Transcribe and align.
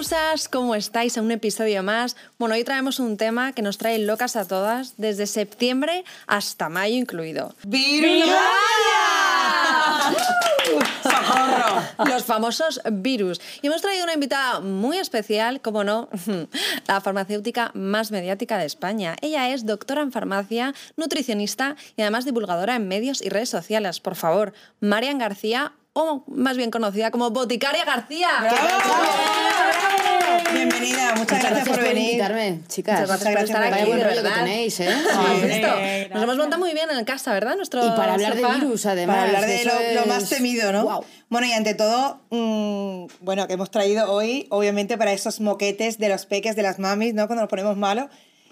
Musas, 0.00 0.48
¿cómo 0.48 0.74
estáis 0.74 1.18
a 1.18 1.20
un 1.20 1.30
episodio 1.30 1.82
más? 1.82 2.16
Bueno, 2.38 2.54
hoy 2.54 2.64
traemos 2.64 2.98
un 3.00 3.18
tema 3.18 3.52
que 3.52 3.60
nos 3.60 3.76
trae 3.76 3.98
locas 3.98 4.34
a 4.34 4.48
todas, 4.48 4.94
desde 4.96 5.26
septiembre 5.26 6.06
hasta 6.26 6.70
mayo 6.70 6.96
incluido. 6.96 7.54
¡Socorro! 11.02 11.82
Los 12.06 12.24
famosos 12.24 12.80
virus. 12.90 13.42
Y 13.60 13.66
hemos 13.66 13.82
traído 13.82 14.04
una 14.04 14.14
invitada 14.14 14.60
muy 14.60 14.96
especial, 14.96 15.60
como 15.60 15.84
no, 15.84 16.08
la 16.86 17.02
farmacéutica 17.02 17.70
más 17.74 18.10
mediática 18.10 18.56
de 18.56 18.64
España. 18.64 19.16
Ella 19.20 19.50
es 19.50 19.66
doctora 19.66 20.00
en 20.00 20.12
farmacia, 20.12 20.72
nutricionista 20.96 21.76
y 21.98 22.00
además 22.00 22.24
divulgadora 22.24 22.74
en 22.74 22.88
medios 22.88 23.20
y 23.20 23.28
redes 23.28 23.50
sociales. 23.50 24.00
Por 24.00 24.16
favor, 24.16 24.54
Marian 24.80 25.18
García, 25.18 25.74
o 25.92 26.24
más 26.26 26.56
bien 26.56 26.70
conocida 26.70 27.10
como 27.10 27.30
Boticaria 27.30 27.84
García. 27.84 28.28
Bienvenida, 30.52 31.14
muchas, 31.16 31.40
gracias, 31.42 31.68
por 31.68 31.80
venir. 31.82 32.04
invitarme, 32.12 32.60
chicas. 32.68 33.00
Muchas 33.00 33.20
gracias 33.22 33.34
por 33.34 33.44
estar 33.44 33.62
aquí, 33.74 33.84
buen 33.88 34.02
rollo 34.04 34.22
que 34.22 34.28
tenéis, 34.30 34.80
¿eh? 34.80 34.94
Hombre, 35.16 36.08
Nos 36.12 36.22
hemos 36.22 36.36
montado 36.36 36.60
muy 36.60 36.72
bien 36.72 36.88
en 36.90 37.04
casa, 37.04 37.32
¿verdad? 37.32 37.56
Nuestro 37.56 37.86
Y 37.86 37.90
para 37.90 38.14
hablar 38.14 38.36
sofá. 38.36 38.48
de 38.54 38.54
virus, 38.60 38.86
además. 38.86 39.16
Para 39.16 39.26
hablar 39.28 39.46
de 39.46 39.64
lo, 39.64 40.00
lo 40.00 40.06
más 40.06 40.24
es- 40.24 40.28
temido, 40.30 40.72
¿no? 40.72 40.82
Guau. 40.84 41.04
Bueno, 41.28 41.46
y 41.46 41.52
ante 41.52 41.74
todo, 41.74 42.20
mm, 42.30 43.06
bueno, 43.20 43.46
que 43.46 43.54
hemos 43.54 43.70
traído 43.70 44.10
hoy, 44.12 44.46
obviamente, 44.50 44.98
para 44.98 45.12
esos 45.12 45.40
moquetes 45.40 45.98
de 45.98 46.08
los 46.08 46.26
peques, 46.26 46.56
de 46.56 46.62
las 46.62 46.78
mamis, 46.78 47.14
¿no? 47.14 47.26
Cuando 47.26 47.42
nos 47.42 47.50
ponemos 47.50 47.76
malos, 47.76 48.06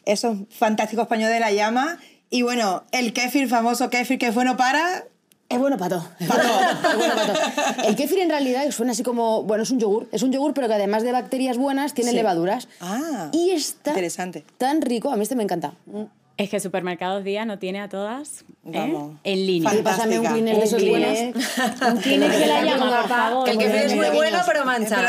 esos 0.04 0.36
fantásticos 0.50 1.06
paños 1.08 1.30
de 1.30 1.40
la 1.40 1.50
llama. 1.52 1.98
Y 2.30 2.42
bueno, 2.42 2.84
el 2.92 3.12
kéfir, 3.12 3.48
famoso 3.48 3.90
kéfir, 3.90 4.18
que 4.18 4.26
es 4.28 4.34
bueno 4.34 4.56
para... 4.56 5.04
Es 5.48 5.58
bueno 5.58 5.78
para 5.78 5.96
todo. 5.96 6.08
Es 6.20 6.28
bueno 6.28 7.14
para 7.14 7.26
todo. 7.32 7.88
El 7.88 7.96
kéfir 7.96 8.18
en 8.18 8.28
realidad 8.30 8.70
suena 8.70 8.92
así 8.92 9.02
como, 9.02 9.42
bueno, 9.44 9.62
es 9.62 9.70
un 9.70 9.78
yogur. 9.80 10.08
Es 10.12 10.22
un 10.22 10.30
yogur, 10.32 10.52
pero 10.54 10.68
que 10.68 10.74
además 10.74 11.02
de 11.02 11.12
bacterias 11.12 11.56
buenas 11.56 11.94
tiene 11.94 12.10
Sí. 12.10 12.16
levaduras. 12.16 12.68
Ah, 12.80 13.28
y 13.32 13.50
está 13.50 13.90
interesante. 13.90 14.44
tan 14.58 14.82
rico. 14.82 15.10
A 15.10 15.16
mí 15.16 15.22
este 15.22 15.36
me 15.36 15.42
encanta. 15.42 15.72
Mm. 15.86 16.02
Es 16.36 16.50
que 16.50 16.60
Supermercados 16.60 17.24
Día 17.24 17.44
no 17.44 17.58
tiene 17.58 17.80
a 17.80 17.88
todas 17.88 18.42
¿eh? 18.64 18.70
Vamos. 18.72 19.16
en 19.24 19.44
línea. 19.46 19.70
Fantástica. 19.70 19.96
Pásame 19.96 20.20
un 20.20 20.26
cleaner 20.26 20.56
de 20.56 20.64
esos 20.64 20.86
buenos. 20.88 21.18
Un 21.18 21.96
cleaner 22.00 22.30
que 22.30 22.46
la 22.46 22.62
llama, 22.62 23.00
por 23.00 23.08
favor. 23.08 23.44
Que 23.44 23.50
el 23.52 23.58
que 23.58 23.84
es 23.86 23.96
muy 23.96 24.06
bueno, 24.10 24.38
pero 24.46 24.64
mancha. 24.64 25.00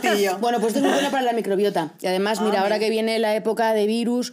Pero. 0.00 0.38
Bueno, 0.40 0.58
pues 0.58 0.74
esto 0.74 0.78
es 0.80 0.84
muy 0.84 0.92
bueno 0.94 1.10
para 1.12 1.22
la 1.22 1.32
microbiota. 1.34 1.92
Y 2.00 2.06
además, 2.08 2.38
Ah, 2.40 2.44
mira, 2.46 2.62
ahora 2.62 2.76
mira. 2.76 2.84
que 2.86 2.90
viene 2.90 3.18
la 3.20 3.36
época 3.36 3.74
de 3.74 3.86
virus, 3.86 4.32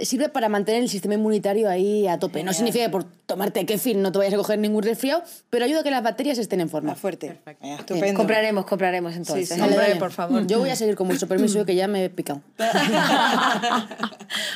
sirve 0.00 0.28
para 0.28 0.48
mantener 0.48 0.82
el 0.82 0.88
sistema 0.88 1.14
inmunitario 1.14 1.68
ahí 1.68 2.08
a 2.08 2.18
tope. 2.18 2.42
No 2.42 2.52
significa 2.52 2.84
que 2.84 2.90
por 2.90 3.04
tomarte 3.04 3.64
kéfir 3.64 3.96
no 3.96 4.10
te 4.12 4.18
vayas 4.18 4.34
a 4.34 4.36
coger 4.36 4.58
ningún 4.58 4.82
resfriado, 4.82 5.22
pero 5.50 5.64
ayuda 5.64 5.80
a 5.80 5.82
que 5.82 5.90
las 5.90 6.02
bacterias 6.02 6.38
estén 6.38 6.60
en 6.60 6.68
forma. 6.68 6.90
Más 6.90 7.00
fuerte. 7.00 7.38
Estupendo. 7.62 8.16
Compraremos, 8.16 8.64
compraremos 8.66 9.14
entonces. 9.14 9.48
Sí, 9.48 9.98
por 9.98 10.10
favor. 10.10 10.46
Yo 10.46 10.58
voy 10.58 10.70
a 10.70 10.76
seguir 10.76 10.96
con 10.96 11.06
vuestro 11.06 11.28
permiso, 11.28 11.64
que 11.64 11.74
ya 11.74 11.86
me 11.88 12.04
he 12.04 12.10
picado. 12.10 12.40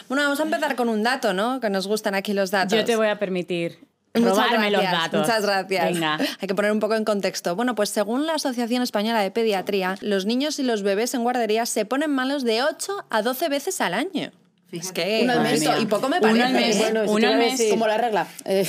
bueno, 0.09 0.23
vamos 0.25 0.41
a 0.41 0.43
empezar 0.43 0.77
con 0.77 0.89
un 0.89 1.03
dato, 1.03 1.33
¿no? 1.33 1.61
Que 1.61 1.71
nos 1.71 1.87
gustan 1.87 2.15
aquí 2.15 2.33
los 2.33 2.51
datos. 2.51 2.77
Yo 2.77 2.85
te 2.85 2.97
voy 2.97 3.09
a 3.09 3.19
permitir 3.19 3.79
robarme 4.15 4.71
los 4.71 4.83
datos. 4.83 5.21
Muchas 5.21 5.43
gracias. 5.43 5.93
Venga. 5.93 6.19
Hay 6.41 6.49
que 6.49 6.55
poner 6.55 6.73
un 6.73 6.81
poco 6.81 6.95
en 6.95 7.05
contexto. 7.05 7.55
Bueno, 7.57 7.75
pues 7.75 7.91
según 7.91 8.27
la 8.27 8.35
Asociación 8.35 8.83
Española 8.83 9.21
de 9.21 9.31
Pediatría, 9.31 9.97
los 10.01 10.27
niños 10.27 10.59
y 10.59 10.63
los 10.63 10.83
bebés 10.83 11.15
en 11.15 11.23
guarderías 11.23 11.69
se 11.69 11.85
ponen 11.85 12.11
malos 12.11 12.45
de 12.45 12.63
8 12.63 13.07
a 13.09 13.23
12 13.23 13.49
veces 13.49 13.81
al 13.81 13.95
año. 13.95 14.33
Es 14.71 14.93
que 14.93 15.21
Uno 15.23 15.33
al 15.33 15.41
mes. 15.43 15.61
mía, 15.61 15.79
y 15.81 15.87
poco 15.87 16.09
me 16.11 16.19
Uno 16.19 16.29
parece. 16.29 16.45
al 16.45 16.53
mes. 16.53 16.77
¿eh? 16.77 16.79
Bueno, 16.83 17.03
eso 17.05 17.13
Uno 17.13 17.29
al 17.29 17.37
mes. 17.39 17.53
decir. 17.53 17.71
Como 17.71 17.87
la 17.87 17.97
regla. 17.97 18.27
Eh, 18.45 18.69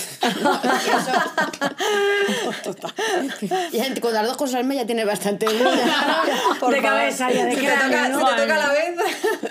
ya 3.71 3.99
con 4.01 4.13
las 4.13 4.25
dos 4.25 4.37
cosas 4.37 4.55
al 4.55 4.63
mes 4.65 4.77
ya 4.77 4.85
tienes 4.85 5.05
bastante. 5.05 5.45
Por 6.59 6.73
De 6.73 6.81
cabeza 6.81 7.31
ya, 7.31 7.45
de 7.45 7.55
si 7.55 7.61
qué 7.61 7.67
te 7.67 7.73
toca, 7.73 8.09
¿no? 8.09 8.19
si 8.19 8.35
te 8.35 8.41
toca 8.41 8.55
a 8.55 8.67
la 8.67 8.73
vez. 8.73 8.95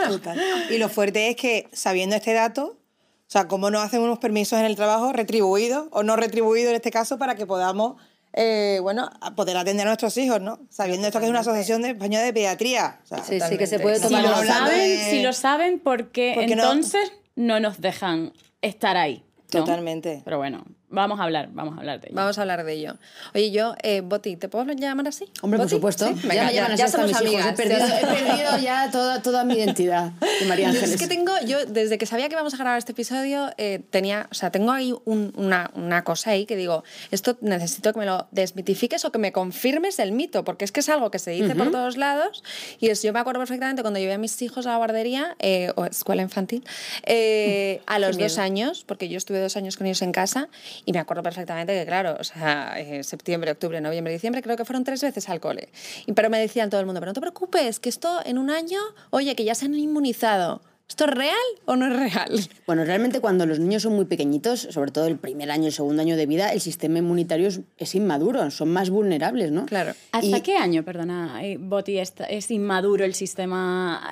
Total. 0.08 0.40
Y 0.70 0.78
lo 0.78 0.88
fuerte 0.88 1.28
es 1.28 1.36
que, 1.36 1.68
sabiendo 1.72 2.16
este 2.16 2.32
dato, 2.32 2.64
o 2.66 3.30
sea, 3.30 3.46
cómo 3.46 3.70
nos 3.70 3.82
hacen 3.84 4.00
unos 4.00 4.18
permisos 4.18 4.58
en 4.58 4.64
el 4.64 4.76
trabajo 4.76 5.12
retribuidos 5.12 5.88
o 5.90 6.02
no 6.02 6.16
retribuidos 6.16 6.70
en 6.70 6.76
este 6.76 6.90
caso 6.90 7.18
para 7.18 7.34
que 7.34 7.46
podamos, 7.46 8.00
eh, 8.32 8.78
bueno, 8.82 9.10
a 9.20 9.34
poder 9.34 9.56
atender 9.56 9.86
a 9.86 9.90
nuestros 9.90 10.16
hijos, 10.16 10.40
¿no? 10.40 10.60
Sabiendo 10.70 11.06
esto 11.06 11.18
que 11.18 11.24
es 11.26 11.30
una 11.30 11.40
asociación 11.40 11.82
de 11.82 11.90
española 11.90 12.24
de 12.24 12.32
pediatría. 12.32 13.00
O 13.04 13.06
sea, 13.06 13.24
Sí, 13.24 13.40
sí, 13.40 13.56
que 13.58 13.66
se 13.66 13.78
puede 13.80 13.96
Si 13.96 14.02
No 14.02 14.08
tomar 14.08 14.22
lo 14.22 14.28
estamos 14.28 14.50
hablando 14.50 14.70
saben, 14.70 14.88
de- 14.98 15.10
si 15.10 15.22
lo 15.22 15.32
saben, 15.32 15.80
porque 15.80 16.32
Porque 16.34 16.56
no- 16.56 16.62
entonces 16.64 17.12
no... 17.36 17.60
nos 17.60 17.80
dejan 17.80 18.32
estar 18.62 18.96
ahí. 18.96 19.24
¿no? 19.52 19.60
Totalmente. 19.60 20.20
Pero 20.24 20.36
bueno, 20.38 20.64
vamos 20.90 21.20
a 21.20 21.24
hablar, 21.24 21.48
vamos 21.52 21.76
a 21.76 21.80
hablar 21.80 22.00
de 22.00 22.06
ello. 22.08 22.16
Vamos 22.16 22.38
a 22.38 22.40
hablar 22.42 22.64
de 22.64 22.72
ello. 22.72 22.96
Oye, 23.34 23.50
yo, 23.50 23.74
eh, 23.82 24.00
Boti, 24.00 24.36
¿te 24.36 24.48
puedo 24.48 24.64
llamar 24.72 25.08
así? 25.08 25.26
Hombre, 25.42 25.58
por 25.58 25.66
¿Boti? 25.66 25.76
supuesto. 25.76 26.06
Sí, 26.08 26.14
ya 26.22 26.28
Venga, 26.28 26.44
me 26.46 26.54
llaman 26.54 26.72
así 26.72 26.78
ya 26.78 26.84
hasta 26.86 26.98
somos 26.98 27.12
mis 27.12 27.20
hijos. 27.32 27.44
amigas. 27.46 27.52
He 27.52 27.56
perdido, 27.62 27.78
ya- 27.88 28.00
he 28.00 28.06
perdido 28.06 28.58
ya 28.58 28.90
toda, 28.90 29.22
toda 29.22 29.44
mi 29.44 29.54
identidad 29.54 30.12
de 30.40 30.46
María 30.46 30.68
Ángeles. 30.68 30.90
es 30.92 31.00
que 31.00 31.06
tengo, 31.08 31.32
yo 31.46 31.66
desde 31.66 31.98
que 31.98 32.06
sabía 32.06 32.28
que 32.28 32.34
íbamos 32.34 32.54
a 32.54 32.56
grabar 32.56 32.78
este 32.78 32.92
episodio, 32.92 33.50
eh, 33.58 33.80
tenía, 33.90 34.28
o 34.30 34.34
sea, 34.34 34.50
tengo 34.50 34.72
ahí 34.72 34.94
un- 35.04 35.32
una, 35.36 35.70
una 35.74 36.04
cosa 36.04 36.30
ahí 36.30 36.46
que 36.46 36.56
digo, 36.56 36.84
esto 37.10 37.36
necesito 37.40 37.92
que 37.92 37.98
me 38.00 38.06
lo 38.06 38.26
desmitifiques 38.30 39.04
o 39.04 39.12
que 39.12 39.18
me 39.18 39.32
confirmes 39.32 39.98
el 39.98 40.12
mito, 40.12 40.44
porque 40.44 40.64
es 40.64 40.72
que 40.72 40.80
es 40.80 40.88
algo 40.88 41.10
que 41.10 41.18
se 41.18 41.30
dice 41.32 41.54
por 41.54 41.70
todos 41.70 41.96
lados 41.96 42.42
y 42.80 42.88
es, 42.88 43.02
yo 43.02 43.12
me 43.12 43.20
acuerdo 43.20 43.40
perfectamente 43.40 43.82
cuando 43.82 43.98
llevé 44.00 44.14
a 44.14 44.18
mis 44.18 44.40
hijos 44.42 44.66
a 44.66 44.70
la 44.70 44.76
guardería 44.78 45.36
eh, 45.38 45.72
o 45.76 45.84
escuela 45.84 46.22
infantil 46.22 46.64
eh, 47.04 47.80
a 47.86 47.98
los 47.98 48.16
dos 48.18 48.38
años, 48.38 48.84
porque 48.86 49.08
yo 49.08 49.18
estuve 49.18 49.40
dos 49.40 49.56
años 49.56 49.76
con 49.76 49.86
ellos 49.86 50.02
en 50.02 50.12
casa 50.12 50.48
y 50.84 50.92
me 50.92 50.98
acuerdo 50.98 51.22
perfectamente 51.22 51.72
que, 51.78 51.86
claro, 51.86 52.16
o 52.18 52.24
sea, 52.24 52.74
eh, 52.78 53.02
septiembre, 53.04 53.50
octubre, 53.50 53.80
noviembre, 53.80 54.12
diciembre, 54.12 54.42
creo 54.42 54.56
que 54.56 54.64
fueron 54.64 54.84
tres 54.84 55.02
veces 55.02 55.28
al 55.28 55.40
cole. 55.40 55.68
Y, 56.06 56.12
pero 56.12 56.30
me 56.30 56.38
decían 56.38 56.70
todo 56.70 56.80
el 56.80 56.86
mundo, 56.86 57.00
pero 57.00 57.10
no 57.10 57.14
te 57.14 57.20
preocupes, 57.20 57.80
que 57.80 57.88
esto 57.88 58.20
en 58.24 58.38
un 58.38 58.50
año, 58.50 58.78
oye, 59.10 59.34
que 59.36 59.44
ya 59.44 59.54
se 59.54 59.66
han 59.66 59.74
inmunizado. 59.74 60.62
¿Esto 60.88 61.04
es 61.04 61.10
real 61.10 61.36
o 61.66 61.76
no 61.76 61.86
es 61.86 62.12
real? 62.14 62.48
Bueno, 62.66 62.84
realmente 62.84 63.20
cuando 63.20 63.44
los 63.44 63.58
niños 63.58 63.82
son 63.82 63.94
muy 63.94 64.06
pequeñitos, 64.06 64.60
sobre 64.70 64.90
todo 64.90 65.06
el 65.06 65.18
primer 65.18 65.50
año, 65.50 65.66
el 65.66 65.72
segundo 65.72 66.00
año 66.00 66.16
de 66.16 66.24
vida, 66.24 66.50
el 66.52 66.62
sistema 66.62 66.98
inmunitario 66.98 67.48
es, 67.48 67.60
es 67.76 67.94
inmaduro, 67.94 68.50
son 68.50 68.70
más 68.70 68.88
vulnerables, 68.88 69.50
¿no? 69.52 69.66
Claro. 69.66 69.92
¿Hasta 70.12 70.38
Y- 70.38 70.40
qué 70.40 70.56
año, 70.56 70.84
perdona, 70.84 71.40
eh, 71.44 71.58
Boti, 71.60 71.98
es, 71.98 72.14
es 72.30 72.50
inmaduro 72.50 73.04
el 73.04 73.12
sistema? 73.14 74.02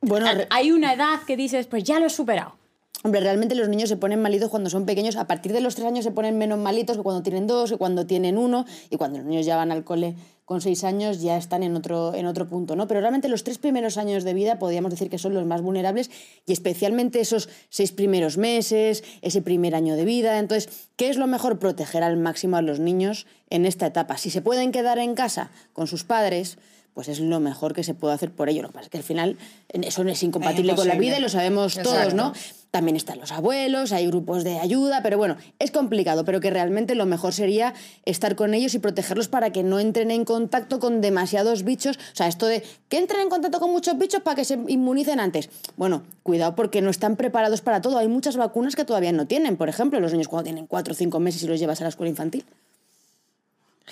Bueno, 0.00 0.26
Hay 0.50 0.70
una 0.72 0.92
edad 0.92 1.20
que 1.26 1.36
dices, 1.36 1.66
pues 1.66 1.84
ya 1.84 1.98
lo 2.00 2.06
he 2.06 2.10
superado. 2.10 2.56
Hombre, 3.06 3.20
realmente 3.20 3.54
los 3.54 3.68
niños 3.68 3.90
se 3.90 3.98
ponen 3.98 4.22
malitos 4.22 4.48
cuando 4.48 4.70
son 4.70 4.86
pequeños. 4.86 5.16
A 5.16 5.26
partir 5.26 5.52
de 5.52 5.60
los 5.60 5.74
tres 5.74 5.86
años 5.86 6.04
se 6.04 6.10
ponen 6.10 6.38
menos 6.38 6.58
malitos 6.58 6.96
que 6.96 7.02
cuando 7.02 7.22
tienen 7.22 7.46
dos, 7.46 7.70
que 7.70 7.76
cuando 7.76 8.06
tienen 8.06 8.38
uno. 8.38 8.64
Y 8.88 8.96
cuando 8.96 9.18
los 9.18 9.26
niños 9.26 9.44
ya 9.44 9.56
van 9.56 9.70
al 9.72 9.84
cole 9.84 10.16
con 10.46 10.62
seis 10.62 10.84
años 10.84 11.20
ya 11.20 11.36
están 11.36 11.62
en 11.62 11.76
otro, 11.76 12.14
en 12.14 12.24
otro 12.24 12.48
punto, 12.48 12.76
¿no? 12.76 12.88
Pero 12.88 13.00
realmente 13.00 13.28
los 13.28 13.44
tres 13.44 13.58
primeros 13.58 13.98
años 13.98 14.24
de 14.24 14.32
vida 14.32 14.58
podríamos 14.58 14.90
decir 14.90 15.10
que 15.10 15.18
son 15.18 15.34
los 15.34 15.44
más 15.44 15.60
vulnerables 15.60 16.10
y 16.46 16.54
especialmente 16.54 17.20
esos 17.20 17.50
seis 17.68 17.92
primeros 17.92 18.38
meses, 18.38 19.04
ese 19.20 19.42
primer 19.42 19.74
año 19.74 19.96
de 19.96 20.06
vida. 20.06 20.38
Entonces, 20.38 20.88
¿qué 20.96 21.10
es 21.10 21.18
lo 21.18 21.26
mejor? 21.26 21.58
Proteger 21.58 22.02
al 22.02 22.16
máximo 22.16 22.56
a 22.56 22.62
los 22.62 22.80
niños 22.80 23.26
en 23.50 23.66
esta 23.66 23.86
etapa. 23.86 24.16
Si 24.16 24.30
se 24.30 24.40
pueden 24.40 24.72
quedar 24.72 24.98
en 24.98 25.14
casa 25.14 25.50
con 25.74 25.86
sus 25.86 26.04
padres, 26.04 26.56
pues 26.94 27.08
es 27.08 27.20
lo 27.20 27.40
mejor 27.40 27.74
que 27.74 27.82
se 27.82 27.92
puede 27.92 28.14
hacer 28.14 28.30
por 28.30 28.48
ello. 28.48 28.62
Lo 28.62 28.68
que 28.68 28.74
pasa 28.74 28.84
es 28.84 28.90
que 28.90 28.98
al 28.98 29.02
final 29.02 29.36
eso 29.72 30.02
es 30.02 30.22
incompatible 30.22 30.74
con 30.74 30.88
la 30.88 30.94
vida 30.94 31.18
y 31.18 31.20
lo 31.20 31.28
sabemos 31.28 31.74
todos, 31.82 32.14
¿no? 32.14 32.32
También 32.70 32.96
están 32.96 33.20
los 33.20 33.30
abuelos, 33.30 33.92
hay 33.92 34.06
grupos 34.06 34.42
de 34.42 34.58
ayuda, 34.58 35.00
pero 35.02 35.16
bueno, 35.16 35.36
es 35.58 35.70
complicado, 35.70 36.24
pero 36.24 36.40
que 36.40 36.50
realmente 36.50 36.96
lo 36.96 37.06
mejor 37.06 37.32
sería 37.32 37.74
estar 38.04 38.34
con 38.34 38.52
ellos 38.52 38.74
y 38.74 38.80
protegerlos 38.80 39.28
para 39.28 39.50
que 39.50 39.62
no 39.62 39.78
entren 39.78 40.10
en 40.10 40.24
contacto 40.24 40.80
con 40.80 41.00
demasiados 41.00 41.62
bichos. 41.62 41.96
O 41.96 42.16
sea, 42.16 42.26
esto 42.26 42.46
de 42.46 42.64
que 42.88 42.98
entren 42.98 43.20
en 43.20 43.28
contacto 43.28 43.60
con 43.60 43.70
muchos 43.70 43.96
bichos 43.98 44.22
para 44.22 44.36
que 44.36 44.44
se 44.44 44.58
inmunicen 44.66 45.20
antes. 45.20 45.50
Bueno, 45.76 46.02
cuidado 46.22 46.56
porque 46.56 46.82
no 46.82 46.90
están 46.90 47.16
preparados 47.16 47.60
para 47.60 47.80
todo. 47.80 47.98
Hay 47.98 48.08
muchas 48.08 48.36
vacunas 48.36 48.74
que 48.74 48.84
todavía 48.84 49.12
no 49.12 49.26
tienen. 49.26 49.56
Por 49.56 49.68
ejemplo, 49.68 50.00
los 50.00 50.12
niños 50.12 50.28
cuando 50.28 50.44
tienen 50.44 50.66
cuatro 50.66 50.94
o 50.94 50.96
cinco 50.96 51.20
meses 51.20 51.42
y 51.44 51.46
los 51.46 51.60
llevas 51.60 51.80
a 51.80 51.84
la 51.84 51.90
escuela 51.90 52.10
infantil. 52.10 52.44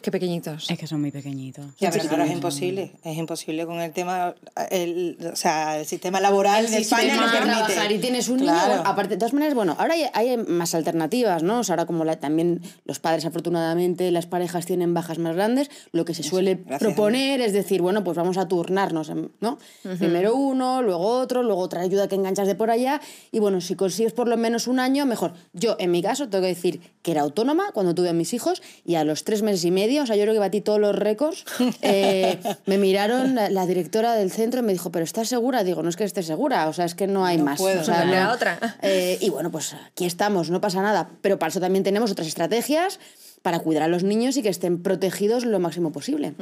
Qué 0.01 0.11
pequeñitos. 0.11 0.71
Es 0.71 0.79
que 0.79 0.87
son 0.87 1.01
muy 1.03 1.11
pequeñitos. 1.11 1.67
Ya, 1.79 1.91
pero 1.91 2.05
claro, 2.09 2.25
es 2.25 2.33
imposible. 2.33 2.93
Es 3.05 3.17
imposible 3.19 3.67
con 3.67 3.79
el 3.81 3.93
tema, 3.93 4.35
el, 4.71 5.19
o 5.33 5.37
sea, 5.37 5.79
el 5.79 5.87
sistema 5.87 6.19
laboral 6.19 6.69
de 6.71 6.79
España 6.79 7.15
no 7.17 7.27
que 7.27 7.39
permite. 7.39 7.57
trabajar 7.67 7.93
y 7.93 7.99
tienes 7.99 8.29
un 8.29 8.39
niño, 8.39 8.53
Claro. 8.53 8.69
bueno, 8.77 8.83
aparte, 8.87 9.15
de 9.15 9.19
todas 9.19 9.35
maneras, 9.35 9.55
bueno, 9.55 9.77
ahora 9.79 9.93
hay, 9.95 10.05
hay 10.15 10.37
más 10.39 10.75
alternativas, 10.75 11.43
¿no? 11.43 11.59
O 11.61 11.65
sea, 11.65 11.75
ahora 11.75 11.85
como 11.87 12.05
la- 12.05 12.17
también 12.19 12.63
los 12.87 13.01
padres, 13.01 13.27
afortunadamente, 13.27 14.11
las 14.11 14.27
parejas 14.27 14.65
tienen 14.65 14.95
bajas 14.95 15.19
más 15.19 15.35
grandes, 15.37 15.71
lo 15.93 16.07
que 16.07 16.15
se 16.15 16.23
suele 16.23 16.55
gracias 16.55 16.79
proponer 16.81 17.43
es 17.43 17.53
decir, 17.53 17.83
bueno, 17.83 18.03
pues 18.03 18.17
vamos 18.17 18.39
a 18.39 18.49
turnarnos, 18.49 19.13
¿no? 19.41 19.59
Primero 19.99 20.35
uno, 20.35 20.81
luego 20.81 21.07
otro, 21.07 21.43
luego 21.43 21.61
otra 21.61 21.83
ayuda 21.83 22.09
que 22.09 22.15
enganchas 22.15 22.47
de 22.47 22.55
por 22.55 22.71
allá, 22.71 23.01
y 23.31 23.41
bueno, 23.41 23.61
si 23.61 23.75
consigues 23.77 24.15
por 24.15 24.27
lo 24.27 24.39
menos 24.39 24.67
un 24.69 24.81
año, 24.81 25.05
mejor. 25.05 25.35
Yo, 25.53 25.77
en 25.79 25.91
mi 25.91 26.01
caso, 26.03 26.31
tengo 26.31 26.43
que 26.43 26.49
decir 26.49 26.81
que 27.03 27.11
era 27.11 27.21
autónoma 27.21 27.73
cuando 27.73 27.95
tuve 27.95 28.09
a 28.09 28.13
mis 28.15 28.33
hijos, 28.33 28.63
y 28.87 28.95
a 28.95 29.05
los 29.05 29.25
tres 29.25 29.43
meses 29.43 29.65
y 29.67 29.71
medio, 29.71 29.82
o 30.03 30.07
sea, 30.07 30.17
yo 30.17 30.23
creo 30.23 30.33
que 30.35 30.39
batí 30.41 30.61
todos 30.61 30.79
los 30.81 30.95
récords, 30.97 31.45
eh, 31.83 32.39
me 32.67 32.79
miraron 32.79 33.35
la, 33.35 33.51
la 33.51 33.67
directora 33.67 34.15
del 34.15 34.31
centro 34.31 34.61
y 34.61 34.63
me 34.63 34.73
dijo, 34.73 34.91
pero 34.91 35.05
¿estás 35.05 35.29
segura? 35.29 35.65
Digo, 35.65 35.83
no 35.83 35.89
es 35.89 35.97
que 35.97 36.05
esté 36.05 36.23
segura, 36.23 36.69
o 36.69 36.73
sea, 36.73 36.85
es 36.85 36.95
que 36.95 37.07
no 37.07 37.25
hay 37.25 37.39
más. 37.39 37.59
puedo, 37.59 37.81
o 37.81 37.85
sea, 37.85 38.05
no 38.05 38.15
no- 38.25 38.33
otra. 38.33 38.59
eh, 38.83 39.19
y 39.21 39.31
bueno, 39.31 39.51
pues 39.51 39.75
aquí 39.75 40.05
estamos, 40.07 40.51
no 40.51 40.61
pasa 40.61 40.83
nada. 40.83 41.11
Pero 41.21 41.39
para 41.39 41.51
eso 41.51 41.61
también 41.61 41.85
tenemos 41.85 42.11
otras 42.11 42.27
estrategias 42.29 43.01
para 43.43 43.59
cuidar 43.59 43.83
a 43.83 43.89
los 43.89 44.05
niños 44.05 44.37
y 44.37 44.43
que 44.43 44.49
estén 44.49 44.83
protegidos 44.85 45.45
lo 45.45 45.59
máximo 45.59 45.91
posible. 45.91 46.33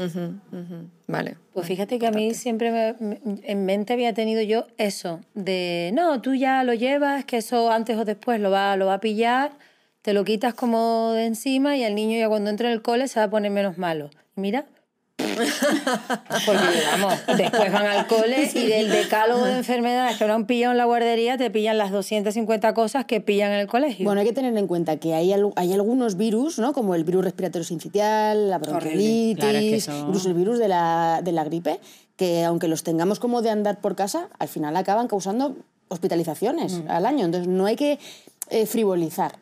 Vale. 1.07 1.37
Pues 1.53 1.67
fíjate 1.67 1.99
que 1.99 2.07
a 2.07 2.11
mí 2.11 2.35
siempre 2.35 2.71
me- 2.71 2.95
me- 3.01 3.21
en 3.45 3.65
mente 3.65 3.93
había 3.95 4.13
tenido 4.15 4.43
yo 4.43 4.67
eso, 4.79 5.21
de 5.35 5.91
no, 5.95 6.21
tú 6.21 6.35
ya 6.35 6.63
lo 6.63 6.75
llevas, 6.75 7.25
que 7.25 7.39
eso 7.39 7.71
antes 7.71 7.97
o 7.97 8.05
después 8.05 8.41
lo 8.41 8.51
va, 8.51 8.77
lo 8.77 8.87
va 8.87 8.95
a 8.95 9.01
pillar, 9.01 9.53
te 10.03 10.13
lo 10.13 10.25
quitas 10.25 10.55
como 10.55 11.13
de 11.13 11.27
encima 11.27 11.77
y 11.77 11.85
el 11.85 11.95
niño 11.95 12.19
ya 12.19 12.29
cuando 12.29 12.51
entre 12.51 12.69
en 12.69 12.73
el 12.75 12.83
cole 12.83 13.09
se 13.09 13.21
va 13.21 13.27
a 13.27 13.31
poner 13.31 13.51
menos 13.51 13.79
malo. 13.79 14.11
Mira, 14.35 14.67
porque 16.47 16.63
vamos, 16.93 17.15
después 17.37 17.73
van 17.73 17.87
al 17.87 18.07
cole 18.07 18.51
y 18.55 18.67
del 18.67 18.91
decálogo 18.91 19.45
de 19.45 19.59
enfermedades 19.59 20.17
que 20.17 20.27
no 20.27 20.35
han 20.35 20.47
pillado 20.47 20.73
en 20.73 20.79
la 20.79 20.85
guardería 20.87 21.37
te 21.37 21.51
pillan 21.51 21.77
las 21.79 21.91
250 21.91 22.73
cosas 22.75 23.05
que 23.05 23.21
pillan 23.21 23.53
en 23.53 23.61
el 23.61 23.67
colegio. 23.67 24.05
Bueno, 24.05 24.21
hay 24.23 24.27
que 24.27 24.33
tener 24.33 24.57
en 24.57 24.67
cuenta 24.67 24.97
que 24.97 25.15
hay, 25.15 25.33
al- 25.33 25.53
hay 25.57 25.73
algunos 25.73 26.17
virus, 26.17 26.59
¿no? 26.59 26.73
como 26.73 26.95
el 26.95 27.05
virus 27.05 27.25
respiratorio 27.25 27.65
sincitial, 27.65 28.49
la 28.51 28.59
bronquiolitis, 28.59 29.37
Claro, 29.37 29.59
es 29.59 29.65
que 29.65 29.77
eso- 29.77 29.99
incluso 30.07 30.29
el 30.29 30.35
virus 30.35 30.59
de 30.59 30.69
la, 30.69 31.21
de 31.23 31.33
la 31.33 31.45
gripe, 31.45 31.81
que 32.17 32.45
aunque 32.45 32.69
los 32.69 32.83
tengamos 32.83 33.19
como 33.21 33.43
de 33.43 33.51
andar 33.51 33.81
por 33.81 33.97
casa, 33.97 34.29
al 34.39 34.49
final 34.49 34.77
acaban 34.77 35.09
causando 35.09 35.57
hospitalizaciones 35.89 36.81
al 36.89 37.05
año. 37.07 37.25
Entonces 37.25 37.49
no 37.49 37.67
hay 37.67 37.77
que 37.77 37.99
eh, 38.51 38.67
frivolizar 38.67 39.33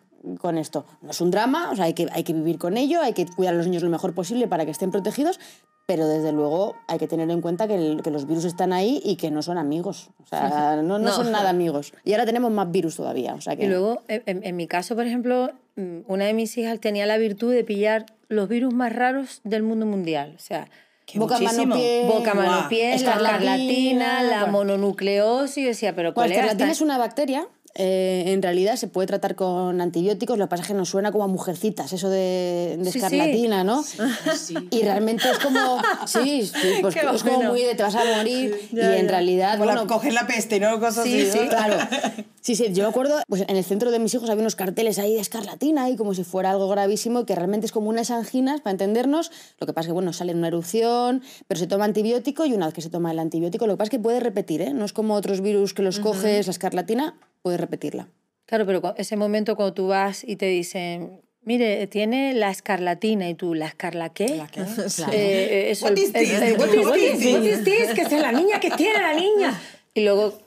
con 0.40 0.58
esto. 0.58 0.84
No 1.02 1.10
es 1.10 1.20
un 1.20 1.30
drama, 1.30 1.70
o 1.70 1.76
sea, 1.76 1.84
hay 1.86 1.94
que, 1.94 2.06
hay 2.12 2.24
que 2.24 2.32
vivir 2.32 2.58
con 2.58 2.76
ello, 2.76 3.00
hay 3.02 3.12
que 3.12 3.26
cuidar 3.26 3.54
a 3.54 3.56
los 3.56 3.66
niños 3.66 3.82
lo 3.82 3.90
mejor 3.90 4.14
posible 4.14 4.48
para 4.48 4.64
que 4.64 4.70
estén 4.72 4.90
protegidos, 4.90 5.38
pero 5.86 6.06
desde 6.06 6.32
luego 6.32 6.74
hay 6.86 6.98
que 6.98 7.06
tener 7.08 7.30
en 7.30 7.40
cuenta 7.40 7.66
que, 7.66 7.74
el- 7.76 8.02
que 8.02 8.10
los 8.10 8.26
virus 8.26 8.44
están 8.44 8.72
ahí 8.72 9.00
y 9.04 9.16
que 9.16 9.30
no 9.30 9.40
son 9.42 9.56
amigos. 9.58 10.10
O 10.22 10.26
sea, 10.26 10.76
no, 10.82 10.82
no 10.82 10.98
No. 10.98 11.12
son 11.12 11.30
nada 11.32 11.48
amigos. 11.50 11.92
Y 12.04 12.12
ahora 12.12 12.26
tenemos 12.26 12.50
más 12.50 12.70
virus 12.70 12.96
todavía. 12.96 13.34
O 13.34 13.40
sea 13.40 13.56
que... 13.56 13.64
Y 13.64 13.68
luego, 13.68 14.02
en, 14.08 14.42
en- 14.44 14.56
mi 14.56 14.66
caso, 14.66 14.94
por 14.96 15.06
ejemplo, 15.06 15.50
mm, 15.76 16.00
una 16.06 16.26
de 16.26 16.34
mis 16.34 16.58
hijas 16.58 16.78
tenía 16.80 17.06
la 17.06 17.16
virtud 17.16 17.52
de 17.54 17.64
pillar 17.64 18.04
los 18.28 18.48
virus 18.48 18.74
más 18.74 18.92
raros 18.92 19.40
del 19.44 19.62
mundo 19.62 19.86
mundial. 19.86 20.34
O 20.36 20.40
sea, 20.40 20.68
Que 21.06 21.18
Boca, 21.18 21.38
mano, 21.38 21.74
pie. 21.74 22.04
boca, 22.06 22.34
mano, 22.34 22.68
pie, 22.68 22.90
la 22.90 22.94
Escarlatina, 22.96 23.54
escarlatina, 23.56 24.22
la 24.24 24.44
mononucleosis. 24.46 25.64
Decía, 25.64 25.94
pero 25.96 26.12
Bueno, 26.12 26.14
¿cuál 26.14 26.28
la 26.28 26.34
era 26.34 26.44
escarlatina 26.44 26.70
esta? 26.72 26.72
es 26.76 26.80
una 26.82 26.98
bacteria. 26.98 27.46
Eh, 27.78 28.24
en 28.26 28.42
realidad 28.42 28.76
se 28.76 28.88
puede 28.88 29.06
tratar 29.06 29.34
con 29.36 29.80
antibióticos, 29.80 30.36
lo 30.36 30.44
que 30.44 30.48
pasa 30.50 30.62
es 30.62 30.68
que 30.68 30.74
nos 30.74 30.90
suena 30.90 31.10
como 31.12 31.24
a 31.24 31.28
mujercitas, 31.28 31.92
eso 31.94 32.10
de, 32.10 32.76
de 32.78 32.84
Sí, 32.84 32.92
sí. 32.92 32.98
escarlatina, 32.98 33.64
¿no? 33.64 33.82
Y 34.70 34.82
realmente 34.82 35.30
es 35.30 35.38
como, 35.38 35.78
sí, 36.06 36.44
sí, 36.44 36.52
pues 36.82 36.94
Qué 36.94 37.00
es 37.14 37.22
como 37.22 37.42
muy 37.44 37.62
de 37.62 37.74
te 37.74 37.82
vas 37.82 37.94
a 37.94 38.04
morir 38.04 38.68
y 38.72 38.80
en 38.80 39.08
realidad, 39.08 39.52
Como 39.52 39.64
la- 39.66 39.74
bueno, 39.76 39.86
coger 39.88 40.12
la 40.12 40.26
peste, 40.26 40.60
¿no? 40.60 40.78
Cosas 40.80 41.04
Sí, 41.04 41.22
así. 41.22 41.30
sí, 41.32 41.44
¿no? 41.44 41.48
claro. 41.48 41.76
Sí, 42.40 42.54
sí, 42.54 42.72
yo 42.72 42.84
me 42.84 42.88
acuerdo, 42.88 43.20
pues 43.28 43.42
en 43.46 43.56
el 43.56 43.64
centro 43.64 43.90
de 43.90 43.98
mis 43.98 44.14
hijos 44.14 44.30
había 44.30 44.40
unos 44.40 44.56
carteles 44.56 44.98
ahí 44.98 45.12
de 45.12 45.20
escarlatina 45.20 45.90
y 45.90 45.96
como 45.96 46.14
si 46.14 46.24
fuera 46.24 46.50
algo 46.50 46.66
gravísimo, 46.68 47.26
que 47.26 47.34
realmente 47.34 47.66
es 47.66 47.72
como 47.72 47.90
unas 47.90 48.10
anginas, 48.10 48.62
para 48.62 48.70
entendernos. 48.70 49.30
Lo 49.60 49.66
que 49.66 49.74
pasa 49.74 49.82
es 49.82 49.86
que, 49.88 49.92
bueno, 49.92 50.14
sale 50.14 50.32
en 50.32 50.38
una 50.38 50.48
erupción, 50.48 51.22
pero 51.46 51.58
se 51.60 51.66
toma 51.66 51.84
antibiótico 51.84 52.46
y 52.46 52.54
una 52.54 52.64
vez 52.66 52.74
que 52.74 52.80
se 52.80 52.88
toma 52.88 53.10
el 53.10 53.18
antibiótico, 53.18 53.66
lo 53.66 53.74
que 53.74 53.78
pasa 53.78 53.86
es 53.88 53.90
que 53.90 53.98
puede 53.98 54.20
repetir, 54.20 54.62
¿eh? 54.62 54.72
No 54.72 54.86
es 54.86 54.94
como 54.94 55.14
otros 55.14 55.42
virus 55.42 55.74
que 55.74 55.82
los 55.82 55.98
coges, 56.00 56.46
la 56.46 56.50
escarlatina, 56.52 57.16
puede 57.48 57.56
repetirla. 57.56 58.08
Claro, 58.44 58.66
pero 58.66 58.94
ese 58.98 59.16
momento 59.16 59.56
cuando 59.56 59.72
tú 59.72 59.86
vas 59.86 60.22
y 60.22 60.36
te 60.36 60.44
dicen, 60.44 61.22
mire, 61.44 61.86
tiene 61.86 62.34
la 62.34 62.50
escarlatina 62.50 63.26
y 63.30 63.34
tú, 63.34 63.54
¿la 63.54 63.68
escarla 63.68 64.10
qué? 64.10 64.28
¿La 64.36 64.48
qué? 64.48 64.60
Eh, 64.60 64.64
eh, 65.12 65.70
eso, 65.70 65.86
What 65.86 65.96
is 65.96 66.12
this? 66.12 66.30
is 66.30 67.64
this? 67.64 67.94
Que 67.94 68.02
es 68.02 68.12
la 68.12 68.32
niña 68.32 68.60
que 68.60 68.70
tiene 68.72 69.00
la 69.00 69.14
niña. 69.14 69.58
Y 69.94 70.04
luego, 70.04 70.38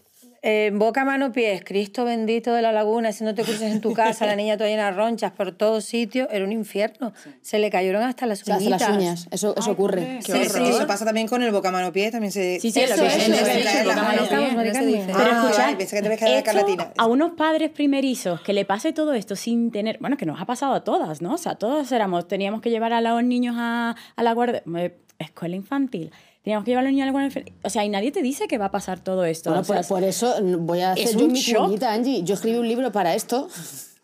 eh, 0.43 0.71
boca, 0.73 1.05
mano, 1.05 1.31
pies, 1.31 1.63
Cristo 1.63 2.03
bendito 2.03 2.53
de 2.53 2.63
la 2.63 2.71
laguna, 2.71 3.11
si 3.11 3.23
no 3.23 3.35
te 3.35 3.43
cruces 3.43 3.71
en 3.71 3.79
tu 3.79 3.93
casa, 3.93 4.25
la 4.25 4.35
niña 4.35 4.57
toda 4.57 4.69
llena 4.69 4.85
de 4.85 4.91
ronchas 4.93 5.31
por 5.31 5.51
todos 5.51 5.85
sitios, 5.85 6.27
era 6.31 6.43
un 6.43 6.51
infierno. 6.51 7.13
Se 7.41 7.59
le 7.59 7.69
cayeron 7.69 8.01
hasta 8.01 8.25
las 8.25 8.41
O 8.41 8.45
sea, 8.45 8.55
hasta 8.55 8.69
las 8.69 8.89
uñas, 8.89 9.27
eso, 9.29 9.53
eso 9.55 9.71
ocurre. 9.71 10.19
Sí, 10.21 10.31
sí, 10.45 10.63
eso 10.63 10.87
pasa 10.87 11.05
también 11.05 11.27
con 11.27 11.43
el 11.43 11.51
boca 11.51 11.71
mano 11.71 11.91
pie, 11.91 12.09
también 12.09 12.31
se. 12.31 12.59
Sí, 12.59 12.71
sí, 12.71 12.79
Eso, 12.79 12.95
eso, 12.95 13.05
es, 13.05 13.27
eso. 13.27 13.91
Ah, 13.91 14.13
Pero 14.17 15.31
vale, 15.35 15.83
escuchad, 15.83 16.91
a 16.97 17.05
unos 17.07 17.31
padres 17.33 17.69
primerizos 17.69 18.41
que 18.41 18.53
le 18.53 18.65
pase 18.65 18.93
todo 18.93 19.13
esto 19.13 19.35
sin 19.35 19.71
tener, 19.71 19.99
bueno, 19.99 20.17
que 20.17 20.25
nos 20.25 20.41
ha 20.41 20.45
pasado 20.45 20.73
a 20.73 20.83
todas, 20.83 21.21
¿no? 21.21 21.33
O 21.35 21.37
sea, 21.37 21.55
todos 21.55 21.91
éramos, 21.91 22.27
teníamos 22.27 22.61
que 22.61 22.71
llevar 22.71 22.93
a 22.93 23.01
los 23.01 23.23
niños 23.23 23.55
a, 23.59 23.95
a 24.15 24.23
la 24.23 24.33
guardia, 24.33 24.63
eh, 24.77 24.97
escuela 25.19 25.55
infantil, 25.55 26.11
teníamos 26.43 26.65
que 26.65 26.71
llevar 26.71 26.83
a 26.85 26.87
los 26.87 26.93
niños 26.93 27.09
a 27.09 27.11
la 27.11 27.25
infantil. 27.25 27.53
O 27.63 27.69
sea, 27.69 27.85
y 27.85 27.89
nadie 27.89 28.11
te 28.11 28.21
dice 28.21 28.47
que 28.47 28.57
va 28.57 28.65
a 28.65 28.71
pasar 28.71 28.99
todo 28.99 29.25
esto. 29.25 29.49
Bueno, 29.49 29.61
o 29.61 29.63
sea, 29.63 29.77
por, 29.81 29.87
por 29.87 30.03
eso 30.03 30.33
voy 30.59 30.79
a 30.81 30.93
es 30.93 31.05
hacer 31.07 31.19
yo 31.19 31.25
un 31.25 31.31
mi 31.33 31.39
shock. 31.39 31.83
Angie. 31.83 32.23
Yo 32.23 32.33
escribí 32.35 32.57
un 32.57 32.67
libro 32.67 32.91
para 32.91 33.13
esto, 33.15 33.47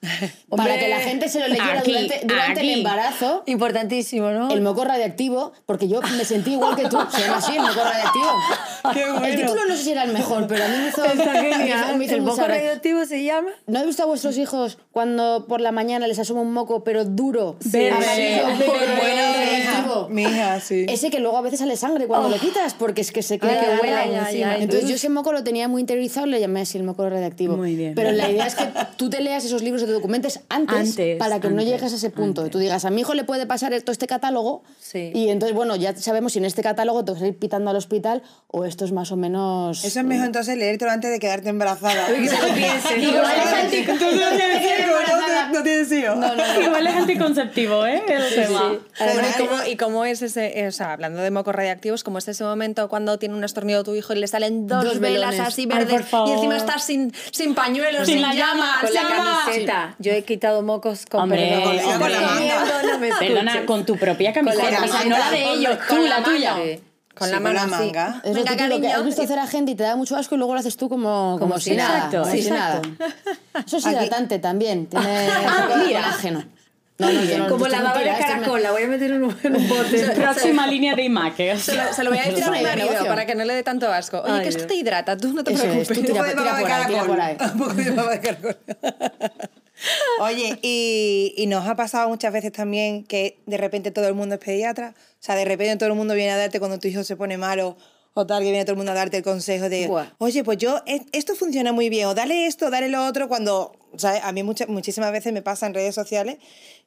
para 0.08 0.32
Hombre, 0.50 0.80
que 0.80 0.88
la 0.88 1.00
gente 1.00 1.30
se 1.30 1.40
lo 1.40 1.48
leyera 1.48 1.80
aquí, 1.80 1.92
durante, 1.92 2.22
durante 2.26 2.62
el 2.62 2.70
embarazo. 2.70 3.44
Importantísimo, 3.46 4.30
¿no? 4.32 4.52
El 4.52 4.62
moco 4.62 4.84
radiactivo, 4.84 5.54
porque 5.66 5.88
yo 5.88 6.02
me 6.02 6.26
sentí 6.26 6.54
igual 6.54 6.76
que 6.76 6.84
tú. 6.88 6.98
Se 7.10 7.22
llama 7.22 7.38
así, 7.38 7.56
el 7.56 7.62
moco 7.62 7.84
radiactivo. 7.84 8.32
Qué 8.94 9.12
bueno. 9.12 9.26
El 9.26 9.36
título 9.36 9.66
no 9.68 9.76
sé 9.76 9.84
si 9.84 9.92
era 9.92 10.04
el 10.04 10.14
mejor, 10.14 10.48
pero 10.48 10.64
a 10.64 10.68
mí 10.68 10.78
me 10.78 10.88
hizo. 10.90 11.04
Está 11.04 11.32
genial. 11.34 11.98
me 11.98 12.06
hizo 12.06 12.16
¿El 12.16 12.22
moco 12.22 12.38
gracia. 12.38 12.56
radioactivo 12.56 13.06
se 13.06 13.24
llama? 13.24 13.50
¿No 13.66 13.80
he 13.82 13.86
visto 13.86 14.04
a 14.04 14.06
vuestros 14.06 14.38
hijos 14.38 14.78
cuando 14.92 15.46
por 15.48 15.62
la 15.62 15.72
mañana 15.72 16.08
les 16.08 16.20
asoma 16.20 16.42
un 16.42 16.54
moco, 16.54 16.84
pero 16.84 17.04
duro? 17.06 17.58
Verde, 17.66 17.98
verde, 18.00 18.66
bueno, 18.68 18.94
mi 18.98 19.04
hija, 19.12 19.72
radioactivo? 19.72 20.10
mi 20.10 20.22
hija, 20.24 20.60
sí. 20.62 20.86
Ese 20.88 21.10
que 21.10 21.20
luego 21.20 21.38
a 21.38 21.42
veces 21.42 21.60
sale 21.60 21.76
sangre 21.76 22.08
cuando 22.08 22.30
lo 22.30 22.38
quitas, 22.38 22.74
porque 22.74 23.02
es 23.02 23.12
que 23.12 23.22
se 23.24 23.40
queda 23.40 23.52
Ay, 23.52 23.60
que 23.60 23.88
huele, 23.88 24.18
encima. 24.18 24.52
ay. 24.52 24.64
Entonces 24.64 24.88
yo 24.90 24.96
ese 24.96 25.10
moco 25.10 25.34
lo 25.34 25.44
tenía 25.44 25.68
muy 25.68 25.82
interiorizado 25.82 26.28
y 26.28 26.32
le 26.32 26.40
llamé 26.40 26.62
así 26.62 26.78
el 26.78 26.84
moco 26.84 27.10
radiactivo. 27.10 27.58
Muy 27.58 27.76
bien. 27.76 27.94
Pero 27.96 28.12
la 28.12 28.30
idea 28.30 28.46
es 28.46 28.56
que 28.56 28.66
tú 28.96 29.10
te 29.10 29.22
leas 29.22 29.44
esos 29.44 29.62
libros 29.62 29.84
te 29.88 29.94
documentes 29.98 30.42
antes, 30.50 30.78
Antes, 30.92 31.18
para 31.18 31.40
que 31.40 31.50
no 31.50 31.56
antes, 31.56 31.66
llegues 31.66 31.94
a 31.94 31.96
ese 31.96 32.10
punto. 32.10 32.46
Y 32.46 32.50
tú 32.50 32.60
digas, 32.60 32.86
a 32.86 32.90
mi 32.90 33.02
hijo 33.02 33.14
le 33.14 33.24
puede 33.24 33.46
pasar 33.46 33.74
esto, 33.74 33.92
este 33.92 34.08
catálogo. 34.08 34.64
Sí. 34.80 35.12
Y 35.14 35.30
entonces, 35.30 35.56
bueno, 35.56 35.76
ya 35.76 35.96
sabemos 35.96 36.34
si 36.34 36.40
en 36.40 36.46
este 36.46 36.62
catálogo 36.62 37.04
te 37.06 37.12
vas 37.12 37.22
a 37.22 37.28
ir 37.28 37.38
pitando 37.38 37.70
al 37.70 37.76
hospital 37.76 38.24
o 38.48 38.66
esto 38.66 38.86
es 38.86 38.92
más 38.92 39.12
o 39.12 39.18
menos... 39.18 39.84
Eso 39.84 40.00
es 40.00 40.06
mejor 40.06 40.28
entonces 40.28 40.58
leértelo 40.58 40.92
antes 40.92 41.12
de 41.12 41.20
quedarte 41.20 41.50
embarazada. 41.50 42.08
Que 42.18 42.30
se 42.30 42.48
lo 42.48 42.54
piense. 42.54 42.98
Igual 43.02 43.36
es 43.44 43.54
anti- 43.54 43.78
Entonces 43.78 44.22
no 44.22 46.16
no, 46.16 46.36
no. 46.36 46.62
Igual 46.62 46.88
es 46.88 46.96
anticonceptivo, 46.96 47.86
¿eh? 47.86 48.02
El 48.08 48.36
tema. 48.36 48.76
Bueno, 49.00 49.28
¿y, 49.28 49.38
cómo, 49.38 49.64
¿Y 49.66 49.76
cómo 49.78 50.06
es 50.06 50.22
ese, 50.22 50.60
eh, 50.60 50.68
o 50.68 50.72
sea, 50.72 50.94
hablando 50.94 51.22
de 51.22 51.32
mocos 51.32 51.54
radiactivos, 51.56 52.04
cómo 52.04 52.18
es 52.18 52.28
ese 52.28 52.44
momento 52.44 52.90
cuando 52.90 53.18
tiene 53.20 53.36
un 53.36 53.44
estornido 53.44 53.84
tu 53.84 53.96
hijo 53.96 54.14
y 54.14 54.18
le 54.20 54.28
salen 54.28 54.68
dos, 54.68 54.84
Dos 54.84 55.00
velas 55.00 55.40
así 55.40 55.66
verdes 55.66 56.06
y 56.28 56.32
encima 56.32 56.58
estás 56.58 56.84
sin, 56.84 57.14
sin 57.32 57.56
pañuelos, 57.56 58.06
Sin 58.06 58.16
sin, 58.16 58.22
la 58.22 58.34
llama, 58.34 58.54
llama, 58.56 58.82
Con 58.82 58.94
la 58.94 59.02
llama? 59.02 59.46
Yo 60.00 60.12
he 60.12 60.24
quitado 60.24 60.62
mocos 60.62 61.06
con 61.06 61.22
Hombre, 61.24 61.48
perdón. 61.50 61.64
con 61.64 61.76
la- 61.78 62.00
con 62.00 62.12
la 62.12 62.22
manga. 62.22 62.66
No 62.92 63.00
me 63.00 63.10
Perdona, 63.14 63.66
con 63.66 63.86
tu 63.86 63.98
propia 63.98 64.34
camiseta, 64.34 64.72
la 64.72 64.84
o 64.84 64.88
sea, 64.88 65.04
no 65.06 65.18
la 65.18 65.32
de 65.32 65.44
con- 65.44 65.54
ellos, 65.60 65.78
con 65.88 65.98
tú, 65.98 66.04
la 66.04 66.20
la 66.20 66.24
tuya. 66.24 66.54
manga. 66.54 66.66
Con 67.18 67.28
Sí, 67.28 67.32
la 67.34 67.38
con 67.40 67.44
mano 67.44 67.60
la 67.60 67.68
manga. 67.68 68.22
Es 68.24 68.30
lo 68.30 68.34
Venga, 68.36 68.52
típico 68.52 68.56
que 68.58 68.58
cariño. 68.82 68.96
has 69.00 69.06
visto 69.06 69.22
hacer 69.24 69.40
a 69.40 69.48
gente 69.48 69.72
y 69.72 69.76
te 69.76 69.82
da 69.84 69.96
mucho 69.96 70.16
asco 70.16 70.36
y 70.36 70.38
luego 70.38 70.54
lo 70.54 70.60
haces 70.60 70.78
tú 70.78 70.88
como, 70.88 71.38
como, 71.40 71.60
si 71.60 71.72
nada. 71.76 71.96
Exacto, 71.98 72.20
como 72.22 72.32
si 72.32 72.40
exacto. 72.42 72.90
nada. 73.00 73.16
Eso 73.66 73.78
es 73.78 73.86
Aquí- 73.88 73.96
hidratante 73.96 74.38
también. 74.40 74.86
Tiene 74.86 75.28
Ah, 75.48 75.68
colágeno. 75.68 76.44
No, 77.00 77.12
no, 77.12 77.22
no- 77.22 77.48
Como 77.48 77.66
esto 77.68 77.70
la 77.70 77.78
es 77.78 77.84
baba 77.84 78.00
de 78.00 78.10
es 78.10 78.18
caracol, 78.26 78.64
la 78.64 78.72
voy 78.72 78.82
a 78.84 78.88
meter 78.88 79.12
en 79.12 79.24
un, 79.24 79.36
en 79.44 79.56
un 79.56 79.68
bote. 79.70 80.00
Próxima 80.16 80.66
línea 80.68 80.96
de 80.96 81.04
imagen. 81.04 81.60
Se 81.60 81.76
lo, 81.76 81.94
se 81.94 82.04
lo 82.04 82.10
voy 82.12 82.20
a 82.20 82.24
decir 82.30 82.44
a 82.44 82.50
mi 82.52 82.58
es 82.58 82.64
marido 82.64 82.88
negocio. 82.88 83.08
para 83.08 83.26
que 83.28 83.36
no 83.36 83.46
le 83.46 83.54
dé 83.56 83.62
tanto 83.64 83.92
asco. 83.92 84.20
Oye, 84.22 84.32
Ay, 84.34 84.42
que 84.44 84.50
esto 84.50 84.66
te 84.68 84.76
hidrata, 84.76 85.16
tú 85.18 85.32
no 85.34 85.44
te 85.44 85.54
Eso 85.54 85.64
es, 85.64 85.70
preocupes. 85.70 85.96
tú 85.96 86.00
Un 86.02 86.06
tira, 86.08 86.18
poco 86.18 86.28
de 86.28 86.34
tira 86.34 86.44
baba 86.46 86.58
de 86.58 86.64
por 86.64 86.72
ahí, 86.72 86.86
tira 86.86 87.00
caracol. 87.00 87.16
por 87.16 87.22
ahí. 87.22 87.38
Un 87.54 87.58
poco 87.60 87.74
de 87.74 87.92
baba 87.92 88.12
de 88.12 88.20
caracol. 88.20 88.58
Oye, 90.20 90.58
y, 90.62 91.34
y 91.38 91.48
nos 91.48 91.68
ha 91.68 91.76
pasado 91.76 92.10
muchas 92.10 92.34
veces 92.34 92.52
también 92.52 93.04
que 93.04 93.38
de 93.46 93.58
repente 93.58 93.92
todo 93.92 94.08
el 94.08 94.14
mundo 94.14 94.36
es 94.36 94.42
pediatra. 94.42 94.96
O 94.98 95.24
sea, 95.24 95.36
de 95.36 95.46
repente 95.46 95.76
todo 95.78 95.90
el 95.90 95.96
mundo 95.96 96.14
viene 96.14 96.32
a 96.32 96.38
darte 96.38 96.60
cuando 96.60 96.80
tu 96.80 96.88
hijo 96.88 97.04
se 97.04 97.16
pone 97.16 97.38
malo 97.38 97.78
o 98.14 98.26
tal, 98.26 98.42
que 98.42 98.50
viene 98.50 98.66
todo 98.66 98.72
el 98.74 98.78
mundo 98.78 98.94
a 98.94 98.96
darte 98.96 99.18
el 99.18 99.24
consejo 99.24 99.70
de, 99.70 99.88
Buah. 99.88 100.08
oye, 100.18 100.44
pues 100.44 100.58
yo, 100.58 100.82
e- 100.88 101.06
esto 101.12 101.36
funciona 101.36 101.72
muy 101.72 101.90
bien, 101.90 102.08
o 102.08 102.16
dale 102.16 102.48
esto, 102.48 102.72
dale 102.72 102.90
lo 102.90 103.06
otro, 103.06 103.28
cuando 103.28 103.74
¿sabes? 103.96 104.22
A 104.24 104.32
mí 104.32 104.42
muchas, 104.42 104.68
muchísimas 104.70 105.12
veces 105.12 105.32
me 105.34 105.44
pasa 105.44 105.68
en 105.68 105.76
redes 105.76 105.94
sociales 105.94 106.38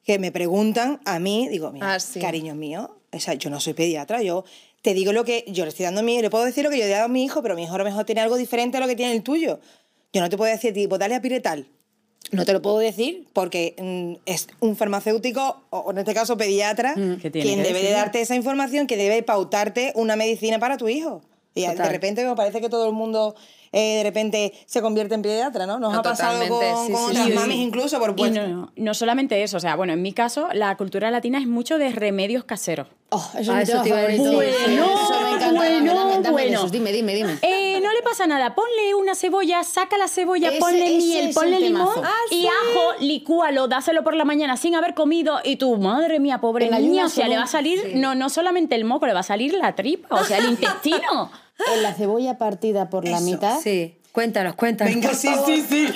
que 0.03 0.19
me 0.19 0.33
preguntan 0.33 0.99
a 1.05 1.19
mí, 1.19 1.47
digo, 1.49 1.71
mira, 1.71 1.93
Ah, 1.93 1.99
sí. 2.01 2.19
cariño 2.19 2.53
mío, 2.53 2.97
o 3.13 3.19
sea, 3.21 3.33
yo 3.35 3.49
no 3.49 3.61
soy 3.61 3.73
pediatra, 3.73 4.21
yo 4.21 4.43
te 4.81 4.93
digo 4.93 5.13
lo 5.13 5.23
que 5.23 5.45
yo 5.47 5.63
le 5.63 5.69
estoy 5.69 5.85
dando 5.85 6.01
a 6.01 6.03
mi, 6.03 6.21
le 6.21 6.29
puedo 6.29 6.43
decir 6.43 6.65
lo 6.65 6.69
que 6.69 6.77
yo 6.77 6.83
le 6.83 6.89
he 6.89 6.93
dado 6.93 7.05
a 7.05 7.07
mi 7.07 7.23
hijo, 7.23 7.41
pero 7.41 7.55
mi 7.55 7.63
hijo 7.63 7.75
a 7.75 7.77
lo 7.77 7.85
mejor 7.85 8.03
tiene 8.03 8.19
algo 8.19 8.35
diferente 8.35 8.75
a 8.77 8.81
lo 8.81 8.87
que 8.87 8.95
tiene 8.97 9.13
el 9.13 9.23
tuyo. 9.23 9.61
Yo 10.11 10.19
no 10.21 10.29
te 10.29 10.35
puedo 10.35 10.51
decir, 10.51 10.73
tipo, 10.73 10.97
dale 10.97 11.15
a 11.15 11.21
piretal. 11.21 11.65
No 12.31 12.45
te 12.45 12.53
lo 12.53 12.61
puedo 12.61 12.79
decir 12.79 13.27
porque 13.33 13.75
mm, 13.77 14.21
es 14.25 14.47
un 14.59 14.75
farmacéutico, 14.75 15.63
o 15.69 15.91
en 15.91 15.97
este 15.97 16.13
caso 16.13 16.37
pediatra, 16.37 16.93
tiene 16.95 17.19
quien 17.19 17.61
que 17.61 17.63
debe 17.63 17.91
darte 17.91 18.21
esa 18.21 18.35
información, 18.35 18.87
que 18.87 18.97
debe 18.97 19.21
pautarte 19.23 19.91
una 19.95 20.15
medicina 20.15 20.59
para 20.59 20.77
tu 20.77 20.87
hijo. 20.87 21.21
Y 21.53 21.65
de 21.65 21.89
repente 21.89 22.25
me 22.25 22.35
parece 22.35 22.61
que 22.61 22.69
todo 22.69 22.87
el 22.87 22.93
mundo 22.93 23.35
eh, 23.73 23.97
de 23.97 24.03
repente 24.03 24.53
se 24.65 24.81
convierte 24.81 25.15
en 25.15 25.21
pediatra, 25.21 25.65
¿no? 25.65 25.79
Nos 25.79 25.93
No, 25.93 25.99
ha 25.99 26.03
pasado 26.03 26.39
con, 26.47 26.59
sí, 26.59 26.91
con 26.91 27.05
sí, 27.05 27.11
otras 27.11 27.25
sí. 27.27 27.33
mamis 27.33 27.57
incluso, 27.57 27.99
por 27.99 28.11
Y 28.11 28.13
puesto. 28.13 28.47
no, 28.47 28.71
no 28.75 28.93
solamente 28.93 29.41
eso, 29.43 29.57
o 29.57 29.59
sea, 29.61 29.75
bueno, 29.75 29.93
en 29.93 30.01
mi 30.01 30.13
caso, 30.13 30.49
la 30.53 30.75
cultura 30.77 31.09
latina 31.11 31.37
es 31.39 31.47
mucho 31.47 31.77
de 31.77 31.89
remedios 31.91 32.43
caseros. 32.43 32.87
Oh, 33.13 33.29
eso 33.37 33.39
es 33.39 33.49
Ah, 33.49 33.61
eso 33.61 33.81
te 33.83 33.89
iba 33.89 33.97
a 33.97 34.01
decir. 34.03 34.19
Bueno, 34.21 34.41
eso 34.85 35.21
me 35.21 35.29
encanta. 35.31 35.51
bueno, 35.51 35.93
Dame, 35.93 36.11
dame 36.13 36.31
bueno. 36.31 36.57
esos. 36.59 36.71
Dime, 36.71 36.93
dime, 36.93 37.13
dime. 37.13 37.37
Eh, 37.41 37.79
no 37.83 37.91
le 37.91 38.01
pasa 38.03 38.25
nada, 38.25 38.55
ponle 38.55 38.95
una 38.95 39.15
cebolla, 39.15 39.63
saca 39.65 39.97
la 39.97 40.07
cebolla, 40.07 40.49
Ese- 40.49 40.59
ponle 40.59 40.97
ese 40.97 41.07
miel, 41.07 41.33
ponle 41.33 41.59
limón. 41.59 41.89
Ah, 42.03 42.11
y 42.29 42.45
ajo, 42.47 42.81
licúalo, 43.01 43.67
dáselo 43.67 44.03
por 44.03 44.15
la 44.15 44.23
mañana 44.23 44.55
sin 44.55 44.75
haber 44.75 44.93
comido 44.93 45.39
y 45.43 45.57
tu 45.57 45.75
madre 45.77 46.19
mía, 46.21 46.39
pobre 46.39 46.69
niña, 46.69 47.05
o 47.05 47.09
sea, 47.09 47.27
le 47.27 47.35
va 47.35 47.43
a 47.43 47.47
salir 47.47 47.91
no, 47.95 48.15
no 48.15 48.29
solamente 48.29 48.75
el 48.75 48.85
moco, 48.85 49.05
le 49.07 49.13
va 49.13 49.19
a 49.19 49.23
salir 49.23 49.53
la 49.55 49.75
tripa, 49.75 50.15
o 50.15 50.23
sea, 50.23 50.37
el 50.37 50.45
intestino. 50.51 51.31
En 51.75 51.83
la 51.83 51.93
cebolla 51.93 52.37
partida 52.37 52.89
por 52.89 53.07
la 53.07 53.19
mitad. 53.21 53.59
Sí, 53.61 53.97
cuéntanos, 54.11 54.55
cuéntanos. 54.55 54.93
Venga, 54.93 55.13
sí, 55.13 55.29
sí, 55.45 55.65
sí. 55.67 55.87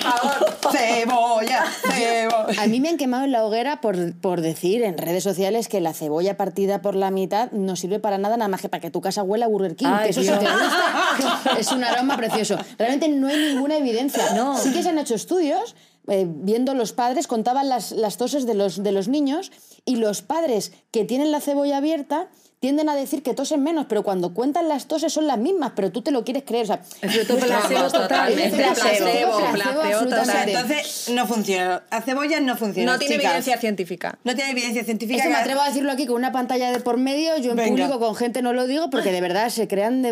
cebolla, 0.72 1.64
cebolla. 1.94 2.62
A 2.62 2.66
mí 2.66 2.80
me 2.80 2.88
han 2.88 2.96
quemado 2.96 3.24
en 3.24 3.32
la 3.32 3.44
hoguera 3.44 3.80
por, 3.80 4.14
por 4.20 4.40
decir 4.40 4.82
en 4.82 4.96
redes 4.98 5.22
sociales 5.24 5.68
que 5.68 5.80
la 5.80 5.92
cebolla 5.92 6.36
partida 6.36 6.82
por 6.82 6.94
la 6.94 7.10
mitad 7.10 7.50
no 7.52 7.76
sirve 7.76 7.98
para 7.98 8.18
nada, 8.18 8.36
nada 8.36 8.48
más 8.48 8.60
que 8.60 8.68
para 8.68 8.80
que 8.80 8.90
tu 8.90 9.00
casa 9.00 9.22
huela 9.22 9.46
a 9.46 9.48
Burger 9.48 9.76
King. 9.76 9.86
Ay, 9.88 10.04
que 10.04 10.10
eso 10.10 10.22
sí 10.22 10.28
te 10.28 10.34
gusta. 10.36 11.56
es 11.58 11.72
un 11.72 11.84
aroma 11.84 12.16
precioso. 12.16 12.58
Realmente 12.78 13.08
no 13.08 13.28
hay 13.28 13.36
ninguna 13.54 13.76
evidencia. 13.76 14.32
No. 14.34 14.56
Sí 14.58 14.72
que 14.72 14.82
se 14.82 14.88
han 14.90 14.98
hecho 14.98 15.14
estudios. 15.14 15.74
eh, 16.08 16.24
viendo 16.28 16.72
los 16.74 16.92
padres, 16.92 17.26
contaban 17.26 17.68
las, 17.68 17.90
las 17.92 18.16
toses 18.16 18.46
de 18.46 18.54
los, 18.54 18.82
de 18.82 18.92
los 18.92 19.08
niños 19.08 19.50
y 19.84 19.96
los 19.96 20.22
padres 20.22 20.72
que 20.92 21.04
tienen 21.04 21.32
la 21.32 21.40
cebolla 21.40 21.78
abierta 21.78 22.28
tienden 22.60 22.88
a 22.88 22.96
decir 22.96 23.22
que 23.22 23.34
tosen 23.34 23.62
menos, 23.62 23.86
pero 23.88 24.02
cuando 24.02 24.32
cuentan 24.32 24.68
las 24.68 24.86
toses 24.86 25.12
son 25.12 25.26
las 25.26 25.38
mismas, 25.38 25.72
pero 25.76 25.92
tú 25.92 26.02
te 26.02 26.10
lo 26.10 26.24
quieres 26.24 26.42
creer. 26.44 26.64
O 26.64 26.66
sea, 26.66 26.80
Efecto 27.02 27.36
placebo 27.36 27.74
Vamos, 27.74 27.92
total. 27.92 28.08
totalmente, 28.08 28.44
Efecto 28.62 28.80
placebo, 28.80 29.06
placebo. 29.06 29.52
placebo, 29.52 29.82
absolutamente. 29.82 30.52
entonces 30.52 31.08
no 31.12 31.26
funciona. 31.26 31.82
La 31.90 32.00
cebolla 32.02 32.40
no 32.40 32.56
funciona. 32.56 32.92
No 32.92 32.98
tiene 32.98 33.16
chicas. 33.16 33.26
evidencia 33.30 33.58
científica. 33.58 34.18
No 34.24 34.34
tiene 34.34 34.50
evidencia 34.52 34.84
científica. 34.84 35.18
Es 35.18 35.22
que 35.24 35.28
me 35.28 35.36
atrevo 35.36 35.60
a 35.60 35.68
decirlo 35.68 35.92
aquí 35.92 36.06
con 36.06 36.16
una 36.16 36.32
pantalla 36.32 36.72
de 36.72 36.80
por 36.80 36.96
medio, 36.96 37.36
yo 37.38 37.50
en 37.50 37.56
Venga. 37.56 37.68
público 37.70 37.98
con 37.98 38.14
gente 38.16 38.40
no 38.42 38.52
lo 38.52 38.66
digo 38.66 38.90
porque 38.90 39.12
de 39.12 39.20
verdad 39.20 39.50
se 39.50 39.68
crean 39.68 40.02
de... 40.02 40.08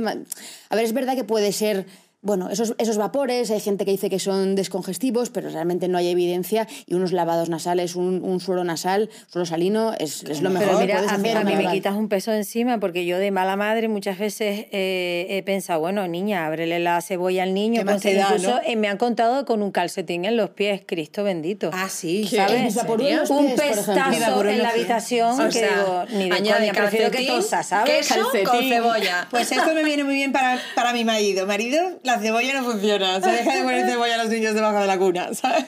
A 0.68 0.76
ver, 0.76 0.84
es 0.84 0.92
verdad 0.92 1.14
que 1.16 1.24
puede 1.24 1.52
ser... 1.52 1.86
Bueno, 2.24 2.48
esos, 2.50 2.74
esos 2.78 2.96
vapores, 2.96 3.50
hay 3.50 3.60
gente 3.60 3.84
que 3.84 3.90
dice 3.90 4.08
que 4.10 4.18
son 4.18 4.54
descongestivos, 4.54 5.28
pero 5.30 5.50
realmente 5.50 5.88
no 5.88 5.98
hay 5.98 6.08
evidencia 6.08 6.66
y 6.86 6.94
unos 6.94 7.12
lavados 7.12 7.50
nasales, 7.50 7.94
un, 7.96 8.22
un 8.24 8.40
suero 8.40 8.64
nasal, 8.64 9.10
suero 9.30 9.44
salino, 9.46 9.92
es, 9.98 10.24
es 10.24 10.40
lo 10.40 10.48
mejor 10.50 10.68
Pero 10.68 10.78
que 10.78 10.84
mira, 10.86 10.98
a 11.12 11.18
mí, 11.18 11.28
hacer. 11.28 11.36
a 11.36 11.44
mí 11.44 11.54
me 11.54 11.70
quitas 11.70 11.94
un 11.94 12.08
peso 12.08 12.32
encima 12.32 12.80
porque 12.80 13.04
yo 13.04 13.18
de 13.18 13.30
mala 13.30 13.56
madre 13.56 13.88
muchas 13.88 14.18
veces 14.18 14.66
eh, 14.72 15.26
he 15.28 15.42
pensado, 15.42 15.80
bueno, 15.80 16.08
niña, 16.08 16.46
ábrele 16.46 16.78
la 16.78 17.00
cebolla 17.02 17.42
al 17.42 17.52
niño. 17.52 17.80
¿Qué 17.80 17.84
más 17.84 17.96
ponse- 17.96 18.02
te 18.12 18.14
da, 18.14 18.28
incluso 18.30 18.50
no? 18.56 18.60
eh, 18.64 18.76
me 18.76 18.88
han 18.88 18.96
contado 18.96 19.44
con 19.44 19.62
un 19.62 19.70
calcetín 19.70 20.24
en 20.24 20.36
los 20.38 20.48
pies, 20.50 20.80
Cristo 20.86 21.24
bendito. 21.24 21.70
Ah, 21.74 21.88
sí. 21.90 22.26
¿Sabes? 22.26 22.70
¿En 22.70 22.74
vaporú 22.74 23.06
en 23.06 23.16
los 23.18 23.28
Un 23.30 23.54
pestazo 23.54 23.92
en 24.48 24.62
la 24.62 24.68
habitación 24.70 25.38
O 25.40 25.48
que 25.50 25.60
digo, 25.60 26.04
ni 26.12 26.30
de 26.30 26.34
añade 26.36 26.68
coña, 26.68 26.72
prefiero 26.72 27.10
que 27.10 27.18
calcetín, 27.18 27.36
tosa, 27.40 27.62
¿sabes? 27.62 28.08
queso 28.08 28.20
con 28.44 28.60
cebolla. 28.66 29.28
Pues 29.30 29.52
esto 29.52 29.74
me 29.74 29.84
viene 29.84 30.04
muy 30.04 30.14
bien 30.14 30.32
para, 30.32 30.58
para 30.74 30.92
mi 30.94 31.04
marido. 31.04 31.46
Marido, 31.46 32.00
la 32.02 32.13
cebolla 32.20 32.60
no 32.60 32.64
funciona. 32.70 33.20
Se 33.20 33.30
deja 33.30 33.54
de 33.56 33.62
poner 33.62 33.86
cebolla 33.86 34.14
a 34.14 34.24
los 34.24 34.28
niños 34.32 34.54
debajo 34.54 34.78
de 34.80 34.86
la 34.86 34.98
cuna, 34.98 35.28
¿sabes? 35.34 35.64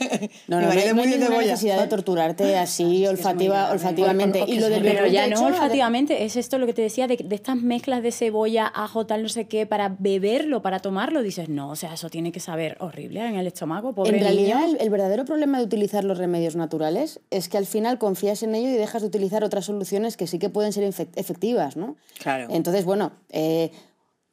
No, 0.49 0.61
no, 0.61 0.63
no, 0.63 0.69
no 0.69 0.95
muy 0.95 1.07
hay 1.07 1.19
ninguna 1.19 1.39
necesidad 1.43 1.81
de 1.81 1.87
torturarte 1.89 2.57
así 2.59 3.07
olfativa, 3.07 3.57
grave. 3.59 3.73
olfativamente. 3.75 4.45
Y 4.47 4.59
lo 4.61 4.69
del 4.69 4.83
Pero 4.83 5.07
ya 5.07 5.27
no 5.27 5.45
olfativamente, 5.47 6.25
es 6.25 6.37
esto 6.37 6.59
lo 6.59 6.67
que 6.67 6.73
te 6.75 6.83
decía 6.83 7.07
de, 7.07 7.17
de 7.17 7.35
estas 7.35 7.57
mezclas 7.57 8.03
de 8.03 8.13
cebolla, 8.13 8.67
ajo, 8.75 9.07
tal, 9.07 9.23
no 9.23 9.29
sé 9.29 9.47
qué, 9.47 9.67
para 9.67 9.95
beberlo, 9.99 10.63
para 10.63 10.79
tomarlo. 10.81 11.23
Dices, 11.23 11.49
no, 11.49 11.71
o 11.71 11.77
sea, 11.77 11.95
eso 11.95 12.09
tiene 12.11 12.33
que 12.33 12.41
saber 12.41 12.77
horrible 12.81 13.21
en 13.27 13.37
el 13.37 13.47
estómago, 13.47 13.95
pobre 13.95 14.17
En 14.17 14.21
realidad, 14.23 14.65
el, 14.65 14.77
el 14.81 14.91
verdadero 14.91 15.25
problema 15.25 15.59
de 15.59 15.65
utilizar 15.65 16.05
los 16.05 16.19
remedios 16.19 16.57
naturales 16.57 17.21
es 17.31 17.49
que 17.49 17.59
al 17.59 17.67
final 17.67 17.99
confías 17.99 18.43
en 18.43 18.55
ello 18.55 18.69
y 18.69 18.73
dejas 18.73 19.03
de 19.03 19.09
utilizar 19.09 19.45
otras 19.45 19.65
soluciones 19.65 20.17
que 20.17 20.27
sí 20.27 20.39
que 20.39 20.49
pueden 20.49 20.73
ser 20.73 20.85
efec- 20.85 21.09
efectivas, 21.17 21.77
¿no? 21.77 21.97
Claro. 22.19 22.47
Entonces, 22.51 22.85
bueno, 22.85 23.13
eh, 23.31 23.71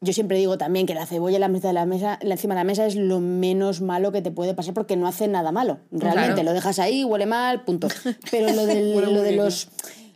yo 0.03 0.13
siempre 0.13 0.37
digo 0.37 0.57
también 0.57 0.85
que 0.85 0.93
la 0.93 1.05
cebolla 1.05 1.37
en 1.37 1.41
la 1.41 1.47
mesa 1.47 1.67
de 1.69 1.73
la 1.73 1.85
mesa, 1.85 2.19
encima 2.21 2.53
de 2.55 2.59
la 2.59 2.63
mesa 2.65 2.85
es 2.85 2.95
lo 2.95 3.19
menos 3.19 3.81
malo 3.81 4.11
que 4.11 4.21
te 4.21 4.31
puede 4.31 4.53
pasar 4.53 4.73
porque 4.73 4.95
no 4.97 5.07
hace 5.07 5.27
nada 5.27 5.51
malo. 5.51 5.79
Realmente 5.91 6.33
Claro. 6.33 6.43
lo 6.49 6.53
dejas 6.53 6.79
ahí, 6.79 7.03
huele 7.03 7.25
mal, 7.25 7.63
punto. 7.63 7.87
Pero 8.31 8.51
lo, 8.53 8.65
del- 8.65 9.13
lo 9.13 9.21
de 9.21 9.31
los, 9.31 9.69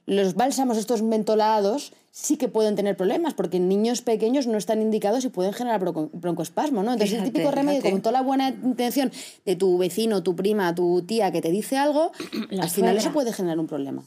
los 0.05 0.35
bálsamos, 0.35 0.77
estos 0.77 1.01
mentolados, 1.01 1.93
sí 2.11 2.37
que 2.37 2.47
pueden 2.47 2.75
tener 2.75 2.97
problemas 2.97 3.33
porque 3.33 3.57
en 3.57 3.67
niños 3.69 4.01
pequeños 4.01 4.47
no 4.47 4.57
están 4.57 4.81
indicados 4.81 5.23
y 5.25 5.29
pueden 5.29 5.53
generar 5.53 5.79
bronco- 5.79 6.09
broncoespasmo, 6.13 6.81
¿no? 6.83 6.93
Entonces, 6.93 7.11
Fíjate, 7.11 7.27
el 7.27 7.33
típico 7.33 7.51
remedio, 7.51 7.79
fíjate. 7.81 7.91
con 7.91 8.01
toda 8.01 8.13
la 8.13 8.21
buena 8.21 8.49
intención 8.49 9.11
de 9.45 9.55
tu 9.55 9.77
vecino, 9.77 10.23
tu 10.23 10.35
prima, 10.35 10.73
tu 10.73 11.03
tía 11.03 11.31
que 11.31 11.41
te 11.41 11.51
dice 11.51 11.77
algo, 11.77 12.11
La 12.49 12.63
al 12.63 12.69
final 12.69 12.97
eso 12.97 13.11
puede 13.13 13.31
generar 13.33 13.59
un 13.59 13.67
problema. 13.67 14.03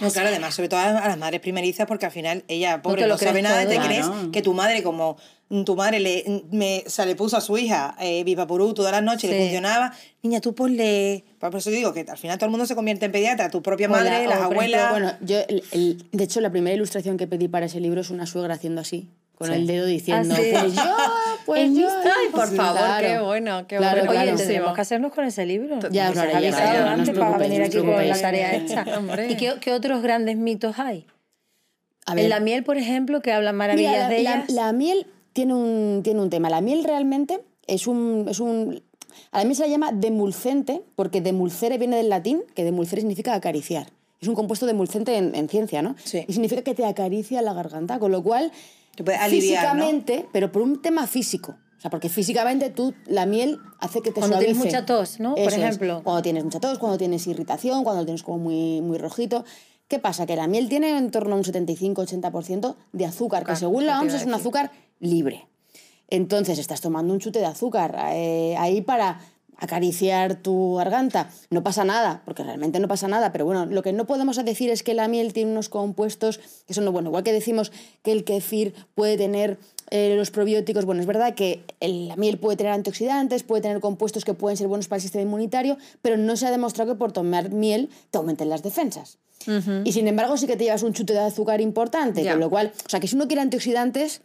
No, 0.00 0.10
claro, 0.10 0.28
además, 0.28 0.54
sobre 0.54 0.68
todo 0.68 0.80
a 0.80 0.92
las 1.06 1.18
madres 1.18 1.40
primerizas, 1.40 1.86
porque 1.86 2.06
al 2.06 2.12
final 2.12 2.42
ella, 2.48 2.82
pobre, 2.82 3.02
no, 3.02 3.08
lo 3.08 3.18
sabe 3.18 3.42
nada, 3.42 3.60
todo. 3.60 3.68
te 3.70 3.74
Claro. 3.76 3.88
crees 3.88 4.06
que 4.32 4.42
tu 4.42 4.52
madre, 4.52 4.82
como 4.82 5.16
tu 5.64 5.76
madre 5.76 6.00
le, 6.00 6.42
me, 6.50 6.82
se 6.86 7.06
le 7.06 7.14
puso 7.14 7.36
a 7.36 7.40
su 7.40 7.56
hija 7.58 7.94
eh, 8.00 8.24
Vivapurú 8.24 8.74
todas 8.74 8.90
las 8.90 9.02
noches 9.04 9.24
y 9.24 9.28
le 9.28 9.34
Sí. 9.38 9.42
funcionaba, 9.44 9.92
niña, 10.22 10.40
tú 10.40 10.52
ponle... 10.54 11.24
Por 11.38 11.54
eso 11.54 11.70
digo 11.70 11.92
que 11.92 12.04
al 12.08 12.18
final 12.18 12.38
todo 12.38 12.46
el 12.46 12.50
mundo 12.50 12.66
se 12.66 12.74
convierte 12.74 13.04
en 13.06 13.12
pediatra, 13.12 13.50
tu 13.50 13.62
propia 13.62 13.86
Hola, 13.86 13.98
madre, 13.98 14.26
las 14.26 14.38
hombre, 14.40 14.56
abuelas... 14.56 14.90
Bueno, 14.90 15.12
yo, 15.20 15.38
el- 15.48 15.62
el- 15.70 16.06
de 16.10 16.24
hecho, 16.24 16.40
la 16.40 16.50
primera 16.50 16.74
ilustración 16.74 17.16
que 17.16 17.28
pedí 17.28 17.46
para 17.46 17.66
ese 17.66 17.78
libro 17.78 18.00
es 18.00 18.10
una 18.10 18.26
suegra 18.26 18.54
haciendo 18.54 18.80
así, 18.80 19.10
con 19.36 19.52
el 19.52 19.66
dedo 19.66 19.86
diciendo, 19.86 20.34
Ah, 20.36 20.40
sí. 20.40 20.50
pues 20.52 20.74
yo, 20.74 20.96
pues 21.46 21.74
yo. 21.74 21.88
Ay, 21.88 22.28
por 22.32 22.48
Sí, 22.48 22.56
favor, 22.56 22.78
claro. 22.78 23.06
qué 23.06 23.18
bueno, 23.20 23.66
qué 23.66 23.76
Claro, 23.76 23.96
bueno. 24.04 24.10
Oye, 24.12 24.22
claro. 24.22 24.36
tendremos 24.38 24.74
que 24.74 24.80
hacernos 24.80 25.12
con 25.12 25.24
ese 25.24 25.44
libro. 25.46 25.78
Ya 25.90 26.08
avisado 26.08 26.30
ya, 26.40 26.40
no 26.40 26.84
os 26.86 26.90
antes 27.00 27.18
para 27.18 27.36
preocupéis, 27.36 27.38
venir 27.50 27.60
no 27.60 27.66
aquí 27.66 27.78
con 27.78 28.08
la 28.08 28.20
tarea 28.20 28.54
hecha. 28.56 28.84
¿Y 29.28 29.36
qué, 29.36 29.54
qué 29.60 29.72
otros 29.72 30.02
grandes 30.02 30.36
mitos 30.36 30.78
hay? 30.78 31.06
A 32.06 32.14
ver, 32.14 32.24
En 32.24 32.30
la 32.30 32.40
miel, 32.40 32.64
por 32.64 32.76
ejemplo, 32.76 33.22
que 33.22 33.32
hablan 33.32 33.54
mira, 33.56 33.58
maravillas 33.66 33.98
la, 33.98 34.08
de 34.08 34.22
la- 34.22 34.34
ellas. 34.34 34.50
la 34.50 34.72
miel 34.72 35.06
tiene 35.32 35.54
un, 35.54 36.00
tiene 36.04 36.20
un 36.20 36.30
tema. 36.30 36.50
La 36.50 36.60
miel 36.60 36.84
realmente 36.84 37.40
es 37.66 37.86
un, 37.86 38.26
es 38.28 38.40
un... 38.40 38.82
A 39.32 39.38
la 39.38 39.44
miel 39.44 39.56
se 39.56 39.62
la 39.62 39.68
llama 39.68 39.90
demulcente, 39.92 40.82
porque 40.96 41.20
demulcere 41.20 41.78
viene 41.78 41.96
del 41.96 42.08
latín, 42.08 42.42
que 42.54 42.62
demulcere 42.64 43.00
significa 43.00 43.34
acariciar. 43.34 43.86
Es 44.20 44.28
un 44.28 44.34
compuesto 44.34 44.66
demulcente 44.66 45.16
en, 45.16 45.34
en 45.34 45.48
ciencia, 45.48 45.82
¿no? 45.82 45.96
Sí. 46.04 46.24
Y 46.28 46.32
significa 46.32 46.62
que 46.62 46.74
te 46.74 46.84
acaricia 46.84 47.40
la 47.42 47.52
garganta, 47.54 47.98
con 47.98 48.10
lo 48.12 48.22
cual, 48.22 48.52
Te 48.96 49.04
puede 49.04 49.18
aliviar, 49.18 49.76
¿no? 49.76 49.84
físicamente, 49.84 50.28
pero 50.32 50.52
por 50.52 50.62
un 50.62 50.80
tema 50.80 51.06
físico. 51.06 51.56
O 51.76 51.80
sea, 51.80 51.90
porque 51.90 52.08
físicamente 52.08 52.70
tú, 52.70 52.94
la 53.06 53.26
miel 53.26 53.58
hace 53.78 54.00
que 54.00 54.10
te 54.10 54.20
Cuando 54.20 54.38
tienes 54.38 54.56
mucha 54.56 54.86
tos, 54.86 55.20
¿no? 55.20 55.34
Por 55.34 55.52
es. 55.52 55.58
ejemplo. 55.58 56.00
Cuando 56.02 56.22
tienes 56.22 56.44
mucha 56.44 56.60
tos, 56.60 56.78
cuando 56.78 56.96
tienes 56.96 57.26
irritación, 57.26 57.84
cuando 57.84 58.02
lo 58.02 58.06
tienes 58.06 58.22
como 58.22 58.38
muy, 58.38 58.80
muy 58.80 58.98
rojito. 58.98 59.44
¿Qué 59.88 59.98
pasa? 59.98 60.24
Que 60.24 60.34
la 60.34 60.46
miel 60.46 60.68
tiene 60.68 60.96
en 60.96 61.10
torno 61.10 61.34
a 61.34 61.38
un 61.38 61.44
75-80% 61.44 62.76
de 62.92 63.04
azúcar, 63.04 63.44
que 63.44 63.54
según 63.54 63.84
la 63.84 64.00
OMS 64.00 64.14
es 64.14 64.24
un 64.24 64.32
azúcar 64.32 64.70
libre. 64.98 65.46
Entonces 66.08 66.58
estás 66.58 66.80
tomando 66.80 67.12
un 67.12 67.20
chute 67.20 67.38
de 67.38 67.46
azúcar 67.46 67.96
eh, 68.12 68.56
ahí 68.58 68.80
para 68.80 69.20
acariciar 69.64 70.36
tu 70.36 70.74
garganta. 70.76 71.28
No 71.50 71.62
pasa 71.62 71.84
nada, 71.84 72.22
porque 72.24 72.42
realmente 72.44 72.78
no 72.80 72.88
pasa 72.88 73.08
nada, 73.08 73.32
pero 73.32 73.44
bueno, 73.44 73.66
lo 73.66 73.82
que 73.82 73.92
no 73.92 74.06
podemos 74.06 74.42
decir 74.44 74.70
es 74.70 74.82
que 74.82 74.94
la 74.94 75.08
miel 75.08 75.32
tiene 75.32 75.50
unos 75.50 75.68
compuestos 75.68 76.40
que 76.66 76.74
son, 76.74 76.90
bueno, 76.92 77.08
igual 77.10 77.24
que 77.24 77.32
decimos 77.32 77.72
que 78.02 78.12
el 78.12 78.24
kefir 78.24 78.74
puede 78.94 79.16
tener 79.16 79.58
eh, 79.90 80.14
los 80.16 80.30
probióticos, 80.30 80.86
bueno, 80.86 81.02
es 81.02 81.06
verdad 81.06 81.34
que 81.34 81.62
el- 81.80 82.08
la 82.08 82.16
miel 82.16 82.38
puede 82.38 82.56
tener 82.56 82.72
antioxidantes, 82.72 83.42
puede 83.42 83.60
tener 83.62 83.80
compuestos 83.80 84.24
que 84.24 84.32
pueden 84.32 84.56
ser 84.56 84.66
buenos 84.66 84.88
para 84.88 84.96
el 84.96 85.02
sistema 85.02 85.22
inmunitario, 85.22 85.76
pero 86.00 86.16
no 86.16 86.36
se 86.36 86.46
ha 86.46 86.50
demostrado 86.50 86.92
que 86.94 86.98
por 86.98 87.12
tomar 87.12 87.50
miel 87.50 87.90
te 88.10 88.16
aumenten 88.18 88.48
las 88.48 88.62
defensas. 88.62 89.18
Y 89.84 89.92
sin 89.92 90.08
embargo 90.08 90.38
sí 90.38 90.46
que 90.46 90.56
te 90.56 90.64
llevas 90.64 90.82
un 90.82 90.94
chute 90.94 91.12
de 91.12 91.18
azúcar 91.20 91.60
importante, 91.60 92.22
con 92.32 92.40
lo 92.40 92.48
cual, 92.50 92.72
o 92.86 92.88
sea, 92.88 92.98
que 92.98 93.06
si 93.06 93.14
uno 93.14 93.26
quiere 93.26 93.42
antioxidantes, 93.42 94.22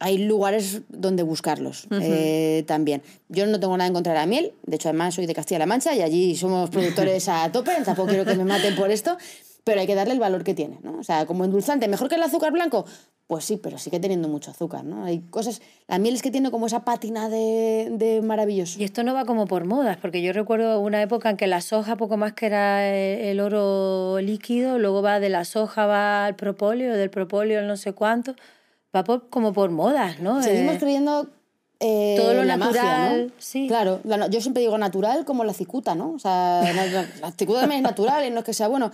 hay 0.00 0.18
lugares 0.18 0.80
donde 0.88 1.22
buscarlos 1.22 1.86
eh, 1.90 2.64
también. 2.66 3.02
Yo 3.28 3.46
no 3.46 3.60
tengo 3.60 3.76
nada 3.76 3.86
en 3.86 3.94
contra 3.94 4.14
de 4.14 4.18
la 4.18 4.26
miel, 4.26 4.52
de 4.64 4.76
hecho 4.76 4.88
además 4.88 5.14
soy 5.14 5.26
de 5.26 5.34
Castilla-La 5.34 5.66
Mancha 5.66 5.94
y 5.94 6.00
allí 6.00 6.34
somos 6.34 6.70
productores 6.70 7.28
a 7.28 7.52
tope, 7.52 7.70
tampoco 7.84 8.08
quiero 8.08 8.24
que 8.24 8.34
me 8.34 8.44
maten 8.44 8.74
por 8.74 8.90
esto, 8.90 9.18
pero 9.62 9.80
hay 9.80 9.86
que 9.86 9.94
darle 9.94 10.14
el 10.14 10.18
valor 10.18 10.42
que 10.42 10.54
tiene, 10.54 10.78
¿no? 10.82 10.98
O 10.98 11.04
sea, 11.04 11.26
como 11.26 11.44
endulzante, 11.44 11.86
mejor 11.86 12.08
que 12.08 12.14
el 12.14 12.22
azúcar 12.22 12.50
blanco, 12.50 12.86
Pues 13.26 13.44
sí, 13.44 13.58
pero 13.62 13.76
sigue 13.76 14.00
teniendo 14.00 14.26
mucho 14.26 14.50
azúcar, 14.50 14.84
¿no? 14.84 15.04
Hay 15.04 15.20
cosas... 15.30 15.60
La 15.86 15.98
miel 15.98 16.14
es 16.14 16.22
que 16.22 16.30
tiene 16.30 16.50
como 16.50 16.66
esa 16.66 16.84
pátina 16.84 17.28
de, 17.28 17.88
de 17.92 18.22
maravilloso. 18.22 18.80
Y 18.80 18.84
esto 18.84 19.04
no 19.04 19.12
va 19.12 19.26
como 19.26 19.46
por 19.46 19.66
modas, 19.66 19.98
porque 19.98 20.22
yo 20.22 20.32
recuerdo 20.32 20.80
una 20.80 21.02
época 21.02 21.28
en 21.30 21.36
que 21.36 21.46
la 21.46 21.60
soja 21.60 21.96
poco 21.96 22.16
más 22.16 22.32
que 22.32 22.46
era 22.46 22.88
el, 22.88 23.20
el 23.20 23.40
oro 23.40 24.18
líquido, 24.20 24.78
luego 24.78 25.02
va 25.02 25.20
de 25.20 25.28
la 25.28 25.44
soja 25.44 25.84
va 25.86 26.24
al 26.24 26.36
propóleo, 26.36 26.96
del 26.96 27.10
propóleo 27.10 27.60
al 27.60 27.68
no 27.68 27.76
sé 27.76 27.92
cuánto, 27.92 28.34
va 28.94 29.04
por, 29.04 29.28
como 29.28 29.52
por 29.52 29.70
modas, 29.70 30.20
¿no? 30.20 30.42
Seguimos 30.42 30.74
Eh, 30.76 30.78
creyendo 30.78 31.28
eh, 31.82 32.16
Todo 32.18 32.34
lo 32.34 32.44
la 32.44 32.58
magia, 32.58 32.82
natural, 32.82 33.26
¿no? 33.28 33.32
sí. 33.38 33.66
Claro, 33.66 34.00
la- 34.04 34.26
yo 34.28 34.40
siempre 34.42 34.60
digo 34.62 34.76
natural 34.76 35.24
como 35.24 35.44
la 35.44 35.54
cicuta, 35.54 35.94
¿no? 35.94 36.10
O 36.12 36.18
sea, 36.18 36.60
la, 36.74 37.06
la- 37.22 37.32
cicuta 37.32 37.60
también 37.60 37.78
es 37.78 37.82
natural, 37.84 38.26
y 38.26 38.30
no 38.30 38.40
es 38.40 38.44
que 38.44 38.52
sea 38.52 38.68
bueno. 38.68 38.90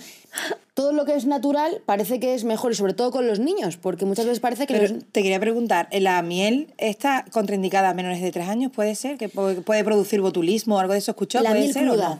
Todo 0.75 0.93
lo 0.93 1.05
que 1.05 1.15
es 1.17 1.25
natural 1.26 1.81
parece 1.85 2.21
que 2.21 2.35
es 2.35 2.45
mejor, 2.45 2.71
y 2.73 2.75
sobre 2.76 2.93
todo 2.95 3.11
con 3.11 3.26
los 3.26 3.41
niños, 3.41 3.76
porque 3.76 4.05
muchas 4.05 4.26
veces 4.26 4.38
parece 4.38 4.67
que 4.69 4.75
Pero 4.79 4.95
los- 4.95 5.05
te 5.11 5.23
quería 5.23 5.41
preguntar, 5.41 5.88
¿la 5.91 6.23
miel 6.23 6.73
está 6.79 7.25
contraindicada 7.33 7.88
a 7.88 7.95
menores 7.95 8.21
de 8.21 8.31
tres 8.31 8.49
años? 8.49 8.71
¿Puede 8.73 8.95
ser? 8.95 9.17
¿Que 9.19 9.29
puede 9.29 9.83
producir 9.83 10.21
botulismo 10.21 10.76
o 10.76 10.79
algo 10.79 10.93
de 10.93 11.00
eso? 11.00 11.11
¿Escuchó? 11.11 11.41
la 11.41 11.50
¿Puede 11.50 11.62
miel 11.62 11.73
ser 11.73 11.88
o 11.88 11.93
cruda. 11.93 12.09
no? 12.11 12.19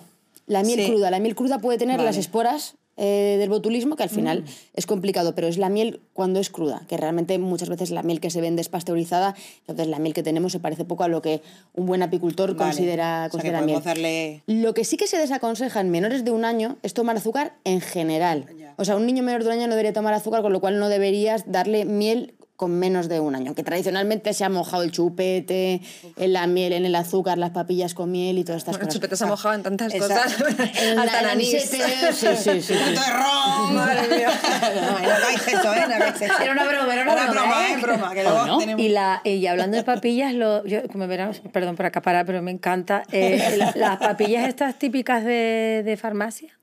La 0.49 0.63
miel 0.65 0.81
Sí. 0.81 0.87
cruda. 0.91 1.11
La 1.13 1.21
miel 1.21 1.35
cruda 1.37 1.59
puede 1.61 1.79
tener 1.79 1.99
las 1.99 2.07
Vale. 2.07 2.19
esporas 2.21 2.75
eh, 2.97 3.37
del 3.39 3.49
botulismo, 3.51 3.97
que 3.97 4.03
al 4.03 4.09
final 4.11 4.43
Mm. 4.43 4.47
es 4.75 4.87
complicado, 4.87 5.35
pero 5.35 5.47
es 5.49 5.59
la 5.59 5.69
miel 5.69 6.01
cuando 6.15 6.41
es 6.41 6.51
cruda, 6.51 6.83
que 6.89 6.97
realmente 6.97 7.39
muchas 7.39 7.69
veces 7.69 7.91
la 7.91 8.03
miel 8.03 8.21
que 8.21 8.31
se 8.31 8.41
vende 8.41 8.63
es 8.63 8.69
pasteurizada, 8.69 9.35
entonces 9.61 9.87
la 9.89 9.99
miel 9.99 10.15
que 10.15 10.23
tenemos 10.23 10.53
se 10.53 10.61
parece 10.61 10.85
poco 10.85 11.05
a 11.05 11.09
lo 11.09 11.21
que 11.23 11.43
un 11.75 11.87
buen 11.87 12.03
apicultor 12.03 12.55
Vale. 12.55 12.71
considera, 12.71 13.05
O 13.07 13.19
sea, 13.19 13.25
que 13.27 13.31
considera 13.33 13.61
miel. 13.63 13.83
darle... 13.83 14.43
Lo 14.47 14.73
que 14.75 14.85
sí 14.85 14.97
que 14.97 15.07
se 15.07 15.19
desaconseja 15.19 15.81
en 15.81 15.91
menores 15.91 16.25
de 16.25 16.31
un 16.31 16.45
año 16.45 16.77
es 16.83 16.95
tomar 16.95 17.17
azúcar 17.17 17.55
en 17.65 17.81
general. 17.81 18.47
O 18.79 18.85
sea, 18.85 18.97
un 18.97 19.07
niño 19.07 19.23
menor 19.23 19.43
de 19.43 19.49
un 19.49 19.53
año 19.55 19.63
no 19.67 19.75
debería 19.75 19.93
tomar 19.93 20.15
azúcar, 20.15 20.43
con 20.43 20.53
lo 20.53 20.61
cual 20.61 20.79
no 20.79 20.89
deberías 20.89 21.45
darle 21.51 21.85
miel 21.85 22.35
con 22.57 22.73
menos 22.79 23.09
de 23.09 23.21
un 23.21 23.35
año. 23.35 23.55
Que 23.55 23.63
tradicionalmente 23.63 24.33
se 24.33 24.45
ha 24.45 24.49
mojado 24.49 24.83
el 24.83 24.91
chupete, 24.91 25.83
en 26.17 26.33
la 26.33 26.47
miel, 26.47 26.73
en 26.73 26.85
el 26.87 26.95
azúcar, 26.95 27.37
las 27.39 27.51
papillas 27.51 27.93
con 27.95 28.11
miel 28.11 28.39
y 28.39 28.45
todas 28.45 28.59
estas 28.63 28.73
Bueno, 28.75 28.83
el 28.85 28.87
cosas. 28.89 28.95
chupete 28.95 29.17
se 29.17 29.25
ha 29.25 29.27
mojado 29.27 29.55
en 29.55 29.63
tantas 29.63 29.93
Esa- 29.95 30.07
cosas. 30.23 30.37
En 30.83 30.99
Hasta 30.99 31.13
la- 31.13 31.21
en 31.21 31.27
anís. 31.27 31.51
Sí, 31.51 31.79
sí, 32.13 32.27
sí. 32.37 32.63
sí. 32.63 32.73
¡Un 32.73 32.79
poquito 32.81 33.01
de 33.01 33.11
ron! 33.13 33.75
¡Madre 33.75 34.17
mía! 34.17 34.31
No, 34.77 34.99
no 35.01 35.15
hagáis 35.15 35.47
eso, 35.49 35.75
¿eh? 35.75 35.85
No 35.89 35.95
hagáis 35.95 36.21
eso. 36.23 36.35
Era 36.43 36.53
una 36.53 36.65
broma, 36.65 36.93
era 36.95 37.03
una 37.13 37.31
broma, 37.31 37.69
¿eh? 37.69 37.73
¿eh? 37.73 37.77
broma, 37.81 38.15
que 38.15 38.23
luego 38.23 38.39
¿O 38.41 38.47
no? 38.47 38.59
tenemos... 38.59 38.83
Y, 38.83 38.89
la, 38.89 39.21
y 39.25 39.47
hablando 39.47 39.77
de 39.77 39.83
papillas, 39.85 40.33
lo, 40.35 40.65
yo, 40.67 40.83
como 40.89 41.07
verán, 41.07 41.33
perdón 41.53 41.77
por 41.77 41.87
acaparar, 41.87 42.25
pero 42.27 42.43
me 42.43 42.51
encanta. 42.51 43.03
eh, 43.13 43.55
la- 43.59 43.73
las 43.77 43.97
papillas 43.99 44.49
estas 44.49 44.79
típicas 44.79 45.25
de, 45.25 45.83
de 45.85 45.97
farmacia. 45.97 46.57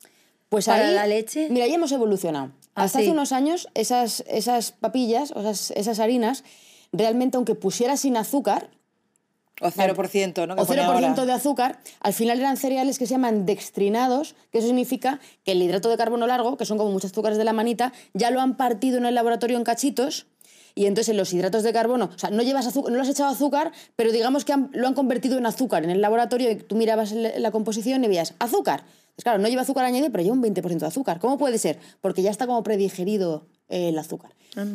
Pues 0.49 0.65
¿Para 0.65 0.87
ahí, 0.87 0.93
la 0.95 1.07
leche? 1.07 1.47
Mira, 1.49 1.65
ahí 1.65 1.73
hemos 1.73 1.91
evolucionado. 1.91 2.51
Hasta 2.75 2.99
hace 2.99 3.11
unos 3.11 3.31
años, 3.31 3.67
esas, 3.75 4.23
esas 4.27 4.71
papillas, 4.71 5.31
o 5.35 5.41
esas, 5.41 5.71
esas 5.71 5.99
harinas, 5.99 6.43
realmente, 6.91 7.37
aunque 7.37 7.55
pusiera 7.55 7.97
sin 7.97 8.17
azúcar, 8.17 8.69
O 9.61 9.69
0%, 9.69 10.47
¿no? 10.47 10.55
Que 10.55 10.61
o 10.61 10.65
pone 10.65 10.81
0% 10.81 10.87
ahora. 11.19 11.25
de 11.25 11.31
azúcar, 11.31 11.79
al 12.01 12.13
final 12.13 12.39
eran 12.39 12.57
cereales 12.57 12.97
que 12.97 13.05
se 13.05 13.11
llaman 13.11 13.45
dextrinados, 13.45 14.33
que 14.51 14.57
eso 14.57 14.67
significa 14.67 15.19
que 15.45 15.51
el 15.51 15.61
hidrato 15.61 15.89
de 15.89 15.97
carbono 15.97 16.25
largo, 16.25 16.57
que 16.57 16.65
son 16.65 16.77
como 16.79 16.91
muchos 16.91 17.11
azúcares 17.11 17.37
de 17.37 17.43
la 17.43 17.53
manita, 17.53 17.93
ya 18.13 18.31
lo 18.31 18.41
han 18.41 18.57
partido 18.57 18.97
en 18.97 19.05
el 19.05 19.13
laboratorio 19.15 19.57
en 19.57 19.63
cachitos. 19.63 20.25
Y 20.75 20.87
entonces 20.87 21.09
en 21.09 21.17
los 21.17 21.31
hidratos 21.31 21.61
de 21.61 21.71
carbono, 21.71 22.09
o 22.15 22.17
sea, 22.17 22.31
no 22.31 22.41
llevas 22.41 22.65
azúcar, 22.65 22.91
no 22.91 22.97
lo 22.97 23.03
has 23.03 23.09
echado 23.09 23.29
azúcar, 23.29 23.71
pero 23.95 24.11
digamos 24.11 24.43
que 24.43 24.53
han- 24.53 24.71
lo 24.73 24.87
han 24.87 24.95
convertido 24.95 25.37
en 25.37 25.45
azúcar 25.45 25.83
en 25.83 25.91
el 25.91 26.01
laboratorio 26.01 26.49
y 26.49 26.55
tú 26.55 26.75
mirabas 26.75 27.11
la 27.11 27.51
composición 27.51 28.03
y 28.03 28.07
veías 28.07 28.33
azúcar. 28.39 28.83
Pues 29.15 29.23
claro, 29.23 29.39
no 29.39 29.47
lleva 29.47 29.61
azúcar 29.61 29.85
añadido, 29.85 30.11
pero 30.11 30.23
lleva 30.23 30.35
un 30.35 30.43
20% 30.43 30.79
de 30.79 30.85
azúcar. 30.85 31.19
¿Cómo 31.19 31.37
puede 31.37 31.57
ser? 31.57 31.79
Porque 32.01 32.23
ya 32.23 32.31
está 32.31 32.47
como 32.47 32.63
predigerido 32.63 33.45
eh, 33.69 33.89
el 33.89 33.99
azúcar. 33.99 34.31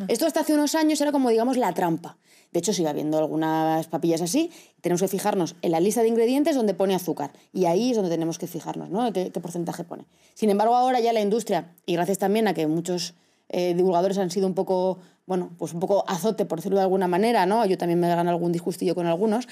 Esto 0.07 0.25
hasta 0.25 0.41
hace 0.41 0.53
unos 0.53 0.75
años 0.75 0.99
era 1.01 1.11
como, 1.11 1.29
digamos, 1.29 1.57
la 1.57 1.73
trampa. 1.73 2.17
De 2.51 2.59
hecho, 2.59 2.73
sigue 2.73 2.87
habiendo 2.87 3.17
algunas 3.17 3.87
papillas 3.87 4.21
así. 4.21 4.51
Tenemos 4.81 5.01
que 5.01 5.07
fijarnos 5.07 5.55
en 5.61 5.71
la 5.71 5.79
lista 5.79 6.01
de 6.01 6.07
ingredientes 6.07 6.55
donde 6.55 6.73
pone 6.73 6.95
azúcar. 6.95 7.31
Y 7.53 7.65
ahí 7.65 7.91
es 7.91 7.95
donde 7.95 8.09
tenemos 8.11 8.37
que 8.37 8.47
fijarnos, 8.47 8.89
¿no? 8.89 9.11
¿Qué, 9.13 9.31
qué 9.31 9.39
porcentaje 9.39 9.83
pone? 9.83 10.05
Sin 10.33 10.49
embargo, 10.49 10.75
ahora 10.75 10.99
ya 10.99 11.13
la 11.13 11.21
industria, 11.21 11.73
y 11.85 11.93
gracias 11.93 12.17
también 12.17 12.47
a 12.47 12.53
que 12.53 12.65
muchos 12.65 13.13
eh, 13.49 13.73
divulgadores 13.73 14.17
han 14.17 14.31
sido 14.31 14.47
un 14.47 14.53
poco, 14.53 14.99
bueno, 15.25 15.51
pues 15.57 15.73
un 15.73 15.79
poco 15.79 16.05
azote, 16.07 16.45
por 16.45 16.59
decirlo 16.59 16.77
de 16.77 16.83
alguna 16.83 17.07
manera, 17.07 17.45
¿no? 17.45 17.65
Yo 17.65 17.77
también 17.77 17.99
me 17.99 18.07
he 18.07 18.09
ganado 18.09 18.29
algún 18.29 18.51
disgustillo 18.51 18.95
con 18.95 19.05
algunos. 19.05 19.47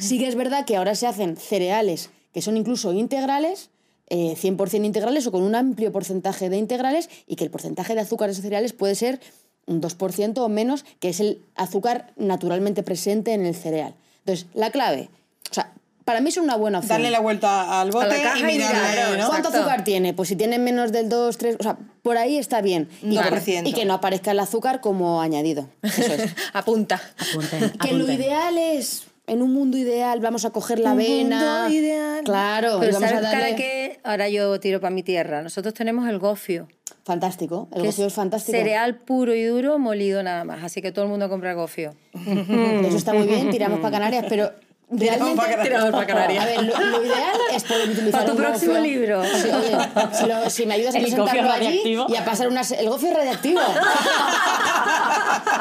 Sí 0.00 0.18
que 0.18 0.26
es 0.26 0.34
verdad 0.34 0.64
que 0.64 0.76
ahora 0.76 0.94
se 0.94 1.06
hacen 1.06 1.36
cereales 1.36 2.10
que 2.34 2.42
son 2.42 2.56
incluso 2.56 2.92
integrales, 2.92 3.70
eh, 4.08 4.36
100% 4.40 4.84
integrales 4.84 5.26
o 5.26 5.32
con 5.32 5.42
un 5.42 5.54
amplio 5.54 5.92
porcentaje 5.92 6.50
de 6.50 6.56
integrales 6.56 7.08
y 7.26 7.36
que 7.36 7.44
el 7.44 7.50
porcentaje 7.50 7.94
de 7.94 8.00
azúcar 8.00 8.28
de 8.28 8.32
esos 8.32 8.42
cereales 8.42 8.72
puede 8.72 8.94
ser 8.94 9.20
un 9.66 9.80
2% 9.80 10.38
o 10.38 10.48
menos, 10.48 10.84
que 11.00 11.08
es 11.08 11.20
el 11.20 11.40
azúcar 11.54 12.12
naturalmente 12.16 12.82
presente 12.82 13.32
en 13.32 13.46
el 13.46 13.54
cereal. 13.54 13.94
Entonces, 14.20 14.46
la 14.54 14.70
clave, 14.70 15.08
o 15.50 15.54
sea, 15.54 15.72
para 16.04 16.20
mí 16.20 16.28
es 16.28 16.36
una 16.36 16.56
buena 16.56 16.78
opción. 16.78 16.96
Darle 16.96 17.10
la 17.10 17.20
vuelta 17.20 17.80
al 17.80 17.90
bote 17.90 18.20
caja 18.22 18.38
y 18.38 18.42
y 18.42 18.44
mirarle, 18.44 18.90
mirar, 18.90 19.18
¿no? 19.18 19.28
¿Cuánto 19.28 19.48
Exacto. 19.48 19.58
azúcar 19.58 19.84
tiene? 19.84 20.12
Pues 20.12 20.28
si 20.28 20.36
tiene 20.36 20.58
menos 20.58 20.92
del 20.92 21.08
2, 21.08 21.38
3, 21.38 21.56
o 21.58 21.62
sea, 21.62 21.78
por 22.02 22.18
ahí 22.18 22.36
está 22.36 22.60
bien. 22.60 22.90
Y, 23.02 23.16
que, 23.16 23.62
y 23.64 23.72
que 23.72 23.84
no 23.86 23.94
aparezca 23.94 24.32
el 24.32 24.40
azúcar 24.40 24.80
como 24.82 25.22
añadido. 25.22 25.68
Eso 25.82 26.02
es. 26.02 26.34
Apunta. 26.52 27.00
Apunten, 27.30 27.70
que 27.78 27.92
lo 27.94 28.10
ideal 28.10 28.58
es, 28.58 29.04
en 29.26 29.42
un 29.42 29.52
mundo 29.52 29.76
ideal, 29.78 30.20
vamos 30.20 30.44
a 30.44 30.50
coger 30.50 30.78
la 30.78 30.92
Un 30.92 31.00
avena. 31.00 31.62
mundo 31.62 31.74
ideal. 31.74 32.24
Claro, 32.24 32.76
Pero 32.80 32.92
vamos 32.92 33.02
a 33.04 33.08
¿sabes 33.08 33.22
darle... 33.22 33.40
cara 33.44 33.56
que 33.56 34.00
ahora 34.04 34.28
yo 34.28 34.58
tiro 34.60 34.80
para 34.80 34.94
mi 34.94 35.02
tierra? 35.02 35.42
Nosotros 35.42 35.72
tenemos 35.74 36.08
el 36.08 36.18
gofio. 36.18 36.68
Fantástico, 37.04 37.68
el 37.74 37.82
que 37.82 37.88
gofio 37.88 38.06
es 38.06 38.12
fantástico. 38.14 38.56
Cereal 38.56 38.96
puro 38.96 39.34
y 39.34 39.44
duro, 39.44 39.78
molido 39.78 40.22
nada 40.22 40.44
más. 40.44 40.62
Así 40.64 40.80
que 40.80 40.90
todo 40.92 41.04
el 41.04 41.10
mundo 41.10 41.28
compra 41.28 41.52
gofio. 41.54 41.94
Eso 42.14 42.96
está 42.96 43.12
muy 43.12 43.26
bien, 43.26 43.50
tiramos 43.50 43.80
para 43.80 43.92
Canarias, 43.92 44.24
pero 44.28 44.50
realmente... 44.90 45.36
pa' 45.36 45.42
Canarias. 45.48 45.64
Tiramos 45.64 45.90
pa' 45.90 46.06
Canarias. 46.06 46.44
A 46.44 46.46
ver, 46.46 46.62
lo, 46.64 46.78
lo 46.98 47.04
ideal 47.04 47.36
es 47.52 47.64
poder 47.64 47.88
utilizar 47.90 48.20
Pa' 48.20 48.26
tu 48.26 48.32
un 48.32 48.36
próximo 48.38 48.74
gofio. 48.74 48.84
libro. 48.90 49.22
Sí, 49.24 49.48
oye, 49.50 49.78
si, 50.12 50.26
lo- 50.26 50.50
si 50.50 50.66
me 50.66 50.74
ayudas 50.74 50.94
a 50.94 50.98
presentarlo 50.98 51.52
allí 51.52 51.82
y 52.08 52.16
a 52.16 52.24
pasar 52.24 52.48
unas... 52.48 52.70
El 52.72 52.88
gofio 52.88 53.08
es 53.10 53.14
radiactivo. 53.16 53.60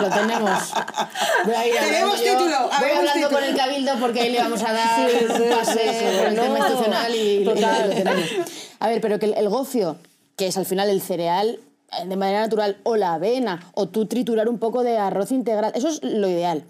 lo 0.01 0.09
tenemos. 0.09 0.73
Voy 1.45 1.53
a 1.55 1.67
ir 1.67 1.75
Tenemos 1.75 2.21
título, 2.21 2.57
Voy 2.79 2.89
hablando 2.89 3.11
título. 3.13 3.29
con 3.29 3.43
el 3.43 3.55
cabildo 3.55 3.93
porque 3.99 4.21
ahí 4.21 4.31
le 4.31 4.39
vamos 4.39 4.61
a 4.63 4.73
dar 4.73 5.09
Sí, 5.09 5.25
un 5.25 5.35
sí, 5.37 5.43
pase 5.49 5.73
sí, 5.73 5.79
sí. 5.99 6.17
por 6.17 6.27
el 6.27 6.35
No, 6.35 6.41
tema 6.43 6.57
institucional 6.59 7.15
y, 7.15 7.17
y 7.19 7.43
lo- 7.43 7.53
total. 7.53 7.89
lo 7.89 7.95
tenemos. 7.95 8.29
A 8.79 8.87
ver, 8.87 9.01
pero 9.01 9.19
que 9.19 9.25
el, 9.27 9.33
el 9.35 9.49
gofio, 9.49 9.97
que 10.35 10.47
es 10.47 10.57
al 10.57 10.65
final 10.65 10.89
el 10.89 11.01
cereal 11.01 11.59
eh, 11.91 12.05
de 12.05 12.15
manera 12.15 12.41
natural, 12.41 12.77
o 12.83 12.95
la 12.95 13.13
avena, 13.13 13.71
o 13.73 13.87
tú 13.87 14.05
triturar 14.05 14.49
un 14.49 14.59
poco 14.59 14.83
de 14.83 14.97
arroz 14.97 15.31
integral, 15.31 15.71
eso 15.75 15.87
es 15.89 16.03
lo 16.03 16.27
ideal. 16.27 16.63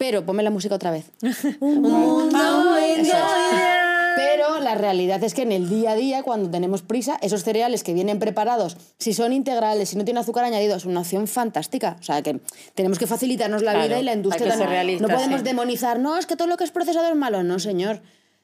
Pero, 0.00 0.24
ponme 0.24 0.42
la 0.42 0.48
música 0.48 0.74
otra 0.74 0.90
vez. 0.90 1.10
un 1.60 1.82
mundo 1.82 2.78
ideal. 2.80 4.14
Pero 4.16 4.58
la 4.60 4.74
realidad 4.74 5.22
es 5.22 5.34
que 5.34 5.42
en 5.42 5.52
el 5.52 5.68
día 5.68 5.90
a 5.90 5.94
día, 5.94 6.22
cuando 6.22 6.50
tenemos 6.50 6.80
prisa, 6.80 7.18
esos 7.20 7.44
cereales 7.44 7.84
que 7.84 7.92
vienen 7.92 8.18
preparados, 8.18 8.78
si 8.96 9.12
son 9.12 9.34
integrales, 9.34 9.90
si 9.90 9.98
no 9.98 10.06
tienen 10.06 10.22
azúcar 10.22 10.44
añadido, 10.46 10.74
es 10.74 10.86
una 10.86 11.00
opción 11.00 11.26
fantástica. 11.28 11.98
O 12.00 12.02
sea, 12.02 12.22
que 12.22 12.40
tenemos 12.74 12.98
que 12.98 13.06
facilitarnos 13.06 13.60
la 13.60 13.72
Claro, 13.72 13.88
vida 13.88 14.00
y 14.00 14.04
la 14.04 14.14
industria 14.14 14.56
también. 14.56 15.02
No 15.02 15.08
podemos 15.08 15.40
sí. 15.40 15.44
demonizar, 15.44 15.98
no, 15.98 16.16
es 16.16 16.24
que 16.24 16.34
todo 16.34 16.48
lo 16.48 16.56
que 16.56 16.64
es 16.64 16.70
procesado 16.70 17.06
es 17.06 17.14
malo. 17.14 17.42
No, 17.42 17.58
señor. 17.58 18.00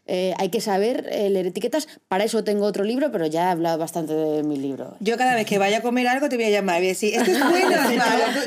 Eh, 0.06 0.34
hay 0.38 0.50
que 0.50 0.60
saber 0.60 1.08
eh, 1.10 1.30
leer 1.30 1.46
etiquetas. 1.46 1.88
Para 2.08 2.24
eso 2.24 2.44
tengo 2.44 2.64
otro 2.64 2.84
libro, 2.84 3.10
pero 3.10 3.26
ya 3.26 3.48
he 3.48 3.50
hablado 3.50 3.78
bastante 3.78 4.14
de 4.14 4.42
mi 4.42 4.56
libro. 4.56 4.96
Yo 5.00 5.16
cada 5.16 5.34
vez 5.34 5.46
que 5.46 5.58
vaya 5.58 5.78
a 5.78 5.82
comer 5.82 6.06
algo 6.08 6.28
te 6.28 6.36
voy 6.36 6.44
a 6.46 6.50
llamar 6.50 6.76
y 6.76 6.80
voy 6.80 6.86
a 6.86 6.88
decir, 6.90 7.14
esto 7.14 7.30
es 7.30 7.40
bueno, 7.50 7.76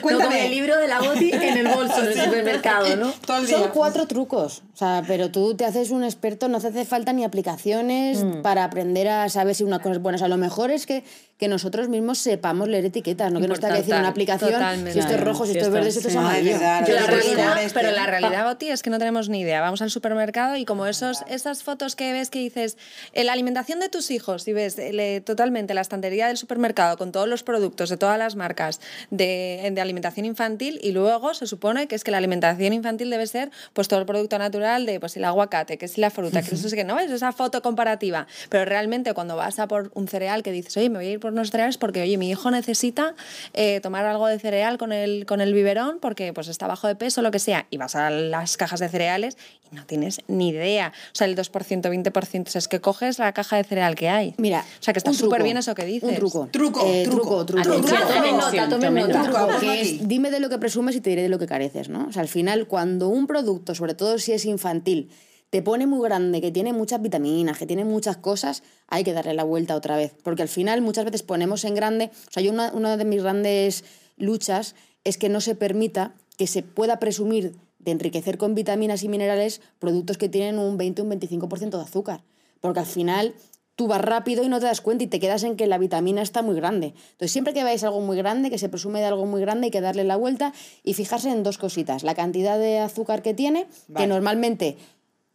No 0.03 0.19
como 0.23 0.35
el 0.35 0.51
libro 0.51 0.77
de 0.77 0.87
la 0.87 1.01
Boti 1.01 1.31
en 1.33 1.57
el 1.57 1.67
bolso 1.67 2.01
del 2.01 2.13
supermercado, 2.19 2.95
¿no? 2.95 3.13
Son 3.47 3.69
cuatro 3.73 4.07
trucos, 4.07 4.63
o 4.73 4.77
sea, 4.77 5.03
pero 5.07 5.31
tú 5.31 5.55
te 5.55 5.65
haces 5.65 5.91
un 5.91 6.03
experto, 6.03 6.47
no 6.47 6.59
te 6.59 6.67
hace 6.67 6.85
falta 6.85 7.13
ni 7.13 7.23
aplicaciones 7.23 8.23
Mm. 8.23 8.41
para 8.41 8.63
aprender 8.63 9.07
a 9.07 9.29
saber 9.29 9.55
si 9.55 9.63
una 9.63 9.79
cosa 9.79 9.95
es 9.95 10.01
buena. 10.01 10.15
O 10.15 10.19
sea, 10.19 10.27
lo 10.27 10.37
mejor 10.37 10.71
es 10.71 10.85
que, 10.85 11.03
que 11.39 11.47
nosotros 11.47 11.87
mismos 11.87 12.17
sepamos 12.19 12.67
leer 12.67 12.85
etiquetas, 12.85 13.31
no 13.31 13.39
que 13.39 13.47
nos 13.47 13.61
tenga 13.61 13.75
que 13.75 13.79
decir 13.79 13.93
en 13.93 14.01
una 14.01 14.09
aplicación 14.09 14.51
Totalmente. 14.51 14.91
si 14.93 14.99
esto 14.99 15.13
es 15.13 15.19
rojo, 15.21 15.45
si 15.45 15.53
esto 15.53 15.65
es 15.67 15.71
verde, 15.71 15.91
si 15.91 15.97
esto 15.99 16.09
es 16.09 16.15
amarillo. 16.17 16.51
verdad, 16.51 16.87
la 16.87 17.07
realidad, 17.07 17.63
este. 17.63 17.79
pero 17.79 17.91
la 17.91 18.05
realidad, 18.05 18.45
Boti, 18.45 18.69
es 18.69 18.83
que 18.83 18.89
no 18.89 18.99
tenemos 18.99 19.29
ni 19.29 19.39
idea. 19.39 19.61
Vamos 19.61 19.81
al 19.81 19.89
supermercado 19.89 20.57
y 20.57 20.65
como 20.65 20.85
esos, 20.85 21.23
esas 21.29 21.63
fotos 21.63 21.95
que 21.95 22.11
ves 22.11 22.29
que 22.29 22.39
dices, 22.39 22.77
eh, 23.13 23.23
la 23.23 23.31
alimentación 23.31 23.79
de 23.79 23.87
tus 23.87 24.11
hijos, 24.11 24.45
y 24.49 24.53
ves 24.53 24.77
eh, 24.77 24.91
le- 24.91 25.21
totalmente 25.21 25.73
la 25.73 25.79
estantería 25.79 26.27
del 26.27 26.35
supermercado 26.35 26.97
con 26.97 27.13
todos 27.13 27.27
los 27.29 27.41
productos 27.43 27.89
de 27.89 27.95
todas 27.95 28.19
las 28.19 28.35
marcas 28.35 28.81
de, 29.09 29.69
de 29.73 29.79
alimentación 29.81 30.25
infantil 30.25 30.77
y 30.83 30.91
luego 30.91 31.33
se 31.33 31.47
supone 31.47 31.87
que 31.87 31.95
es 31.95 32.03
que 32.03 32.11
la 32.11 32.17
alimentación 32.17 32.73
infantil 32.73 33.09
debe 33.09 33.25
ser 33.27 33.49
pues 33.71 33.87
todo 33.87 34.01
el 34.01 34.05
producto 34.05 34.37
natural 34.37 34.85
de 34.85 34.99
pues 34.99 35.15
el 35.15 35.23
aguacate, 35.23 35.77
que 35.77 35.85
es 35.85 35.97
la 35.97 36.09
fruta, 36.09 36.41
que 36.41 36.55
eso 36.55 36.67
es 36.67 36.73
que 36.73 36.83
no 36.83 36.99
es 36.99 37.09
esa 37.11 37.31
foto 37.31 37.61
comparativa. 37.61 38.27
Pero 38.49 38.65
realmente 38.65 39.13
cuando 39.13 39.37
vas 39.37 39.57
a 39.59 39.69
por 39.69 39.89
un 39.93 40.09
cereal 40.09 40.43
que 40.43 40.51
dices, 40.51 40.75
oye, 40.75 40.89
me 40.89 40.97
voy 40.99 41.07
a 41.07 41.11
ir 41.11 41.19
por 41.21 41.28
por 41.29 41.33
unos 41.33 41.51
cereales 41.51 41.77
porque, 41.77 42.01
oye, 42.01 42.17
mi 42.17 42.29
hijo 42.29 42.49
necesita 42.51 43.13
eh, 43.53 43.79
tomar 43.81 44.05
algo 44.05 44.27
de 44.27 44.39
cereal 44.39 44.77
con 44.77 44.91
el, 44.91 45.25
con 45.25 45.41
el 45.41 45.53
biberón 45.53 45.99
porque 45.99 46.33
pues 46.33 46.47
está 46.47 46.67
bajo 46.67 46.87
de 46.87 46.95
peso, 46.95 47.21
lo 47.21 47.31
que 47.31 47.39
sea, 47.39 47.67
y 47.69 47.77
vas 47.77 47.95
a 47.95 48.09
las 48.09 48.57
cajas 48.57 48.79
de 48.79 48.89
cereales 48.89 49.37
y 49.71 49.75
no 49.75 49.85
tienes 49.85 50.21
ni 50.27 50.49
idea. 50.49 50.91
O 51.13 51.15
sea, 51.15 51.27
el 51.27 51.35
2%, 51.35 51.51
20%, 51.81 52.47
o 52.47 52.49
sea, 52.49 52.59
es 52.59 52.67
que 52.67 52.81
coges 52.81 53.19
la 53.19 53.31
caja 53.33 53.57
de 53.57 53.63
cereal 53.63 53.95
que 53.95 54.09
hay. 54.09 54.33
Mira, 54.37 54.65
o 54.79 54.83
sea, 54.83 54.93
que 54.93 54.97
está 54.97 55.13
súper 55.13 55.43
bien 55.43 55.57
eso 55.57 55.75
que 55.75 55.85
dices. 55.85 56.09
Un 56.09 56.15
truco. 56.15 56.49
Truco, 56.51 56.81
Eh, 56.85 57.03
truco. 57.05 57.45
truco, 57.45 57.63
truco. 57.63 57.87
Tomen 57.87 58.37
nota, 58.37 58.69
tomen 58.69 58.95
nota. 58.95 59.57
que 59.59 59.81
es, 59.81 60.07
dime 60.07 60.31
de 60.31 60.39
lo 60.39 60.49
que 60.49 60.57
presumes 60.57 60.95
y 60.95 61.01
te 61.01 61.11
diré 61.11 61.21
de 61.23 61.29
lo 61.29 61.37
que 61.37 61.45
careces, 61.45 61.89
¿no? 61.89 62.07
O 62.07 62.11
sea, 62.11 62.21
al 62.23 62.27
final, 62.27 62.67
cuando 62.67 63.09
un 63.09 63.27
producto, 63.27 63.75
sobre 63.75 63.93
todo 63.93 64.17
si 64.17 64.31
es 64.31 64.45
infantil, 64.45 65.09
te 65.49 65.61
pone 65.61 65.87
muy 65.87 66.07
grande, 66.07 66.41
que 66.41 66.51
tiene 66.51 66.73
muchas 66.73 67.01
vitaminas, 67.01 67.57
que 67.57 67.65
tiene 67.65 67.85
muchas 67.85 68.17
cosas, 68.17 68.63
hay 68.87 69.03
que 69.03 69.13
darle 69.13 69.33
la 69.33 69.43
vuelta 69.43 69.75
otra 69.75 69.97
vez. 69.97 70.13
Porque 70.23 70.41
al 70.41 70.47
final 70.47 70.81
muchas 70.81 71.05
veces 71.05 71.23
ponemos 71.23 71.65
en 71.65 71.75
grande, 71.75 72.11
o 72.27 72.31
sea, 72.31 72.43
yo 72.43 72.51
una, 72.51 72.71
una 72.73 72.97
de 72.97 73.05
mis 73.05 73.21
grandes 73.21 73.83
luchas 74.17 74.75
es 75.03 75.17
que 75.17 75.29
no 75.29 75.41
se 75.41 75.55
permita 75.55 76.13
que 76.37 76.47
se 76.47 76.61
pueda 76.61 76.99
presumir 76.99 77.55
de 77.79 77.91
enriquecer 77.91 78.37
con 78.37 78.55
vitaminas 78.55 79.03
y 79.03 79.09
minerales 79.09 79.61
productos 79.79 80.17
que 80.17 80.29
tienen 80.29 80.59
un 80.59 80.77
20 80.77 81.01
o 81.01 81.05
un 81.05 81.11
25% 81.11 81.77
de 81.77 81.81
azúcar. 81.83 82.23
Porque 82.59 82.81
al 82.81 82.85
final 82.85 83.33
tú 83.75 83.87
vas 83.87 84.01
rápido 84.01 84.43
y 84.43 84.49
no 84.49 84.59
te 84.59 84.65
das 84.65 84.81
cuenta 84.81 85.05
y 85.05 85.07
te 85.07 85.21
quedas 85.21 85.43
en 85.43 85.55
que 85.55 85.65
la 85.65 85.77
vitamina 85.77 86.21
está 86.21 86.41
muy 86.41 86.53
grande. 86.53 86.87
Entonces, 87.11 87.31
siempre 87.31 87.53
que 87.53 87.63
veáis 87.63 87.83
algo 87.85 88.01
muy 88.01 88.17
grande, 88.17 88.49
que 88.49 88.57
se 88.57 88.67
presume 88.67 88.99
de 88.99 89.05
algo 89.05 89.25
muy 89.25 89.39
grande, 89.39 89.67
hay 89.67 89.71
que 89.71 89.79
darle 89.79 90.03
la 90.03 90.17
vuelta 90.17 90.51
y 90.83 90.95
fijarse 90.95 91.29
en 91.29 91.43
dos 91.43 91.57
cositas. 91.57 92.03
La 92.03 92.13
cantidad 92.13 92.59
de 92.59 92.79
azúcar 92.79 93.21
que 93.21 93.33
tiene, 93.33 93.67
Vale. 93.87 94.03
que 94.03 94.07
normalmente, 94.07 94.77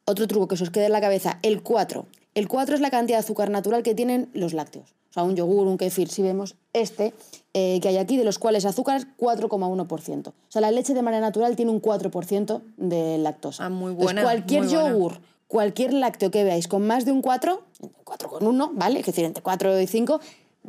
otro 0.06 0.26
truco 0.28 0.48
que 0.48 0.56
se 0.56 0.64
os 0.64 0.70
quede 0.70 0.86
en 0.86 0.92
la 0.92 1.00
cabeza, 1.00 1.38
el 1.42 1.62
4. 1.62 2.06
El 2.34 2.48
4 2.48 2.74
es 2.74 2.80
la 2.80 2.90
cantidad 2.90 3.18
de 3.18 3.24
azúcar 3.24 3.50
natural 3.50 3.82
que 3.82 3.94
tienen 3.94 4.28
los 4.34 4.52
lácteos. 4.54 4.90
O 5.10 5.12
sea, 5.14 5.22
un 5.22 5.36
yogur, 5.36 5.68
un 5.68 5.78
kefir, 5.78 6.08
si 6.08 6.22
vemos 6.22 6.56
este 6.72 7.14
eh, 7.52 7.78
que 7.80 7.88
hay 7.88 7.98
aquí, 7.98 8.16
de 8.16 8.24
los 8.24 8.40
cuales 8.40 8.64
azúcar 8.64 8.96
es 8.96 9.06
4,1%. 9.16 10.28
O 10.28 10.32
sea, 10.48 10.60
la 10.60 10.72
leche 10.72 10.92
de 10.94 11.02
manera 11.02 11.20
natural 11.20 11.54
tiene 11.54 11.70
un 11.70 11.80
4% 11.80 12.60
de 12.76 13.18
lactosa. 13.18 13.66
Ah, 13.66 13.68
muy 13.68 13.92
Entonces, 13.92 14.04
buena, 14.04 14.22
cualquier 14.22 14.64
muy 14.64 14.74
buena. 14.74 14.90
yogur, 14.90 15.20
cualquier 15.46 15.92
lácteo 15.92 16.32
que 16.32 16.42
veáis 16.42 16.66
con 16.66 16.84
más 16.84 17.04
de 17.04 17.12
un 17.12 17.22
4, 17.22 17.62
4,1, 18.04 18.70
¿vale? 18.74 19.00
Es 19.00 19.06
decir, 19.06 19.24
entre 19.24 19.42
4 19.42 19.80
y 19.80 19.86
5, 19.86 20.20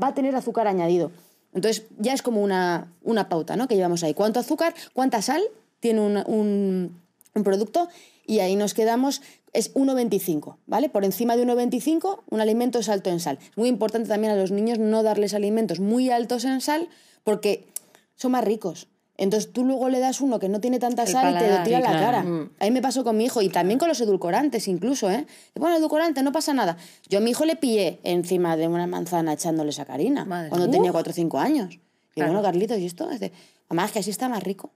va 0.02 0.08
a 0.10 0.14
tener 0.14 0.36
azúcar 0.36 0.68
añadido. 0.68 1.10
Entonces, 1.56 1.86
ya 1.98 2.14
es 2.14 2.22
como 2.22 2.44
una, 2.44 2.92
una 3.04 3.28
pauta, 3.30 3.56
¿no? 3.56 3.68
Que 3.68 3.76
llevamos 3.76 4.04
ahí. 4.04 4.14
¿Cuánto 4.14 4.40
azúcar? 4.40 4.76
¿Cuánta 4.94 5.22
sal 5.24 5.42
tiene 5.80 6.02
un, 6.02 6.18
un- 6.28 7.02
un 7.34 7.44
producto? 7.44 7.88
Y 8.28 8.40
ahí 8.40 8.56
nos 8.56 8.74
quedamos, 8.74 9.22
es 9.54 9.74
1,25, 9.76 10.58
¿vale? 10.66 10.90
Por 10.90 11.06
encima 11.06 11.36
de 11.38 11.46
1,25, 11.46 12.22
un 12.30 12.42
alimento 12.42 12.80
es 12.80 12.90
alto 12.90 13.10
en 13.10 13.20
sal. 13.20 13.38
Es 13.52 13.58
muy 13.58 13.70
importante 13.70 14.10
también 14.10 14.34
a 14.34 14.36
los 14.36 14.52
niños 14.52 14.80
no 14.80 15.04
darles 15.04 15.34
alimentos 15.34 15.80
muy 15.80 16.10
altos 16.10 16.44
en 16.46 16.62
sal 16.62 16.90
porque 17.24 17.68
son 18.16 18.32
más 18.32 18.44
ricos. 18.44 18.88
Entonces 19.18 19.54
tú 19.54 19.64
luego 19.64 19.88
le 19.88 20.00
das 20.00 20.20
uno 20.20 20.40
que 20.40 20.50
no 20.50 20.60
tiene 20.60 20.78
tanta 20.78 21.04
El 21.04 21.08
sal 21.10 21.30
y 21.34 21.38
te 21.38 21.40
lo 21.40 21.46
paladar, 21.46 21.64
tira 21.66 21.78
a 21.78 21.82
la 21.82 21.88
claro. 21.88 22.04
cara. 22.04 22.20
A 22.60 22.66
mí 22.66 22.72
me 22.72 22.82
pasó 22.82 23.04
con 23.06 23.16
mi 23.16 23.24
hijo 23.26 23.42
y 23.42 23.48
también 23.50 23.80
con 23.80 23.88
los 23.88 24.02
edulcorantes 24.02 24.68
incluso, 24.68 25.10
¿eh? 25.10 25.26
Bueno, 25.56 25.78
edulcorante, 25.78 26.22
no 26.22 26.34
pasa 26.34 26.54
nada. 26.54 26.76
Yo 27.08 27.20
a 27.20 27.22
mi 27.22 27.30
hijo 27.32 27.46
le 27.46 27.56
pillé 27.56 28.00
encima 28.04 28.58
de 28.58 28.68
una 28.68 28.88
manzana 28.88 29.32
echándole 29.34 29.72
sacarina 29.72 30.26
Madre 30.26 30.50
cuando 30.50 30.68
mía. 30.68 30.74
tenía 30.78 30.92
4 30.92 31.12
o 31.12 31.14
5 31.14 31.40
años. 31.40 31.76
Y 31.76 31.80
Claro. 32.16 32.32
bueno, 32.34 32.44
Carlitos, 32.46 32.78
¿y 32.80 32.86
esto? 32.86 33.08
Dice, 33.08 33.32
mamá, 33.70 33.86
es 33.86 33.92
que 33.94 34.00
así 34.00 34.10
está 34.10 34.28
más 34.28 34.44
rico. 34.44 34.72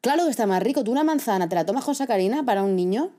Claro 0.00 0.24
que 0.24 0.30
está 0.30 0.46
más 0.46 0.62
rico. 0.62 0.82
Tú 0.84 0.92
una 0.92 1.04
manzana 1.04 1.48
te 1.48 1.54
la 1.54 1.64
tomas 1.66 1.84
con 1.84 1.94
sacarina 1.94 2.42
para 2.44 2.62
un 2.62 2.74
niño. 2.76 3.10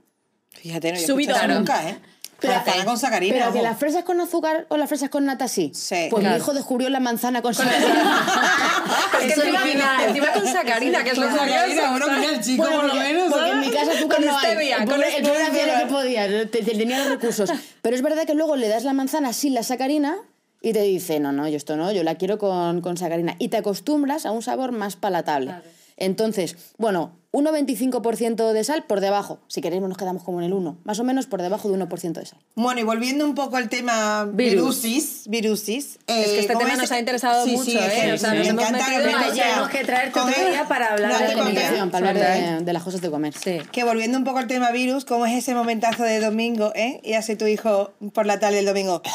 Fíjate, 0.50 0.92
no 0.92 0.98
escuchado 0.98 1.38
eso 1.38 1.48
nunca, 1.60 1.90
¿eh? 1.90 1.98
Manzana 2.44 2.86
con 2.86 2.98
sacarina. 2.98 3.36
Pero 3.38 3.54
que 3.54 3.62
las 3.62 3.78
fresas 3.78 4.04
con 4.04 4.20
azúcar 4.20 4.66
o 4.70 4.78
las 4.78 4.90
fresas 4.90 5.12
con 5.12 5.26
nata 5.26 5.48
sí. 5.48 5.72
Sí, 5.76 6.08
pues 6.10 6.22
claro. 6.22 6.36
mi 6.36 6.42
hijo 6.42 6.54
descubrió 6.56 6.90
la 6.90 7.00
manzana 7.00 7.42
con 7.44 7.54
sacarina. 7.54 8.26
Es 9.22 9.36
que 9.36 9.42
encima, 9.42 10.04
encima 10.08 10.32
con 10.34 10.48
sacarina, 10.48 11.04
que 11.04 11.12
es 11.12 11.18
lo 11.20 11.28
Con 11.30 11.38
sacarina, 11.38 11.62
curioso. 11.64 11.90
bueno, 11.92 12.08
mira, 12.20 12.32
el 12.32 12.42
chico 12.44 12.64
Bueno, 12.64 12.78
por 12.78 12.86
lo 12.88 12.94
porque, 12.94 13.08
menos. 13.14 13.32
porque 13.32 13.50
en 13.52 13.60
mi 13.60 13.70
casa 13.70 13.92
azúcar 13.92 14.18
Con 14.18 14.26
no 14.26 14.38
hay. 14.40 14.46
stevia, 14.52 14.78
El 14.78 14.90
con 14.90 15.04
el 15.04 15.22
pobre 15.24 15.44
hacía 15.44 15.66
lo 15.68 15.86
que 15.86 15.94
podía, 15.94 16.28
te- 16.28 16.46
te- 16.48 16.64
tenía 16.76 16.98
los 17.00 17.10
recursos. 17.10 17.52
Pero 17.84 17.96
es 17.96 18.02
verdad 18.02 18.26
que 18.26 18.34
luego 18.34 18.56
le 18.56 18.68
das 18.68 18.84
la 18.84 18.94
manzana 18.94 19.32
sin 19.34 19.54
la 19.54 19.62
sacarina 19.62 20.18
y 20.62 20.74
te 20.74 20.82
dice, 20.82 21.20
no, 21.20 21.32
no, 21.32 21.48
yo 21.48 21.58
esto 21.58 21.78
no, 21.78 21.92
yo 21.92 22.02
la 22.04 22.16
quiero 22.16 22.40
con, 22.40 22.82
con 22.82 22.98
sacarina. 22.98 23.36
Y 23.38 23.50
te 23.50 23.58
acostumbras 23.58 24.26
a 24.26 24.32
un 24.32 24.42
sabor 24.42 24.72
más 24.72 24.96
palatable. 24.96 25.54
Entonces, 26.02 26.56
bueno, 26.78 27.12
1,25% 27.32 28.52
de 28.54 28.64
sal 28.64 28.84
por 28.84 29.00
debajo. 29.00 29.40
Si 29.48 29.62
queréis 29.62 29.82
nos 29.84 29.98
quedamos 29.98 30.24
como 30.24 30.40
en 30.40 30.46
el 30.48 30.54
1. 30.54 30.80
Más 30.84 31.00
o 31.00 31.04
menos 31.04 31.28
por 31.28 31.42
debajo 31.42 31.70
de 31.70 31.78
1% 31.78 32.14
de 32.14 32.26
sal. 32.26 32.40
Bueno, 32.56 32.82
y 32.82 32.84
volviendo 32.84 33.24
un 33.24 33.36
poco 33.36 33.56
al 33.58 33.70
tema 33.70 34.26
Virus. 34.26 34.82
virusis, 34.82 35.24
virusis. 35.30 36.00
Es 36.08 36.16
que 36.28 36.36
eh, 36.36 36.40
este 36.42 36.54
¿cómo 36.54 36.66
tema 36.66 36.74
es? 36.74 36.80
nos 36.82 36.92
ha 36.92 37.00
interesado 37.00 37.46
Sí, 37.46 37.52
mucho, 37.52 37.72
sí, 37.72 37.78
¿eh? 37.78 38.14
O 38.14 38.18
sea, 38.18 38.34
nos 38.34 38.48
hemos 38.48 38.64
encanta 38.66 38.86
que 38.86 39.00
Tenemos 39.38 39.70
que 39.70 39.84
traerte 39.86 40.20
otro 40.20 40.34
comer- 40.34 40.52
día 40.52 40.68
para 40.68 40.94
hablar 40.94 41.12
no, 41.22 41.28
de. 41.30 41.34
Comunicación, 41.36 41.92
para 41.92 42.10
hablar 42.10 42.58
de, 42.60 42.66
de 42.66 42.74
las 42.74 42.84
cosas 42.84 43.00
de 43.02 43.10
comer. 43.12 43.34
Sí. 43.38 43.60
Que 43.72 43.84
volviendo 43.84 44.18
un 44.18 44.24
poco 44.24 44.40
al 44.40 44.48
tema 44.48 44.72
virus, 44.72 45.06
¿cómo 45.06 45.26
es 45.26 45.38
ese 45.38 45.54
momentazo 45.54 46.04
de 46.04 46.20
domingo, 46.20 46.72
eh? 46.76 47.00
Y 47.04 47.14
así 47.14 47.36
tu 47.36 47.46
hijo 47.46 47.94
por 48.14 48.26
la 48.26 48.40
tarde 48.40 48.58
del 48.58 48.66
domingo. 48.66 49.02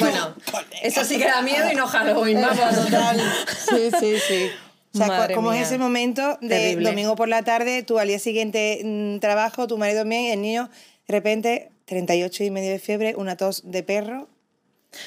Bueno, 0.00 0.34
eso 0.82 1.04
sí 1.04 1.16
que 1.18 1.24
da 1.26 1.42
miedo 1.42 1.70
y 1.72 1.76
no 1.76 1.86
Halloween, 1.86 2.40
vamos. 2.42 2.84
Total. 2.84 3.20
Sí, 3.70 3.90
sí, 3.98 4.14
sí. 4.26 4.50
O 4.92 4.98
sea, 4.98 5.06
Madre 5.06 5.34
¿cómo 5.34 5.50
mía. 5.50 5.60
es 5.60 5.68
ese 5.68 5.78
momento 5.78 6.38
de 6.40 6.48
Terrible. 6.48 6.90
domingo 6.90 7.16
por 7.16 7.28
la 7.28 7.42
tarde, 7.42 7.82
tú 7.82 7.98
al 7.98 8.08
día 8.08 8.18
siguiente 8.18 8.80
mm, 8.84 9.18
trabajo, 9.18 9.66
tu 9.66 9.78
marido 9.78 10.00
también, 10.00 10.32
el 10.32 10.42
niño, 10.42 10.68
de 11.06 11.12
repente 11.12 11.70
38 11.84 12.44
y 12.44 12.50
medio 12.50 12.70
de 12.70 12.78
fiebre, 12.78 13.14
una 13.16 13.36
tos 13.36 13.62
de 13.70 13.82
perro? 13.82 14.28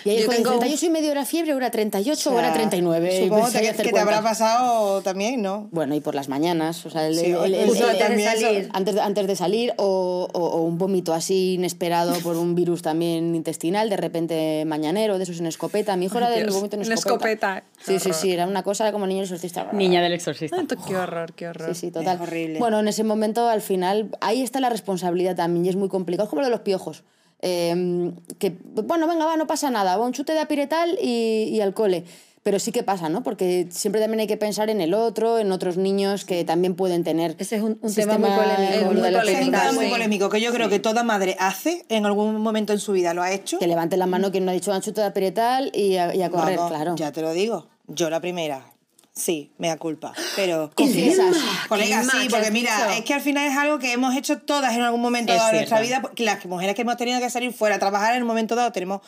Y 0.06 0.12
ahí 0.12 0.22
Yo 0.22 0.30
tengo- 0.30 0.50
38 0.52 0.86
y 0.86 0.90
medio 0.90 1.12
era 1.12 1.26
fiebre, 1.26 1.52
ahora 1.52 1.70
38 1.70 2.30
o 2.30 2.34
sea, 2.34 2.40
era 2.42 2.54
39. 2.54 3.18
y 3.20 3.24
Supongo 3.24 3.52
que, 3.52 3.60
que 3.84 3.92
te 3.92 4.00
habrá 4.00 4.22
pasado 4.22 5.02
también, 5.02 5.42
¿no? 5.42 5.68
Bueno, 5.72 5.94
y 5.94 6.00
por 6.00 6.16
las 6.16 6.30
mañanas, 6.30 6.86
o 6.86 6.90
sea, 6.90 7.06
el- 7.08 7.16
Sí, 7.18 7.26
el- 7.32 7.54
el- 7.54 7.68
justo 7.68 7.86
antes 7.88 8.10
de 8.16 8.24
salir. 8.24 8.70
antes, 8.72 8.96
de, 8.96 9.02
antes 9.02 9.28
de 9.28 9.36
salir 9.36 9.74
o, 9.78 10.30
o- 10.34 10.40
o 10.40 10.62
un 10.62 10.78
vómito 10.78 11.14
así 11.14 11.56
inesperado 11.56 12.14
por 12.20 12.38
un 12.38 12.56
virus 12.56 12.82
también 12.82 13.36
intestinal, 13.36 13.90
de 13.90 13.98
repente 13.98 14.64
mañanero, 14.66 15.18
de 15.18 15.24
esos 15.26 15.40
en 15.40 15.48
escopeta. 15.48 15.98
Mi 15.98 16.06
hijo 16.06 16.18
era 16.18 16.30
del 16.30 16.50
vómito 16.50 16.78
en 16.78 16.84
escopeta. 16.84 17.58
escopeta. 17.58 17.64
Sí, 17.86 18.00
sí, 18.00 18.14
sí, 18.14 18.32
era 18.32 18.48
una 18.48 18.64
cosa 18.64 18.90
como 18.94 19.06
niño 19.06 19.24
exorcista. 19.24 19.68
Niña 19.74 20.02
del 20.02 20.14
exorcista. 20.14 20.58
Ay, 20.60 20.68
Qué 20.88 20.96
horror, 20.96 21.34
qué 21.34 21.48
horror. 21.50 21.76
Sí, 21.76 21.82
sí, 21.88 21.92
total. 21.92 22.16
Es 22.16 22.22
horrible. 22.22 22.60
Bueno, 22.60 22.80
en 22.80 22.88
ese 22.88 23.04
momento, 23.04 23.50
al 23.50 23.62
final, 23.62 24.10
ahí 24.22 24.42
está 24.44 24.60
la 24.62 24.70
responsabilidad 24.70 25.36
también 25.36 25.66
y 25.66 25.70
es 25.70 25.76
muy 25.76 25.90
complicado. 25.90 26.24
Es 26.26 26.30
como 26.30 26.42
lo 26.42 26.48
de 26.48 26.52
los 26.52 26.62
piojos. 26.62 27.04
Eh, 27.46 28.12
que, 28.40 28.56
bueno, 28.84 29.06
venga, 29.06 29.26
va, 29.26 29.36
no 29.36 29.46
pasa 29.48 29.70
nada. 29.70 29.98
Va 29.98 30.06
un 30.06 30.14
chute 30.14 30.32
de 30.34 30.40
apiretal 30.40 30.98
y, 31.02 31.50
y 31.52 31.60
al 31.62 31.74
cole. 31.74 32.06
Pero 32.42 32.60
sí 32.60 32.72
que 32.74 32.84
pasa, 32.84 33.08
¿no? 33.08 33.24
Porque 33.24 33.68
siempre 33.70 34.02
también 34.02 34.20
hay 34.22 34.28
que 34.28 34.36
pensar 34.36 34.70
en 34.70 34.82
el 34.82 34.94
otro, 34.94 35.40
en 35.40 35.52
otros 35.54 35.78
niños 35.78 36.26
que 36.26 36.44
también 36.44 36.76
pueden 36.76 37.04
tener. 37.06 37.36
Ese 37.40 37.56
es 37.56 37.62
un- 37.62 37.80
un 37.82 37.94
tema 37.96 38.18
muy 38.18 38.30
polémico, 38.30 38.86
muy 38.86 38.96
un 38.96 39.02
polémico, 39.18 39.52
tema 39.52 39.72
muy 39.72 39.86
sí. 39.86 39.92
polémico 39.92 40.30
que 40.30 40.42
yo 40.42 40.52
creo 40.52 40.68
que 40.68 40.80
toda 40.80 41.04
madre 41.04 41.38
hace 41.40 41.86
en 41.88 42.06
algún 42.06 42.42
momento 42.42 42.74
en 42.74 42.80
su 42.80 42.92
vida, 42.92 43.14
lo 43.14 43.22
ha 43.22 43.32
hecho. 43.32 43.60
Que 43.60 43.68
levante 43.68 43.96
la 43.96 44.08
mano 44.08 44.30
quien 44.32 44.44
no 44.44 44.52
ha 44.52 44.54
dicho 44.54 44.72
un 44.74 44.82
chute 44.82 45.00
de 45.00 45.08
apiretal 45.08 45.72
y 45.74 45.96
a, 45.96 46.14
y 46.14 46.22
a 46.22 46.30
correr, 46.30 46.58
Vamos, 46.58 46.72
claro. 46.72 46.96
Ya 46.98 47.14
te 47.14 47.22
lo 47.22 47.32
digo. 47.32 47.68
Yo 47.88 48.10
la 48.10 48.20
primera. 48.20 48.66
Sí, 49.16 49.52
me 49.60 49.68
da 49.68 49.78
culpa. 49.78 50.12
Pero. 50.36 50.72
Confiesas. 50.74 51.36
Colega, 51.70 52.02
sí, 52.04 52.28
porque 52.32 52.48
has 52.48 52.52
mira, 52.52 52.76
dicho. 52.88 52.90
es 53.00 53.06
que 53.06 53.14
al 53.14 53.22
final 53.22 53.46
es 53.48 53.56
algo 53.56 53.78
que 53.78 53.92
hemos 53.94 54.16
hecho 54.16 54.40
todas 54.40 54.74
en 54.76 54.82
algún 54.82 55.02
momento 55.02 55.32
Es 55.34 55.38
dado 55.40 55.52
de 55.52 55.58
nuestra 55.58 55.82
vida. 55.82 56.02
porque 56.02 56.24
Las 56.24 56.44
mujeres 56.46 56.74
que 56.74 56.82
hemos 56.82 56.98
tenido 56.98 57.20
que 57.20 57.30
salir 57.30 57.54
fuera 57.54 57.76
a 57.76 57.80
trabajar 57.80 58.16
en 58.16 58.24
un 58.24 58.28
momento 58.28 58.56
dado 58.56 58.72
tenemos 58.72 59.02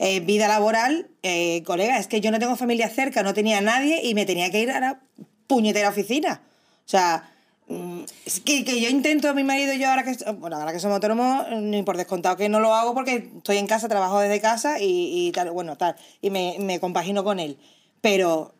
eh, 0.00 0.18
vida 0.18 0.48
laboral. 0.48 1.08
Eh, 1.22 1.62
colega, 1.64 1.98
es 1.98 2.08
que 2.08 2.20
yo 2.20 2.32
no 2.32 2.40
tengo 2.40 2.56
familia 2.56 2.88
cerca, 2.88 3.22
no 3.22 3.34
tenía 3.34 3.60
nadie 3.60 4.00
y 4.04 4.14
me 4.14 4.26
tenía 4.26 4.50
que 4.50 4.60
ir 4.60 4.70
a 4.72 4.80
la 4.80 5.00
puñetera 5.46 5.90
oficina. 5.90 6.42
O 6.84 6.88
sea. 6.88 7.30
mm, 7.68 8.00
Es 8.26 8.40
que, 8.40 8.64
que 8.64 8.80
yo 8.80 8.88
intento 8.88 9.28
a 9.28 9.32
mi 9.32 9.44
marido 9.44 9.72
y 9.74 9.78
yo 9.78 9.88
ahora 9.88 10.02
que 10.02 10.16
bueno 10.32 10.56
ahora 10.56 10.72
que 10.72 10.80
somos 10.80 10.96
autónomos 10.96 11.46
ni 11.52 11.84
por 11.84 11.96
descontado 11.96 12.36
que 12.36 12.48
no 12.48 12.58
lo 12.58 12.74
hago 12.74 12.94
porque 12.94 13.30
estoy 13.36 13.58
en 13.58 13.68
casa 13.68 13.88
trabajo 13.88 14.18
desde 14.18 14.40
casa 14.40 14.80
y, 14.80 15.28
y 15.28 15.30
tal 15.30 15.52
bueno 15.52 15.76
tal 15.76 15.94
y 16.20 16.30
me, 16.30 16.56
me 16.58 16.80
compagino 16.80 17.22
con 17.22 17.38
él 17.38 17.56
pero 18.00 18.52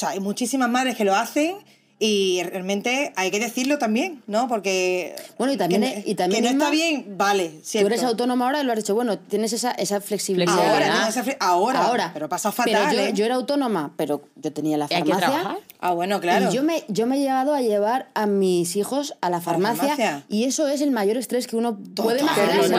sea, 0.00 0.10
hay 0.10 0.20
muchísimas 0.20 0.68
madres 0.70 0.96
que 0.96 1.04
lo 1.04 1.14
hacen 1.14 1.56
y 2.02 2.42
realmente 2.44 3.12
hay 3.14 3.30
que 3.30 3.38
decirlo 3.38 3.76
también, 3.76 4.22
¿no? 4.26 4.48
Porque. 4.48 5.14
Bueno, 5.36 5.52
y 5.52 5.58
también- 5.58 5.82
que, 5.82 6.02
y 6.06 6.14
también, 6.14 6.42
que 6.42 6.50
no 6.54 6.58
está 6.58 6.70
bien, 6.70 7.18
vale. 7.18 7.50
Tú 7.50 7.58
Cierto. 7.62 7.88
eres 7.88 8.02
autónoma 8.04 8.46
ahora 8.46 8.62
y 8.62 8.64
lo 8.64 8.72
has 8.72 8.78
dicho, 8.78 8.94
bueno, 8.94 9.18
tienes 9.18 9.52
esa, 9.52 9.72
esa 9.72 10.00
flexibilidad. 10.00 10.54
Ahora, 10.58 11.06
esa 11.08 11.22
fle- 11.22 11.36
ahora, 11.40 11.82
Ahora. 11.84 12.10
Pero 12.14 12.26
pasa 12.30 12.52
Pero 12.64 12.78
fatal, 12.78 12.96
yo, 12.96 13.02
¿eh? 13.02 13.12
yo 13.12 13.26
era 13.26 13.34
autónoma, 13.34 13.92
pero 13.98 14.22
yo 14.36 14.50
tenía 14.50 14.78
la 14.78 14.86
¿Y 14.88 14.94
hay 14.94 15.02
que 15.02 15.10
farmacia. 15.12 15.40
trabajar? 15.40 15.58
Ah, 15.82 15.92
bueno, 15.92 16.20
claro. 16.22 16.50
Y 16.50 16.54
yo 16.54 16.62
me, 16.62 16.84
yo 16.88 17.06
me 17.06 17.16
he 17.16 17.20
llegado 17.20 17.52
a 17.54 17.60
llevar 17.60 18.08
a 18.14 18.24
mis 18.24 18.76
hijos 18.76 19.14
a 19.20 19.28
la 19.28 19.42
farmacia, 19.42 19.88
farmacia. 19.88 20.24
y 20.30 20.44
eso 20.44 20.68
es 20.68 20.80
el 20.80 20.92
mayor 20.92 21.18
estrés 21.18 21.46
que 21.46 21.56
uno 21.56 21.78
puede 21.94 22.20
imaginarse. 22.20 22.74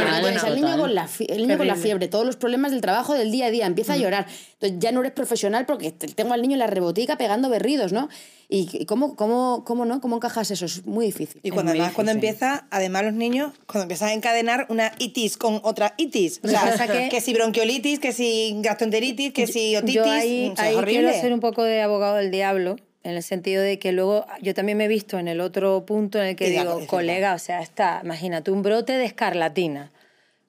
al 0.48 0.56
niño, 0.56 0.78
con 0.80 0.96
la, 0.96 1.08
el 1.28 1.42
niño 1.48 1.58
con 1.60 1.68
la 1.68 1.76
fiebre, 1.76 2.08
todos 2.08 2.26
los 2.26 2.38
problemas 2.38 2.72
del 2.72 2.82
trabajo 2.82 3.14
del 3.14 3.32
día 3.32 3.46
a 3.48 3.52
día, 3.52 3.68
empieza 3.68 3.94
a 3.94 3.98
llorar, 3.98 4.26
Entonces 4.62 4.78
ya 4.80 4.92
no 4.92 5.00
eres 5.00 5.14
profesional 5.14 5.66
porque 5.66 5.92
te- 5.92 6.08
tengo 6.08 6.34
al 6.34 6.42
niño 6.44 6.54
en 6.54 6.60
la 6.60 6.68
rebotica 6.68 7.18
pegando 7.18 7.50
berridos, 7.50 7.92
¿no? 7.94 8.10
¿Y 8.48 8.86
cómo, 8.86 9.16
cómo, 9.16 9.64
cómo 9.66 9.86
no? 9.86 10.02
¿Cómo 10.02 10.18
encajas 10.18 10.52
eso? 10.52 10.66
Es 10.66 10.86
muy 10.86 11.06
difícil. 11.08 11.40
Y 11.42 11.50
cuando 11.50 11.72
además 11.72 11.94
cuando 11.94 12.14
difícil. 12.14 12.30
empieza, 12.30 12.68
además 12.70 13.04
los 13.06 13.14
niños, 13.14 13.54
cuando 13.66 13.84
empiezan 13.84 14.10
a 14.10 14.14
encadenar 14.14 14.68
una 14.70 14.92
itis 15.00 15.38
con 15.38 15.62
otra 15.64 15.94
itis. 15.98 16.42
O 16.44 16.48
sea, 16.48 16.62
pasa 16.62 16.88
que- 16.88 17.10
que 17.10 17.22
si 17.22 17.34
bronquiolitis, 17.34 18.00
que 18.00 18.12
si 18.12 18.56
gastroenteritis, 18.60 19.34
que 19.34 19.48
si 19.48 19.76
otitis. 19.76 19.96
Yo 19.96 20.04
ahí, 20.12 20.50
o 20.52 20.56
sea, 20.56 20.66
ahí 20.66 20.76
es 20.78 20.84
quiero 20.86 21.12
ser 21.14 21.34
un 21.34 21.40
poco 21.40 21.64
de 21.64 21.82
abogado 21.82 22.18
del 22.18 22.30
diablo, 22.30 22.76
en 23.04 23.16
el 23.16 23.24
sentido 23.24 23.64
de 23.64 23.80
que 23.80 23.94
luego 23.94 24.26
yo 24.44 24.54
también 24.54 24.78
me 24.78 24.86
he 24.86 24.88
visto 24.88 25.18
en 25.18 25.28
el 25.28 25.42
otro 25.42 25.86
punto 25.88 26.20
en 26.20 26.28
el 26.28 26.36
que 26.36 26.50
Y 26.50 26.52
digo, 26.52 26.86
colega, 26.86 27.34
o 27.34 27.40
sea, 27.40 27.62
está, 27.62 28.02
imagínate, 28.04 28.52
un 28.52 28.62
brote 28.62 28.94
de 28.94 29.06
escarlatina 29.06 29.92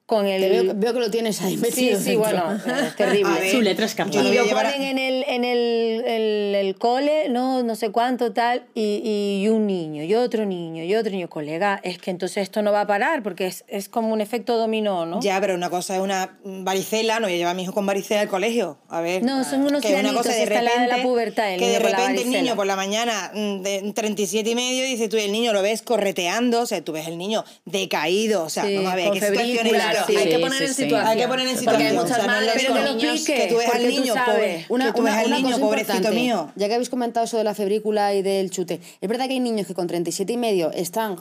con 0.05 0.25
el... 0.27 0.41
Te 0.41 0.49
veo, 0.49 0.73
veo 0.75 0.93
que 0.93 0.99
lo 0.99 1.09
tienes 1.11 1.41
ahí 1.41 1.55
Sí, 1.55 1.61
metido. 1.61 1.97
sí, 1.99 2.11
dentro. 2.11 2.19
bueno, 2.19 2.55
es 2.55 2.95
terrible. 2.95 3.51
Su 3.51 3.61
letra 3.61 3.87
yo 3.87 4.21
lo 4.23 4.33
Y 4.33 4.35
lo 4.35 4.49
ponen 4.49 4.81
en 4.81 4.97
el, 4.97 5.23
en 5.27 5.43
el, 5.45 6.03
el, 6.05 6.55
el 6.55 6.75
cole, 6.75 7.29
no, 7.29 7.63
no 7.63 7.75
sé 7.75 7.91
cuánto, 7.91 8.33
tal, 8.33 8.65
y, 8.75 9.41
y 9.43 9.47
un 9.47 9.65
niño, 9.67 10.03
y 10.03 10.13
otro 10.15 10.45
niño, 10.45 10.83
y 10.83 10.95
otro 10.95 11.11
niño. 11.11 11.29
Colega, 11.29 11.79
es 11.83 11.97
que 11.99 12.11
entonces 12.11 12.37
esto 12.43 12.61
no 12.61 12.71
va 12.71 12.81
a 12.81 12.87
parar, 12.87 13.23
porque 13.23 13.47
es, 13.47 13.63
es 13.67 13.89
como 13.89 14.11
un 14.13 14.21
efecto 14.21 14.57
dominó, 14.57 15.05
¿no? 15.05 15.21
Ya, 15.21 15.39
pero 15.39 15.55
una 15.55 15.69
cosa 15.69 15.95
es 15.95 16.01
una 16.01 16.37
varicela, 16.43 17.19
no 17.19 17.27
voy 17.27 17.35
a 17.35 17.37
llevar 17.37 17.51
a 17.51 17.55
mi 17.55 17.63
hijo 17.63 17.73
con 17.73 17.85
varicela 17.85 18.21
al 18.21 18.27
colegio. 18.27 18.77
A 18.89 19.01
ver. 19.01 19.23
No, 19.23 19.43
son 19.43 19.61
unos 19.63 19.81
que 19.81 19.95
una 19.95 20.13
cosa 20.13 20.31
de 20.31 20.43
está 20.43 20.61
la 20.61 20.71
de 20.71 20.77
la 20.79 20.85
repente, 20.85 21.01
pubertad, 21.07 21.53
el 21.53 21.59
que 21.59 21.67
de 21.67 21.79
niño 21.79 21.89
repente 21.89 22.21
el 22.21 22.29
niño 22.31 22.55
por 22.55 22.67
la 22.67 22.75
mañana 22.75 23.31
mm, 23.33 23.61
de 23.61 23.91
37 23.95 24.49
y 24.49 24.55
medio, 24.55 24.85
dice 24.85 25.07
tú, 25.07 25.17
el 25.17 25.31
niño 25.31 25.53
lo 25.53 25.61
ves 25.61 25.81
correteando, 25.81 26.61
o 26.61 26.65
sea, 26.65 26.83
tú 26.83 26.91
ves 26.91 27.07
el 27.07 27.17
niño 27.17 27.43
decaído, 27.65 28.43
o 28.43 28.49
sea, 28.49 28.65
Sí, 28.65 28.75
vamos 28.75 28.91
a 28.91 28.95
ver, 28.95 29.11
qué 29.11 29.21
situación 29.21 29.67
es 29.99 30.05
sí. 30.07 30.15
Hay 30.17 30.29
que 30.29 30.39
poner 30.39 30.57
sí, 30.59 30.63
en 30.65 30.73
situación. 30.73 31.07
Hay 31.07 31.17
que 31.17 31.27
poner 31.27 31.47
en 31.47 31.53
Porque 31.53 31.59
situación. 31.59 31.87
hay 31.91 31.93
muchas 31.97 32.11
o 32.11 32.15
sea, 32.15 32.23
no 32.23 32.27
madres 32.33 32.63
le 32.63 32.69
con 32.69 32.97
niños 32.97 33.25
que 33.25 33.47
tú 33.49 33.57
ves 33.57 33.69
al 33.73 33.87
niño, 33.87 34.13
pobre, 34.25 34.65
Una, 34.69 34.85
que 34.87 34.91
tú 34.93 35.03
ves 35.03 35.13
una- 35.13 35.19
al 35.21 35.25
una 35.27 35.39
niño, 35.39 35.59
pobrecito 35.59 36.11
mío. 36.11 36.51
Ya 36.55 36.67
que 36.67 36.73
habéis 36.73 36.89
comentado 36.89 37.25
eso 37.25 37.37
de 37.37 37.43
la 37.43 37.53
febrícula 37.53 38.13
y 38.13 38.21
del 38.21 38.49
chute, 38.49 38.79
es 39.01 39.09
verdad 39.09 39.27
que 39.27 39.33
hay 39.33 39.39
niños 39.39 39.67
que 39.67 39.73
con 39.73 39.87
37 39.87 40.33
y 40.33 40.37
medio 40.37 40.71
están, 40.71 41.17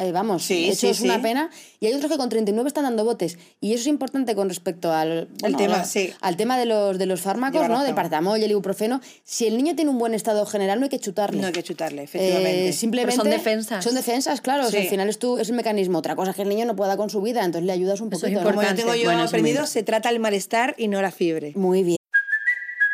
eh, 0.00 0.12
vamos, 0.12 0.42
Sí, 0.44 0.66
hechos 0.70 0.96
sí, 0.98 1.04
una 1.04 1.16
sí. 1.16 1.20
pena, 1.22 1.50
y 1.80 1.86
hay 1.86 1.94
otros 1.94 2.10
que 2.10 2.18
con 2.18 2.28
39 2.28 2.68
están 2.68 2.84
dando 2.84 3.04
botes. 3.04 3.38
Y 3.60 3.72
eso 3.72 3.82
es 3.82 3.86
importante 3.88 4.34
con 4.34 4.48
respecto 4.48 4.92
al, 4.92 5.28
bueno, 5.40 5.58
tema, 5.58 5.84
sí. 5.84 6.12
al 6.20 6.36
tema 6.36 6.58
de 6.58 6.66
los, 6.66 6.98
de 6.98 7.06
los 7.06 7.20
fármacos, 7.20 7.54
Lleva 7.54 7.68
¿no? 7.68 7.74
razón. 7.74 7.86
del 7.86 7.94
paracetamol 7.94 8.38
y 8.40 8.44
el 8.44 8.50
ibuprofeno. 8.50 9.00
Si 9.24 9.46
el 9.46 9.56
niño 9.56 9.74
tiene 9.74 9.90
un 9.90 9.98
buen 9.98 10.14
estado 10.14 10.44
general, 10.46 10.78
no 10.80 10.84
hay 10.84 10.90
que 10.90 10.98
chutarle. 10.98 11.40
No 11.40 11.46
hay 11.48 11.52
que 11.52 11.62
chutarle, 11.62 12.02
efectivamente. 12.04 12.68
Eh, 12.68 12.72
simplemente 12.72 13.16
Pero 13.16 13.22
son 13.24 13.30
defensas. 13.30 13.84
Son 13.84 13.94
defensas, 13.94 14.40
claro. 14.40 14.66
o 14.66 14.70
sea, 14.70 14.80
Sí. 14.80 14.86
al 14.86 14.90
final 14.90 15.08
es, 15.08 15.18
tu, 15.18 15.38
es 15.38 15.48
el 15.48 15.54
mecanismo. 15.54 15.98
Otra 15.98 16.16
cosa 16.16 16.30
es 16.30 16.36
que 16.36 16.42
el 16.42 16.48
niño 16.48 16.64
no 16.66 16.74
pueda 16.76 16.96
con 16.96 17.10
su 17.10 17.20
vida, 17.20 17.44
entonces 17.44 17.66
le 17.66 17.72
ayudas 17.94 18.00
un 18.00 18.12
Eso 18.12 18.26
es 18.26 18.32
poquito. 18.32 18.50
Como 18.50 18.62
yo 18.62 18.74
tengo 18.74 18.94
yo 18.94 19.04
Bueno, 19.04 19.24
aprendido, 19.24 19.66
se 19.66 19.82
trata 19.82 20.10
el 20.10 20.20
malestar 20.20 20.74
y 20.78 20.88
no 20.88 21.00
la 21.02 21.10
fiebre. 21.10 21.52
Muy 21.56 21.82
bien. 21.82 21.96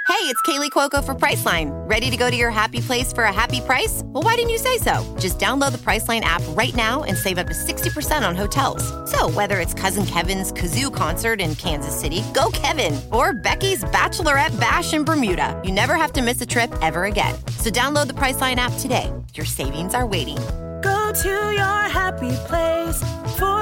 Hey, 0.09 0.27
it's 0.27 0.43
Kaylee 0.43 0.71
Cuoco 0.71 1.03
for 1.03 1.15
Priceline. 1.15 1.71
Ready 1.89 2.11
to 2.11 2.17
go 2.17 2.29
to 2.29 2.37
your 2.37 2.51
happy 2.51 2.81
place 2.81 3.11
for 3.11 3.25
a 3.25 3.33
happy 3.33 3.61
price? 3.63 4.03
Well, 4.07 4.23
why 4.23 4.35
didn't 4.35 4.51
you 4.51 4.59
say 4.59 4.77
so? 4.77 5.03
Just 5.19 5.39
download 5.39 5.73
the 5.73 5.79
Priceline 5.79 6.21
app 6.23 6.43
right 6.51 6.75
now 6.75 7.05
and 7.05 7.17
save 7.17 7.39
up 7.39 7.47
to 7.47 7.55
60% 7.55 8.29
on 8.29 8.37
hotels. 8.37 8.83
So, 9.11 9.31
whether 9.31 9.61
it's 9.61 9.73
Cousin 9.73 10.05
Kevin's 10.05 10.53
Kazoo 10.53 10.93
concert 10.95 11.41
in 11.41 11.55
Kansas 11.55 11.99
City, 11.99 12.23
go 12.35 12.51
Kevin, 12.53 13.01
or 13.13 13.33
Becky's 13.33 13.83
Bachelorette 13.85 14.59
Bash 14.61 14.93
in 14.93 15.05
Bermuda, 15.05 15.59
you 15.65 15.73
never 15.73 15.95
have 15.95 16.13
to 16.13 16.23
miss 16.23 16.41
a 16.43 16.47
trip 16.47 16.71
ever 16.83 17.05
again. 17.05 17.35
So, 17.59 17.71
download 17.71 18.09
the 18.09 18.15
Priceline 18.15 18.57
app 18.57 18.73
today. 18.79 19.11
Your 19.35 19.47
savings 19.47 19.95
are 19.95 20.07
waiting. 20.07 20.39
Go 20.83 21.13
to 21.23 21.53
your 21.53 21.83
happy 21.89 22.33
place 22.49 22.99
for 23.39 23.45
a 23.45 23.60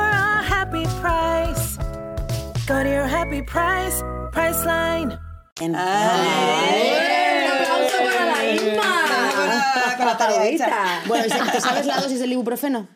happy 0.48 0.84
price. 1.00 1.76
Go 2.66 2.82
to 2.82 2.88
your 2.88 3.06
happy 3.06 3.42
price, 3.42 4.02
Priceline. 4.32 5.18
Bien. 5.58 5.74
¡Aplauso 7.48 7.96
para 8.04 8.26
la 8.26 8.44
Inma! 8.50 9.04
Con 9.96 10.06
la. 10.06 11.02
Bueno, 11.06 11.26
¿y 11.26 11.30
sa- 11.30 11.50
¿te 11.52 11.60
sabes 11.60 11.86
la 11.86 12.00
dosis 12.00 12.20
del 12.20 12.32
ibuprofeno? 12.32 12.86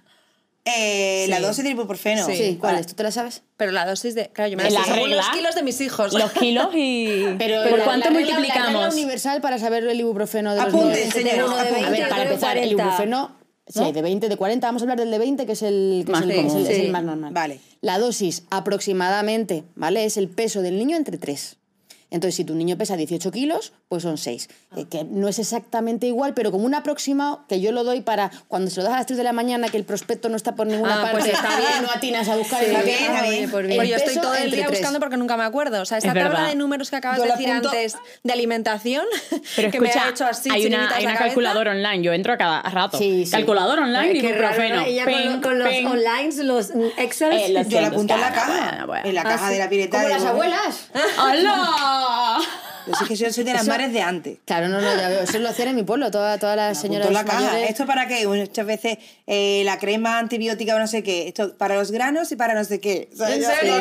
Eh, 0.64 1.26
La 1.28 1.40
dosis 1.40 1.64
de 1.64 1.70
ibuprofeno. 1.70 2.24
Sí, 2.24 2.56
¿cuál 2.60 2.78
es? 2.78 2.86
¿Tú 2.86 2.94
te 2.94 3.02
la 3.02 3.10
sabes? 3.10 3.42
Pero 3.56 3.72
la 3.72 3.84
dosis 3.84 4.14
de. 4.14 4.28
Claro, 4.30 4.48
yo 4.50 4.56
me 4.56 4.66
En 4.68 4.72
la 4.74 4.80
la 4.80 4.86
sé 4.86 4.92
regla. 4.94 5.16
los 5.16 5.28
kilos 5.30 5.54
de 5.56 5.62
mis 5.64 5.80
hijos. 5.80 6.12
Los 6.12 6.30
kilos 6.32 6.68
y... 6.74 7.24
Pero 7.38 7.68
¿Por 7.68 7.78
la- 7.80 7.84
cuánto 7.84 8.10
la 8.10 8.16
regla- 8.16 8.30
La 8.34 8.38
regla 8.38 8.54
multiplicamos? 8.60 8.94
universal 8.94 9.40
para 9.40 9.58
saber 9.58 9.84
el 9.88 9.98
ibuprofeno 9.98 10.54
de 10.54 10.60
los 10.60 10.68
Apunte, 10.72 10.98
niños. 11.00 11.12
señora, 11.14 11.44
uno 11.46 11.56
de 11.56 11.62
apunte. 11.62 11.84
A 11.86 11.90
ver, 11.90 12.08
para 12.08 12.22
empezar, 12.22 12.56
el 12.58 12.62
40. 12.76 12.82
ibuprofeno, 12.82 13.36
sí, 13.66 13.80
hay 13.80 13.92
de 13.92 14.02
20, 14.02 14.28
de 14.28 14.36
40, 14.36 14.66
vamos 14.66 14.82
a 14.82 14.84
hablar 14.84 14.98
del 14.98 15.10
de 15.10 15.18
20, 15.18 15.46
que 15.46 15.52
es 15.52 15.62
el, 15.62 16.02
que 16.06 16.12
es 16.12 16.18
Más 16.18 16.22
el- 16.22 16.30
es 16.30 16.36
el- 16.38 16.46
común. 16.46 16.62
es 16.62 16.68
el 16.78 16.86
Sí. 16.86 16.90
más 16.90 17.04
normal. 17.04 17.32
Vale. 17.32 17.60
La 17.80 17.98
dosis 17.98 18.44
aproximadamente, 18.50 19.64
¿vale? 19.74 20.04
Es 20.04 20.16
el 20.16 20.28
peso 20.28 20.62
del 20.62 20.78
niño 20.78 20.96
entre 20.96 21.18
3. 21.18 21.56
Entonces, 22.12 22.36
si 22.36 22.44
tu 22.44 22.54
niño 22.54 22.76
pesa 22.78 22.96
18 22.96 23.30
kilos, 23.32 23.72
pues 23.88 24.02
son 24.04 24.18
6. 24.18 24.48
Ah. 24.70 24.76
que 24.90 25.04
no 25.04 25.28
es 25.28 25.38
exactamente 25.38 26.06
igual, 26.06 26.34
pero 26.34 26.50
como 26.52 26.64
un 26.64 26.74
aproximado 26.74 27.44
que 27.48 27.60
yo 27.60 27.72
lo 27.72 27.82
doy 27.84 28.00
para 28.02 28.30
cuando 28.48 28.70
se 28.70 28.76
lo 28.80 28.84
das 28.84 28.94
a 28.94 28.96
las 28.98 29.06
3 29.06 29.16
de 29.18 29.24
la 29.24 29.32
mañana, 29.32 29.68
que 29.68 29.76
el 29.76 29.84
prospecto 29.84 30.28
no 30.28 30.36
está 30.36 30.54
por 30.54 30.66
ninguna 30.66 31.00
Ah, 31.00 31.02
parte, 31.02 31.18
pues 31.20 31.32
está 31.34 31.48
bien. 31.58 31.82
no 31.82 31.90
atinas 31.90 32.28
a 32.28 32.36
buscar 32.36 32.60
Sí, 32.60 32.66
el 32.66 32.70
está 32.72 32.82
bien, 32.84 32.98
está 33.04 33.22
bien. 33.28 33.50
por 33.50 33.64
el 33.64 33.76
Pues 33.76 33.88
yo 33.88 33.96
estoy 33.96 34.14
todo 34.16 34.34
el 34.34 34.50
día 34.50 34.68
buscando 34.68 35.00
porque 35.00 35.16
nunca 35.16 35.36
me 35.36 35.44
acuerdo. 35.44 35.80
O 35.82 35.84
sea, 35.84 35.98
esta 35.98 36.08
Es 36.08 36.14
tabla 36.14 36.28
verdad. 36.30 36.48
de 36.48 36.54
números 36.54 36.90
que 36.90 36.96
acabas 36.96 37.18
Yo 37.18 37.24
de 37.24 37.30
decir 37.30 37.48
apunto- 37.50 37.68
antes 37.70 37.96
de 38.22 38.32
alimentación, 38.32 39.04
Pero 39.56 39.70
que 39.70 39.80
me 39.80 39.88
escucha, 39.88 40.06
ha 40.06 40.10
hecho 40.10 40.26
así 40.26 40.50
hay 40.50 40.66
una, 40.66 40.94
hay 40.94 41.04
una 41.06 41.16
calculadora 41.16 41.70
online. 41.72 42.02
Yo 42.02 42.12
entro 42.12 42.32
a 42.34 42.36
cada 42.36 42.62
rato. 42.62 42.98
Sí, 42.98 43.24
sí. 43.26 43.30
Calculadora 43.32 43.82
online 43.82 44.12
y 44.18 44.20
qué 44.20 44.32
raro, 44.32 44.54
ibuprofeno. 44.62 44.76
¿no? 44.76 44.86
Ella 44.86 45.04
con, 45.04 45.12
Ping, 45.14 45.30
lo- 45.36 45.40
con 45.42 45.58
los 45.58 45.68
ping. 45.68 45.86
online, 45.86 46.42
los 46.44 46.70
Excel. 46.98 47.32
Eh, 47.32 47.48
los 47.48 47.68
Yo 47.68 47.80
la 47.80 47.88
cientos, 47.88 47.92
apunto 47.92 48.14
en 48.14 48.20
la 48.20 48.32
caja. 48.32 48.86
En 49.04 49.14
la 49.14 49.20
Ah, 49.22 49.24
caja 49.24 49.50
de 49.50 49.58
la. 49.58 49.68
Como 49.90 50.02
de 50.04 50.08
las 50.10 50.24
abuelas. 50.24 50.88
¡Hala! 51.18 51.98
Yo 52.86 52.94
sé 52.96 53.04
que 53.06 53.14
yo 53.14 53.32
soy 53.32 53.44
de 53.44 53.52
las 53.52 53.62
Eso- 53.62 53.70
madres 53.70 53.92
de 53.92 54.02
antes. 54.02 54.38
Claro, 54.44 54.68
no, 54.68 54.80
no, 54.80 54.96
ya 54.96 55.08
veo. 55.08 55.20
Eso 55.20 55.38
lo 55.38 55.48
hacían 55.48 55.68
en 55.68 55.76
mi 55.76 55.84
pueblo, 55.84 56.10
toda- 56.10 56.36
todas 56.38 56.56
las 56.56 56.80
señoras 56.80 57.10
la 57.12 57.24
caja. 57.24 57.40
mayores. 57.40 57.70
¿Esto 57.70 57.86
para 57.86 58.08
qué? 58.08 58.26
Muchas 58.26 58.66
veces 58.66 58.98
eh, 59.28 59.62
la 59.64 59.78
crema 59.78 60.18
antibiótica 60.18 60.74
o 60.74 60.78
no 60.80 60.88
sé 60.88 61.04
qué. 61.04 61.28
Esto 61.28 61.56
para 61.56 61.76
los 61.76 61.92
granos 61.92 62.32
y 62.32 62.36
para 62.36 62.54
no 62.54 62.64
sé 62.64 62.80
qué. 62.80 63.08
O 63.12 63.16
sea, 63.16 63.34
¿En 63.34 63.42
serio? 63.44 63.74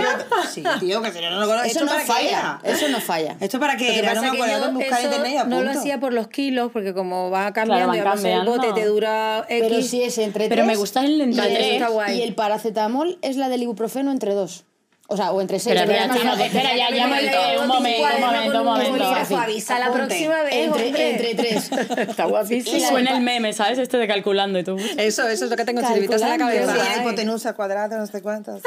Sí, 0.54 0.64
tío, 0.80 1.02
que 1.02 1.12
si 1.12 1.20
no, 1.20 1.32
no 1.32 1.40
lo 1.40 1.48
conozco. 1.48 1.68
Eso 1.68 1.80
¿Esto 1.84 1.98
no 1.98 2.00
falla. 2.06 2.60
Eso 2.64 2.88
no 2.90 3.02
falla. 3.02 3.38
¿Esto 3.40 3.60
para 3.60 3.76
qué 3.76 3.98
era? 3.98 4.14
No 4.14 4.22
me 4.22 4.28
acuerdo. 4.28 4.66
yo 4.68 4.72
Buscar 4.74 5.02
internet 5.04 5.46
no 5.48 5.62
lo 5.64 5.72
hacía 5.72 6.00
por 6.00 6.14
los 6.14 6.28
kilos, 6.28 6.70
porque 6.72 6.94
como 6.94 7.32
va 7.32 7.52
cambiando 7.54 7.88
van 7.88 8.08
además 8.08 8.24
el 8.24 8.46
bote 8.46 8.72
te 8.74 8.86
dura 8.86 9.46
X. 9.50 9.68
Pero 9.68 9.82
sí 9.82 10.04
es 10.04 10.18
entre 10.20 10.48
Pero 10.48 10.62
tres, 10.64 10.68
me 10.68 10.76
gusta 10.76 11.04
el 11.04 11.20
entre 11.22 11.78
y. 12.12 12.18
Y 12.20 12.22
el 12.22 12.36
paracetamol 12.36 13.18
es 13.24 13.36
la 13.38 13.50
del 13.50 13.64
ibuprofeno 13.64 14.12
entre 14.12 14.36
dos. 14.36 14.66
O 15.14 15.18
sea, 15.18 15.32
o 15.34 15.42
entre 15.42 15.60
seis. 15.60 15.76
Espera, 15.76 15.86
Pero 15.86 16.00
además- 16.14 16.36
chicos, 16.38 16.40
espera, 16.48 16.76
ya, 16.78 16.90
ya 16.96 17.04
un 17.04 17.10
momento, 17.10 17.38
un 17.62 17.68
momento, 17.68 18.60
un 18.60 18.66
momento. 18.66 19.38
avisa 19.38 19.78
la 19.78 19.92
próxima 19.92 20.42
vez, 20.44 20.54
Entre, 20.54 21.36
tres. 21.36 21.70
Está 21.98 22.26
guapísimo. 22.26 22.78
Y 22.78 22.80
suena 22.80 23.12
el 23.18 23.22
meme, 23.22 23.52
¿sabes? 23.52 23.78
Este 23.78 23.98
de 23.98 24.08
calculando 24.08 24.58
y 24.60 24.64
tú. 24.64 24.78
Eso, 24.98 25.28
eso 25.28 25.46
es 25.46 25.52
lo 25.52 25.58
que 25.58 25.66
tengo 25.66 25.82
chiribitas 25.86 26.22
en 26.22 26.30
la 26.30 26.38
cabeza. 26.38 26.74
Sí, 26.76 27.00
hipotenusa, 27.02 27.54
cuadrado, 27.56 27.98
no 27.98 28.08
sé 28.08 28.22
cuántos. 28.22 28.62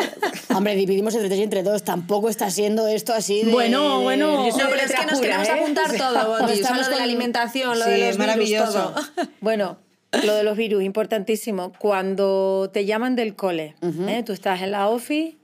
Hombre, 0.54 0.74
dividimos 0.76 1.14
entre 1.14 1.28
tres 1.30 1.40
y 1.40 1.44
entre 1.44 1.62
dos. 1.62 1.82
Tampoco 1.82 2.28
está 2.28 2.50
siendo 2.50 2.86
esto 2.88 3.14
así 3.14 3.42
de... 3.44 3.50
Bueno, 3.50 4.00
bueno. 4.02 4.46
No, 4.46 4.54
pero 4.68 4.82
es 4.82 4.92
que 4.92 5.06
nos 5.06 5.20
queremos 5.20 5.48
apuntar 5.48 5.92
todo, 5.96 6.28
Boti. 6.40 6.52
Estamos 6.52 6.80
Solo 6.84 6.90
de 6.90 6.96
la 6.98 7.04
alimentación, 7.04 7.78
lo 7.78 7.84
Sí, 7.86 7.90
de 7.90 8.08
es 8.10 8.16
los 8.18 8.18
virus, 8.18 8.18
maravilloso. 8.18 8.72
todo. 8.94 9.26
Bueno, 9.40 9.78
lo 10.24 10.34
de 10.34 10.42
los 10.42 10.56
virus, 10.58 10.82
importantísimo. 10.82 11.72
Cuando 11.78 12.70
te 12.72 12.84
llaman 12.84 13.16
del 13.16 13.34
cole, 13.34 13.74
¿eh? 14.08 14.22
tú 14.26 14.32
estás 14.32 14.60
en 14.62 14.72
la 14.72 14.88
office, 14.88 15.36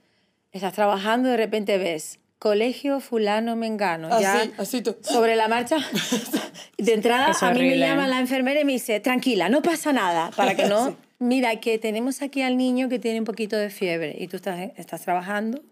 estás 0.53 0.73
trabajando 0.73 1.29
y 1.29 1.33
de 1.33 1.37
repente 1.37 1.79
ves 1.79 2.21
colegio 2.39 3.01
fulano 3.01 3.55
mengano. 3.55 4.09
ya 4.21 4.41
Así, 4.41 4.53
así 4.59 4.83
tú. 4.83 4.97
Sobre 5.03 5.37
la 5.37 5.47
marcha. 5.47 5.77
De 6.79 6.95
entrada, 6.95 7.33
Es 7.33 7.43
a 7.43 7.53
mí 7.53 7.61
me 7.61 7.79
llama 7.79 8.07
¿eh? 8.07 8.09
la 8.09 8.21
enfermera 8.21 8.61
y 8.61 8.65
me 8.65 8.73
dice, 8.73 8.99
tranquila, 9.01 9.49
no 9.49 9.63
pasa 9.63 9.93
nada, 9.93 10.31
para 10.31 10.55
que 10.55 10.67
no... 10.67 10.97
Mira, 11.19 11.61
que 11.61 11.79
tenemos 11.79 12.23
aquí 12.23 12.41
al 12.41 12.57
niño 12.57 12.89
que 12.89 12.99
tiene 12.99 13.19
un 13.19 13.27
poquito 13.27 13.55
de 13.55 13.69
fiebre 13.69 14.17
y 14.19 14.27
tú 14.27 14.37
estás, 14.37 14.71
estás 14.77 15.03
trabajando. 15.03 15.63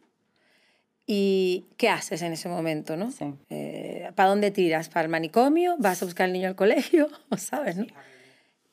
¿Y 1.07 1.65
qué 1.79 1.89
haces 1.89 2.21
en 2.21 2.35
ese 2.35 2.51
momento, 2.51 2.99
no? 2.99 3.11
Sí. 3.11 3.33
Eh, 3.49 4.11
¿Para 4.15 4.29
dónde 4.29 4.51
tiras? 4.51 4.91
¿Para 4.91 5.05
el 5.05 5.09
manicomio? 5.09 5.77
¿Vas 5.79 6.03
a 6.03 6.05
buscar 6.05 6.27
al 6.27 6.35
niño 6.35 6.49
al 6.49 6.55
colegio? 6.55 7.09
¿Sabes, 7.39 7.79
no? 7.79 7.87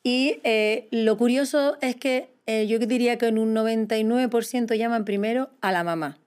Y 0.06 0.40
eh, 0.44 0.88
lo 0.92 1.18
curioso 1.18 1.80
es 1.82 1.96
que 1.96 2.30
eh, 2.46 2.68
yo 2.68 2.78
diría 2.78 3.18
que 3.18 3.26
en 3.26 3.40
un 3.40 3.56
99% 3.56 4.78
llaman 4.78 5.04
primero 5.04 5.50
a 5.62 5.72
la 5.72 5.84
mamá. 5.84 6.20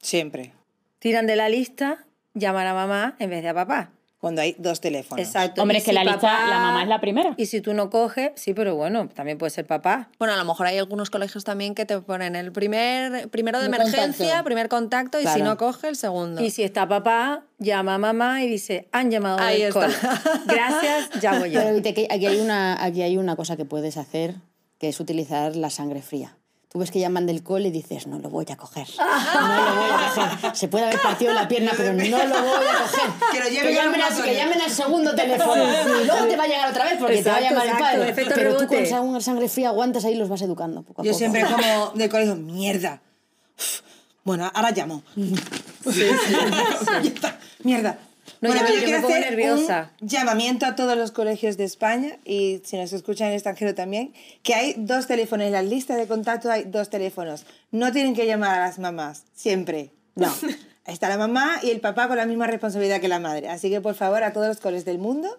Siempre. 0.00 0.54
Tiran 0.98 1.26
de 1.26 1.36
la 1.36 1.50
lista, 1.50 2.06
llaman 2.32 2.66
a 2.66 2.72
mamá 2.72 3.14
en 3.18 3.28
vez 3.28 3.42
de 3.42 3.50
a 3.50 3.54
papá. 3.54 3.90
Cuando 4.26 4.42
hay 4.42 4.56
dos 4.58 4.80
teléfonos. 4.80 5.24
Exacto. 5.26 5.62
Hombre, 5.62 5.76
Y 5.76 5.78
es 5.78 5.84
que 5.84 5.90
si 5.90 5.94
la 5.94 6.04
lista, 6.04 6.20
papá- 6.20 6.46
la 6.50 6.58
mamá 6.58 6.82
es 6.82 6.88
la 6.88 7.00
primera. 7.00 7.34
Y 7.36 7.46
si 7.46 7.60
tú 7.60 7.74
no 7.74 7.90
coges, 7.90 8.30
sí, 8.34 8.54
pero 8.54 8.74
bueno, 8.76 9.08
también 9.08 9.38
puede 9.38 9.50
ser 9.50 9.66
papá. 9.66 10.10
Bueno, 10.18 10.34
a 10.34 10.36
lo 10.36 10.44
mejor 10.44 10.66
hay 10.66 10.78
algunos 10.78 11.10
colegios 11.10 11.44
también 11.44 11.74
que 11.74 11.86
te 11.86 12.00
ponen 12.00 12.34
el 12.36 12.52
primer 12.52 13.28
primero 13.30 13.60
de 13.60 13.66
emergencia, 13.66 14.08
contacto. 14.26 14.44
primer 14.44 14.68
contacto, 14.68 15.18
y 15.18 15.22
Claro. 15.22 15.36
si 15.38 15.42
no 15.42 15.56
coge, 15.56 15.88
el 15.88 15.96
segundo. 15.96 16.42
Y 16.42 16.50
si 16.50 16.62
está 16.62 16.86
papá, 16.88 17.44
llama 17.58 17.94
a 17.94 17.98
mamá 17.98 18.42
y 18.42 18.48
dice, 18.48 18.88
han 18.92 19.10
llamado 19.10 19.38
Ahí 19.38 19.62
del 19.62 19.68
está. 19.68 19.88
Gracias, 20.46 21.10
ya 21.20 21.38
voy 21.38 21.50
yo. 21.50 21.60
Pero 21.62 21.78
aquí 22.10 22.26
hay 22.26 22.40
una, 22.40 22.82
aquí 22.84 23.02
hay 23.02 23.16
una 23.16 23.36
cosa 23.36 23.56
que 23.56 23.64
puedes 23.64 23.96
hacer, 23.96 24.34
que 24.78 24.88
es 24.88 25.00
utilizar 25.00 25.56
la 25.56 25.70
sangre 25.70 26.02
fría. 26.02 26.36
Tú 26.76 26.80
ves 26.80 26.90
que 26.90 27.00
llaman 27.00 27.24
del 27.24 27.42
cole 27.42 27.68
y 27.68 27.70
dices, 27.70 28.06
no 28.06 28.18
lo 28.18 28.28
voy 28.28 28.44
a 28.52 28.56
coger, 28.58 28.86
no 28.98 29.64
lo 29.64 29.76
voy 29.76 29.90
a 29.90 30.14
coger. 30.36 30.54
Se 30.56 30.68
puede 30.68 30.84
haber 30.84 31.00
partido 31.00 31.32
la 31.32 31.48
pierna, 31.48 31.72
pero 31.74 31.94
no 31.94 32.02
lo 32.04 32.42
voy 32.42 32.66
a 32.68 32.82
coger. 32.82 33.10
Que 33.32 33.40
lo 33.40 33.48
lleven 33.48 33.68
que, 33.68 33.74
llamen 33.76 33.94
al, 33.94 34.08
ambulatorio. 34.08 34.24
que 34.24 34.36
llamen 34.36 34.60
al 34.60 34.70
segundo 34.70 35.14
teléfono. 35.14 35.64
Y 35.64 36.04
luego 36.04 36.26
te 36.26 36.36
va 36.36 36.44
a 36.44 36.46
llegar 36.46 36.68
otra 36.70 36.84
vez 36.84 36.96
porque 36.98 37.22
te 37.22 37.30
va 37.30 37.36
a 37.36 37.40
Exacto, 37.40 37.64
llamar 37.64 37.96
el 37.98 38.14
padre. 38.14 38.28
Pero 38.34 38.56
tú 38.58 38.66
con 38.66 38.76
sang- 38.84 39.20
sangre 39.22 39.48
fría 39.48 39.68
aguantas 39.68 40.04
ahí 40.04 40.12
y 40.12 40.16
los 40.16 40.28
vas 40.28 40.42
educando 40.42 40.82
poco 40.82 41.00
a 41.00 41.04
Yo 41.06 41.12
poco. 41.12 41.18
siempre 41.18 41.44
como 41.50 41.92
del 41.94 42.10
colegio, 42.10 42.36
mierda. 42.36 43.00
Uf, 43.58 43.80
Bueno, 44.22 44.50
ahora 44.52 44.70
llamo. 44.72 45.02
Ya 45.86 47.08
está, 47.08 47.38
mierda. 47.62 47.98
No, 48.40 48.50
bueno, 48.50 48.66
yo- 48.68 48.74
yo 48.74 48.80
quiero 48.84 48.98
me 49.00 49.02
pongo 49.06 49.18
nerviosa. 49.18 49.90
un 50.00 50.08
llamamiento 50.08 50.66
a 50.66 50.74
todos 50.76 50.96
los 50.96 51.10
colegios 51.12 51.56
de 51.56 51.64
España 51.64 52.18
y 52.24 52.60
si 52.64 52.76
nos 52.76 52.92
escuchan 52.92 53.26
en 53.28 53.32
el 53.32 53.36
extranjero 53.36 53.74
también, 53.74 54.12
que 54.42 54.54
hay 54.54 54.74
dos 54.76 55.06
teléfonos, 55.06 55.46
en 55.46 55.52
la 55.52 55.62
lista 55.62 55.96
de 55.96 56.06
contacto 56.06 56.50
hay 56.50 56.64
dos 56.64 56.90
teléfonos. 56.90 57.44
No 57.70 57.92
tienen 57.92 58.14
que 58.14 58.26
llamar 58.26 58.58
a 58.60 58.66
las 58.66 58.78
mamás, 58.78 59.24
siempre. 59.34 59.90
No. 60.14 60.32
Está 60.86 61.08
la 61.08 61.18
mamá 61.18 61.58
y 61.64 61.70
el 61.70 61.80
papá 61.80 62.06
con 62.06 62.16
la 62.16 62.26
misma 62.26 62.46
responsabilidad 62.46 63.00
que 63.00 63.08
la 63.08 63.18
madre. 63.18 63.48
Así 63.48 63.70
que, 63.70 63.80
por 63.80 63.94
favor, 63.96 64.22
a 64.22 64.32
todos 64.32 64.46
los 64.46 64.58
coles 64.58 64.84
del 64.84 64.98
mundo, 64.98 65.36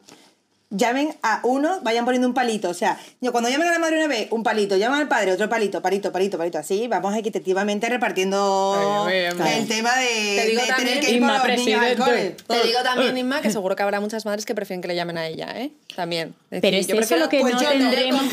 llamen 0.69 1.15
a 1.23 1.39
uno, 1.43 1.79
vayan 1.81 2.03
poniendo 2.05 2.27
un 2.27 2.33
palito. 2.33 2.69
O 2.69 2.73
sea, 2.73 2.99
yo 3.21 3.31
cuando 3.31 3.49
llamen 3.49 3.67
a 3.69 3.71
la 3.71 3.79
madre 3.79 3.97
una 3.97 4.07
vez, 4.07 4.27
un 4.31 4.43
palito, 4.43 4.75
llaman 4.77 5.01
al 5.01 5.07
padre, 5.07 5.31
otro 5.31 5.47
palito, 5.49 5.81
palito, 5.81 6.11
palito, 6.11 6.37
palito. 6.37 6.57
Así 6.57 6.87
vamos 6.87 7.15
equitativamente 7.15 7.87
repartiendo 7.89 9.05
Ay, 9.07 9.19
bien, 9.19 9.37
bien. 9.37 9.47
el 9.59 9.67
tema 9.67 9.95
de, 9.95 10.05
Te 10.07 10.45
digo 10.49 10.61
de 10.61 10.67
también, 10.67 10.87
tener 10.89 11.03
que 11.03 11.11
ir 11.11 11.17
Inma, 11.17 11.39
con 11.39 11.47
los 11.51 11.57
niños 11.65 11.81
al. 11.81 11.95
Te 11.95 12.67
digo 12.67 12.79
también, 12.83 13.17
Inma, 13.17 13.41
que 13.41 13.49
seguro 13.51 13.75
que 13.75 13.83
habrá 13.83 13.99
muchas 13.99 14.25
madres 14.25 14.45
que 14.45 14.53
prefieren 14.55 14.81
que 14.81 14.87
le 14.89 14.95
llamen 14.95 15.17
a 15.17 15.27
ella, 15.27 15.47
¿eh? 15.55 15.71
También. 15.95 16.35
Decir, 16.49 16.61
Pero 16.61 16.77
es 16.77 16.87
yo 16.87 16.93
eso 16.95 16.97
prefiero- 16.97 17.23
lo 17.23 17.29
que 17.29 17.39
pues 17.41 17.53
no 17.53 17.61
yo 17.61 17.73
no, 17.73 17.79
tendremos. 17.79 18.23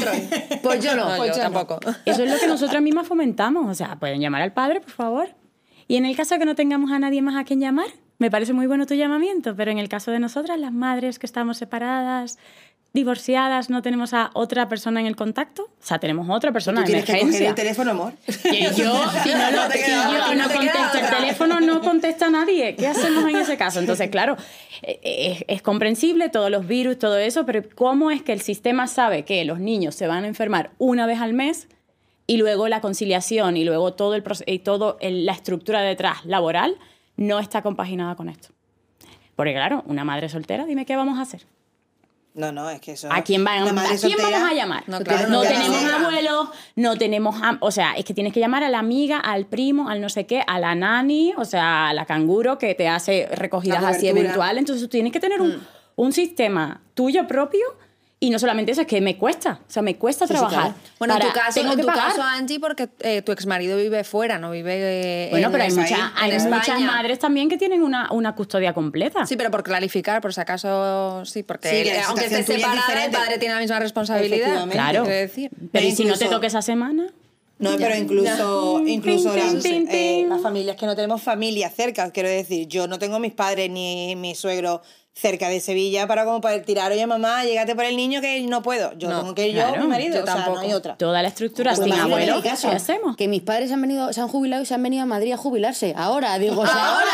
Pues 0.62 0.84
yo 0.84 0.96
no. 0.96 1.08
No, 1.10 1.16
pues 1.16 1.30
yo 1.36 1.42
yo 1.42 1.48
no. 1.48 1.52
tampoco. 1.52 1.80
Eso 2.04 2.24
es 2.24 2.30
lo 2.30 2.38
que 2.38 2.46
nosotras 2.46 2.82
mismas 2.82 3.06
fomentamos. 3.06 3.70
O 3.70 3.74
sea, 3.74 3.96
pueden 3.96 4.20
llamar 4.20 4.42
al 4.42 4.52
padre, 4.52 4.80
por 4.80 4.90
favor. 4.92 5.28
Y 5.86 5.96
en 5.96 6.06
el 6.06 6.16
caso 6.16 6.34
de 6.34 6.38
que 6.40 6.46
no 6.46 6.54
tengamos 6.54 6.90
a 6.92 6.98
nadie 6.98 7.20
más 7.22 7.36
a 7.36 7.44
quien 7.44 7.60
llamar, 7.60 7.86
me 8.18 8.30
parece 8.30 8.52
muy 8.52 8.66
bueno 8.66 8.86
tu 8.86 8.94
llamamiento, 8.94 9.54
pero 9.56 9.70
en 9.70 9.78
el 9.78 9.88
caso 9.88 10.10
de 10.10 10.18
nosotras, 10.20 10.58
las 10.58 10.72
madres 10.72 11.18
que 11.18 11.26
estamos 11.26 11.58
separadas, 11.58 12.38
divorciadas, 12.92 13.70
no 13.70 13.82
tenemos 13.82 14.14
a 14.14 14.30
otra 14.34 14.68
persona 14.68 15.00
en 15.00 15.06
el 15.06 15.16
contacto, 15.16 15.64
o 15.64 15.68
sea, 15.84 15.98
tenemos 15.98 16.28
otra 16.30 16.52
persona 16.52 16.76
Tú 16.76 16.82
en 16.82 16.86
tienes 16.86 17.04
que 17.04 17.12
coger 17.12 17.22
emergencia. 17.22 17.48
el 17.48 17.54
teléfono, 17.56 17.90
amor. 17.90 18.12
Que 18.42 18.60
yo, 18.62 18.70
si 18.72 18.82
no, 18.82 18.94
No 18.94 19.70
si 19.72 19.90
yo 19.90 20.34
no 20.34 20.34
no 20.36 20.48
contesto 20.54 20.98
el 20.98 21.10
teléfono, 21.18 21.60
no 21.60 21.80
contesta 21.80 22.30
nadie. 22.30 22.76
¿Qué 22.76 22.86
hacemos 22.86 23.28
en 23.28 23.34
ese 23.34 23.56
caso? 23.56 23.80
Entonces, 23.80 24.10
claro, 24.10 24.36
es, 24.82 25.44
es 25.48 25.60
comprensible 25.60 26.28
todos 26.28 26.50
los 26.52 26.68
virus, 26.68 26.96
todo 27.00 27.18
eso, 27.18 27.44
pero 27.44 27.64
¿cómo 27.74 28.12
es 28.12 28.22
que 28.22 28.32
el 28.32 28.40
sistema 28.40 28.86
sabe 28.86 29.24
que 29.24 29.44
los 29.44 29.58
niños 29.58 29.96
se 29.96 30.06
van 30.06 30.22
a 30.22 30.28
enfermar 30.28 30.70
una 30.78 31.04
vez 31.06 31.20
al 31.20 31.32
mes 31.34 31.66
y 32.28 32.36
luego 32.36 32.68
la 32.68 32.80
conciliación 32.80 33.56
y 33.56 33.64
luego 33.64 33.94
todo 33.94 34.14
el 34.14 34.22
y 34.46 34.60
todo 34.60 34.98
el- 35.00 35.26
la 35.26 35.32
estructura 35.32 35.80
detrás 35.82 36.24
laboral 36.24 36.76
no 37.16 37.38
está 37.38 37.62
compaginada 37.62 38.14
con 38.16 38.28
esto? 38.28 38.48
Porque 39.36 39.52
claro, 39.52 39.82
una 39.86 40.04
madre 40.04 40.28
soltera, 40.28 40.64
dime 40.64 40.86
qué 40.86 40.96
vamos 40.96 41.18
a 41.18 41.22
hacer. 41.22 41.42
No, 42.34 42.50
no, 42.50 42.68
es 42.68 42.80
que 42.80 42.92
eso. 42.92 43.08
¿A 43.12 43.22
quién, 43.22 43.44
van- 43.44 43.62
una 43.62 43.70
¿a 43.70 43.74
madre 43.74 43.88
quién 43.96 44.18
soltera- 44.18 44.30
vamos 44.40 44.50
a 44.50 44.54
llamar? 44.54 44.84
No, 44.88 44.98
No, 44.98 45.04
claro, 45.04 45.28
no 45.28 45.42
tenemos 45.42 45.82
llamas. 45.82 45.94
abuelos, 46.08 46.48
no 46.74 46.96
tenemos... 46.98 47.40
am- 47.42 47.58
O 47.60 47.70
sea, 47.70 47.92
es 47.92 48.04
que 48.04 48.12
tienes 48.12 48.32
que 48.32 48.40
llamar 48.40 48.64
a 48.64 48.68
la 48.70 48.80
amiga, 48.80 49.18
al 49.20 49.46
primo, 49.46 49.88
al 49.88 50.00
no 50.00 50.08
sé 50.08 50.26
qué, 50.26 50.42
a 50.44 50.58
la 50.58 50.74
nani, 50.74 51.32
o 51.36 51.44
sea, 51.44 51.88
a 51.90 51.94
la 51.94 52.06
canguro 52.06 52.58
que 52.58 52.74
te 52.74 52.88
hace 52.88 53.28
recogidas 53.32 53.84
así 53.84 54.08
eventuales. 54.08 54.58
Entonces 54.58 54.82
tú 54.82 54.88
tienes 54.88 55.12
que 55.12 55.20
tener 55.20 55.40
un, 55.40 55.62
un 55.94 56.12
sistema 56.12 56.80
tuyo 56.94 57.28
propio 57.28 57.62
y 58.26 58.30
no 58.30 58.38
solamente 58.38 58.72
eso, 58.72 58.80
es 58.80 58.86
que 58.86 59.00
me 59.00 59.16
cuesta. 59.18 59.60
O 59.68 59.70
sea, 59.70 59.82
me 59.82 59.96
cuesta 59.96 60.26
sí, 60.26 60.32
trabajar. 60.32 60.60
claro. 60.60 60.74
Bueno, 60.98 61.14
en 61.14 61.20
tu 61.20 61.32
caso, 61.32 61.60
tengo 61.60 61.72
en 61.74 61.80
tu 61.80 61.86
pagar. 61.86 62.08
caso, 62.08 62.22
Angie, 62.22 62.58
porque 62.58 62.88
eh, 63.00 63.22
tu 63.22 63.32
exmarido 63.32 63.76
vive 63.76 64.02
fuera, 64.04 64.38
no 64.38 64.50
vive 64.50 65.26
eh, 65.26 65.28
Bueno, 65.30 65.46
en 65.48 65.52
pero 65.52 65.64
hay, 65.64 65.70
mucha- 65.72 66.12
muchas 66.48 66.80
madres 66.80 67.18
también 67.18 67.48
que 67.48 67.56
tienen 67.58 67.82
una, 67.82 68.10
una 68.12 68.34
custodia 68.34 68.72
completa. 68.72 69.26
Sí, 69.26 69.36
pero 69.36 69.50
por 69.50 69.62
clarificar, 69.62 70.20
por 70.22 70.32
si 70.32 70.40
acaso, 70.40 71.24
sí, 71.24 71.42
porque 71.42 71.68
Sí, 71.68 71.76
él, 71.88 71.96
aunque 72.06 72.24
esté 72.24 72.40
es 72.40 72.46
separada, 72.46 73.04
el 73.04 73.10
padre 73.10 73.38
tiene 73.38 73.54
la 73.54 73.60
misma 73.60 73.78
responsabilidad. 73.78 74.66
Claro. 74.68 75.02
Quiero 75.04 75.18
decir. 75.20 75.50
Pero 75.72 75.86
¿y 75.86 75.92
si 75.94 76.04
no 76.04 76.16
te 76.16 76.26
toca 76.26 76.46
esa 76.46 76.62
semana? 76.62 77.06
No, 77.58 77.76
pero 77.76 77.94
incluso, 77.96 78.82
incluso 78.86 79.34
las, 79.36 79.64
eh, 79.64 80.26
las 80.28 80.42
familias 80.42 80.76
que 80.76 80.86
no 80.86 80.96
tenemos 80.96 81.22
familia 81.22 81.70
cerca, 81.70 82.10
quiero 82.10 82.28
decir, 82.28 82.66
yo 82.66 82.88
no 82.88 82.98
tengo 82.98 83.18
mis 83.20 83.32
padres 83.32 83.70
ni 83.70 84.16
mi 84.16 84.34
suegro 84.34 84.82
cerca 85.16 85.48
de 85.48 85.60
Sevilla 85.60 86.08
para 86.08 86.24
como 86.24 86.40
poder 86.40 86.64
tirar, 86.64 86.90
oye 86.90 87.06
mamá, 87.06 87.44
llégate 87.44 87.76
por 87.76 87.84
el 87.84 87.96
niño 87.96 88.20
que 88.20 88.40
no 88.42 88.62
puedo. 88.62 88.92
Yo 88.98 89.08
No, 89.08 89.20
tengo 89.20 89.34
que 89.36 89.46
ir 89.48 89.54
yo, 89.54 89.62
claro, 89.62 89.82
mi 89.82 89.86
marido, 89.86 90.16
yo 90.16 90.22
o 90.22 90.26
sea, 90.26 90.34
tampoco. 90.34 90.56
no 90.56 90.62
hay 90.62 90.72
otra. 90.72 90.96
Toda 90.96 91.22
la 91.22 91.28
estructura 91.28 91.72
Pues 91.74 91.84
sin 91.88 91.94
abuelo. 91.94 92.42
¿Qué 92.42 92.50
hacemos? 92.50 93.16
Que 93.16 93.28
mis 93.28 93.40
padres 93.42 93.70
han 93.70 93.80
venido, 93.80 94.12
se 94.12 94.20
han 94.20 94.26
jubilado 94.28 94.64
y 94.64 94.66
se 94.66 94.74
han 94.74 94.82
venido 94.82 95.04
a 95.04 95.06
Madrid 95.06 95.32
a 95.32 95.36
jubilarse. 95.36 95.94
Ahora, 95.96 96.36
digo, 96.40 96.60
o 96.62 96.66
sea, 96.66 96.96
ahora, 96.96 97.06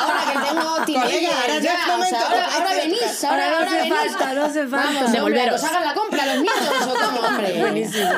ahora 0.00 0.32
que 0.32 0.48
tengo 0.48 0.84
teenagers, 0.86 1.32
ahora 1.36 1.58
ya, 1.60 1.74
o 1.96 2.04
sea, 2.04 2.20
ahora, 2.22 2.46
ahora 2.56 2.70
venís, 2.74 3.24
ahora, 3.24 3.44
Ahora 3.44 3.58
ahora 3.58 3.70
venís. 3.82 3.94
falta, 3.94 4.34
no 4.34 4.44
hace 4.44 4.66
falta. 4.66 4.92
Vamos, 4.94 5.12
Devolveros. 5.12 5.62
hagan 5.64 5.84
la 5.84 5.94
compra 5.94 6.22
a 6.24 6.26
los 6.34 6.42
nietos, 6.42 6.88
o 6.88 7.06
como, 7.06 7.20
hombre. 7.28 7.52
Buenísimo. 7.60 8.10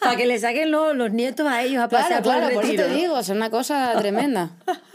Para 0.00 0.16
que 0.16 0.26
le 0.26 0.38
saquen 0.40 0.72
los, 0.72 0.96
los 0.96 1.12
nietos 1.12 1.46
a 1.46 1.62
ellos 1.62 1.82
a 1.84 1.88
Claro, 1.88 2.02
pasear 2.02 2.22
claro, 2.24 2.46
por 2.46 2.54
por 2.54 2.64
el 2.64 2.70
eso 2.80 2.82
te 2.88 2.94
digo, 2.94 3.16
es 3.18 3.28
una 3.28 3.48
cosa 3.50 3.94
tremenda. 3.98 4.50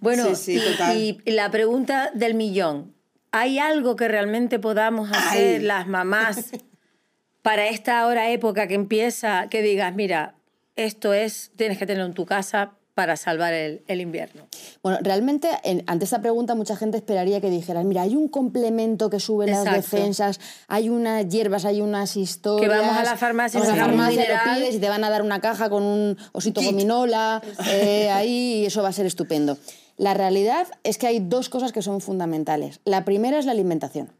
Bueno, 0.00 0.26
Sí, 0.34 0.58
sí, 0.58 0.60
total. 0.72 0.94
y 0.98 1.18
la 1.30 1.50
pregunta 1.50 2.10
del 2.12 2.34
millón. 2.34 2.94
¿Hay 3.32 3.58
algo 3.58 3.96
que 3.96 4.08
realmente 4.08 4.58
podamos 4.58 5.10
hacer 5.12 5.60
Ay. 5.60 5.66
las 5.66 5.86
mamás 5.86 6.50
para 7.42 7.68
esta 7.68 8.06
hora 8.06 8.30
época 8.30 8.66
que 8.66 8.74
empieza, 8.74 9.48
que 9.48 9.62
digas, 9.62 9.94
mira, 9.94 10.34
esto 10.76 11.12
es, 11.14 11.50
tienes 11.56 11.78
que 11.78 11.86
tenerlo 11.86 12.06
en 12.06 12.14
tu 12.14 12.26
casa 12.26 12.72
para 12.94 13.16
salvar 13.16 13.54
el, 13.54 13.82
el 13.86 14.00
invierno? 14.00 14.46
Bueno, 14.82 14.98
realmente, 15.00 15.48
en- 15.62 15.84
ante 15.86 16.04
esta 16.04 16.20
pregunta, 16.20 16.54
mucha 16.54 16.76
gente 16.76 16.98
esperaría 16.98 17.40
que 17.40 17.48
dijeran, 17.48 17.88
mira, 17.88 18.02
hay 18.02 18.14
un 18.16 18.28
complemento 18.28 19.08
que 19.08 19.20
sube 19.20 19.46
las 19.46 19.64
defensas, 19.64 20.38
hay 20.68 20.88
unas 20.90 21.26
hierbas, 21.28 21.64
hay 21.64 21.80
unas 21.80 22.16
historias... 22.16 22.68
Que 22.70 22.76
vamos 22.76 22.96
a 22.96 23.04
la 23.04 23.16
farmacia 23.16 23.60
vamos 23.60 23.72
a 23.72 23.76
la 23.76 23.84
farmacia, 23.84 24.24
lo 24.44 24.54
pides 24.54 24.74
y 24.74 24.78
te 24.80 24.88
van 24.88 25.04
a 25.04 25.08
dar 25.08 25.22
una 25.22 25.40
caja 25.40 25.70
con 25.70 25.82
un 25.82 26.18
osito 26.32 26.60
gominola, 26.62 27.40
eh, 27.70 28.10
ahí 28.10 28.62
y 28.62 28.66
eso 28.66 28.82
va 28.82 28.88
a 28.88 28.92
ser 28.92 29.06
estupendo. 29.06 29.56
La 30.00 30.14
realidad 30.14 30.66
es 30.82 30.96
que 30.96 31.06
hay 31.06 31.20
dos 31.20 31.50
cosas 31.50 31.72
que 31.72 31.82
son 31.82 32.00
fundamentales. 32.00 32.80
La 32.86 33.04
primera 33.04 33.38
es 33.38 33.44
la 33.44 33.52
alimentación. 33.52 34.10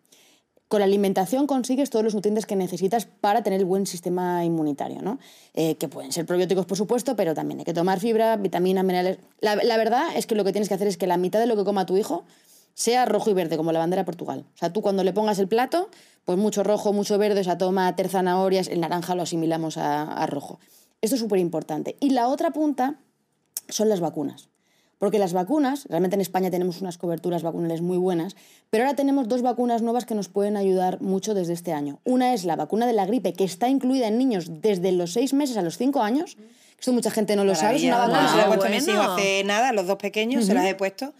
Con 0.69 0.81
la 0.81 0.85
alimentación 0.85 1.47
consigues 1.47 1.89
todos 1.89 2.05
los 2.05 2.15
nutrientes 2.15 2.45
que 2.45 2.55
necesitas 2.55 3.07
para 3.07 3.43
tener 3.43 3.61
el 3.61 3.65
buen 3.65 3.87
sistema 3.87 4.45
inmunitario, 4.45 5.01
¿no? 5.01 5.19
Eh, 5.55 5.77
que 5.77 5.89
pueden 5.89 6.13
ser 6.13 6.27
probióticos, 6.27 6.67
por 6.67 6.77
supuesto, 6.77 7.17
pero 7.17 7.33
también 7.33 7.61
hay 7.61 7.65
que 7.65 7.73
tomar 7.73 7.99
fibra, 7.99 8.37
vitaminas, 8.37 8.85
minerales. 8.85 9.21
La, 9.41 9.57
la 9.57 9.79
verdad 9.79 10.09
es 10.15 10.27
que 10.27 10.35
lo 10.35 10.45
que 10.45 10.53
tienes 10.53 10.69
que 10.69 10.75
hacer 10.75 10.87
es 10.87 10.99
que 10.99 11.07
la 11.07 11.17
mitad 11.17 11.41
de 11.41 11.47
lo 11.47 11.57
que 11.57 11.65
coma 11.65 11.87
tu 11.87 11.97
hijo 11.97 12.25
sea 12.75 13.07
rojo 13.07 13.31
y 13.31 13.33
verde, 13.33 13.57
como 13.57 13.73
la 13.73 13.79
bandera 13.79 14.03
de 14.03 14.05
Portugal. 14.05 14.45
O 14.55 14.59
sea, 14.59 14.75
tú 14.75 14.83
cuando 14.83 15.03
le 15.03 15.15
pongas 15.15 15.39
el 15.39 15.49
plato, 15.49 15.89
pues 16.27 16.37
mucho 16.37 16.63
rojo, 16.63 16.93
mucho 16.93 17.17
verde, 17.17 17.41
o 17.41 17.45
sea, 17.45 17.57
toma 17.57 17.97
zanahorias, 17.97 18.69
el 18.69 18.81
naranja 18.81 19.15
lo 19.15 19.23
asimilamos 19.23 19.79
a, 19.79 20.03
a 20.03 20.27
rojo. 20.27 20.61
Esto 21.01 21.17
es 21.17 21.23
súper 21.23 21.39
importante. 21.39 21.97
Y 22.01 22.11
la 22.11 22.29
otra 22.29 22.51
punta 22.51 22.97
son 23.71 23.89
las 23.89 24.01
vacunas. 24.01 24.51
Porque 25.01 25.19
las 25.19 25.33
vacunas, 25.33 25.87
realmente 25.89 26.15
en 26.17 26.21
España 26.21 26.51
tenemos 26.51 26.83
unas 26.83 26.99
coberturas 26.99 27.43
vacunales 27.43 27.81
muy 27.81 27.97
buenas, 27.97 28.37
pero 28.69 28.85
ahora 28.85 28.95
tenemos 28.95 29.29
dos 29.29 29.41
vacunas 29.41 29.81
nuevas 29.81 30.05
que 30.05 30.15
nos 30.15 30.29
pueden 30.29 30.59
ayudar 30.59 31.01
mucho 31.01 31.33
desde 31.33 31.55
este 31.55 31.73
año. 31.73 32.01
Una 32.05 32.35
es 32.35 32.45
la 32.45 32.55
vacuna 32.55 32.87
de 32.87 32.93
la 32.93 33.07
gripe, 33.07 33.33
que 33.33 33.45
está 33.45 33.71
incluida 33.71 34.09
en 34.09 34.19
niños 34.19 34.61
desde 34.61 34.93
los 34.93 35.15
seis 35.15 35.33
meses 35.33 35.57
a 35.57 35.63
los 35.63 35.79
cinco 35.79 36.03
años. 36.03 36.37
Esto 36.79 36.93
mucha 36.93 37.11
gente 37.11 37.35
no 37.35 37.45
lo 37.45 37.55
sabe, 37.55 37.77
es 37.77 37.85
una 37.85 37.97
vacuna. 37.97 38.29
Se 38.31 38.37
la 38.37 38.43
he 38.43 38.47
puesto 38.47 38.67
a 38.67 38.69
mis 38.69 38.85
bueno. 38.85 39.01
hijos 39.03 39.15
hace 39.17 39.45
nada, 39.45 39.73
los 39.73 39.87
dos 39.87 39.97
pequeños, 39.97 40.45
se 40.45 40.53
las 40.53 40.67
he 40.67 40.75
puesto. 40.75 41.15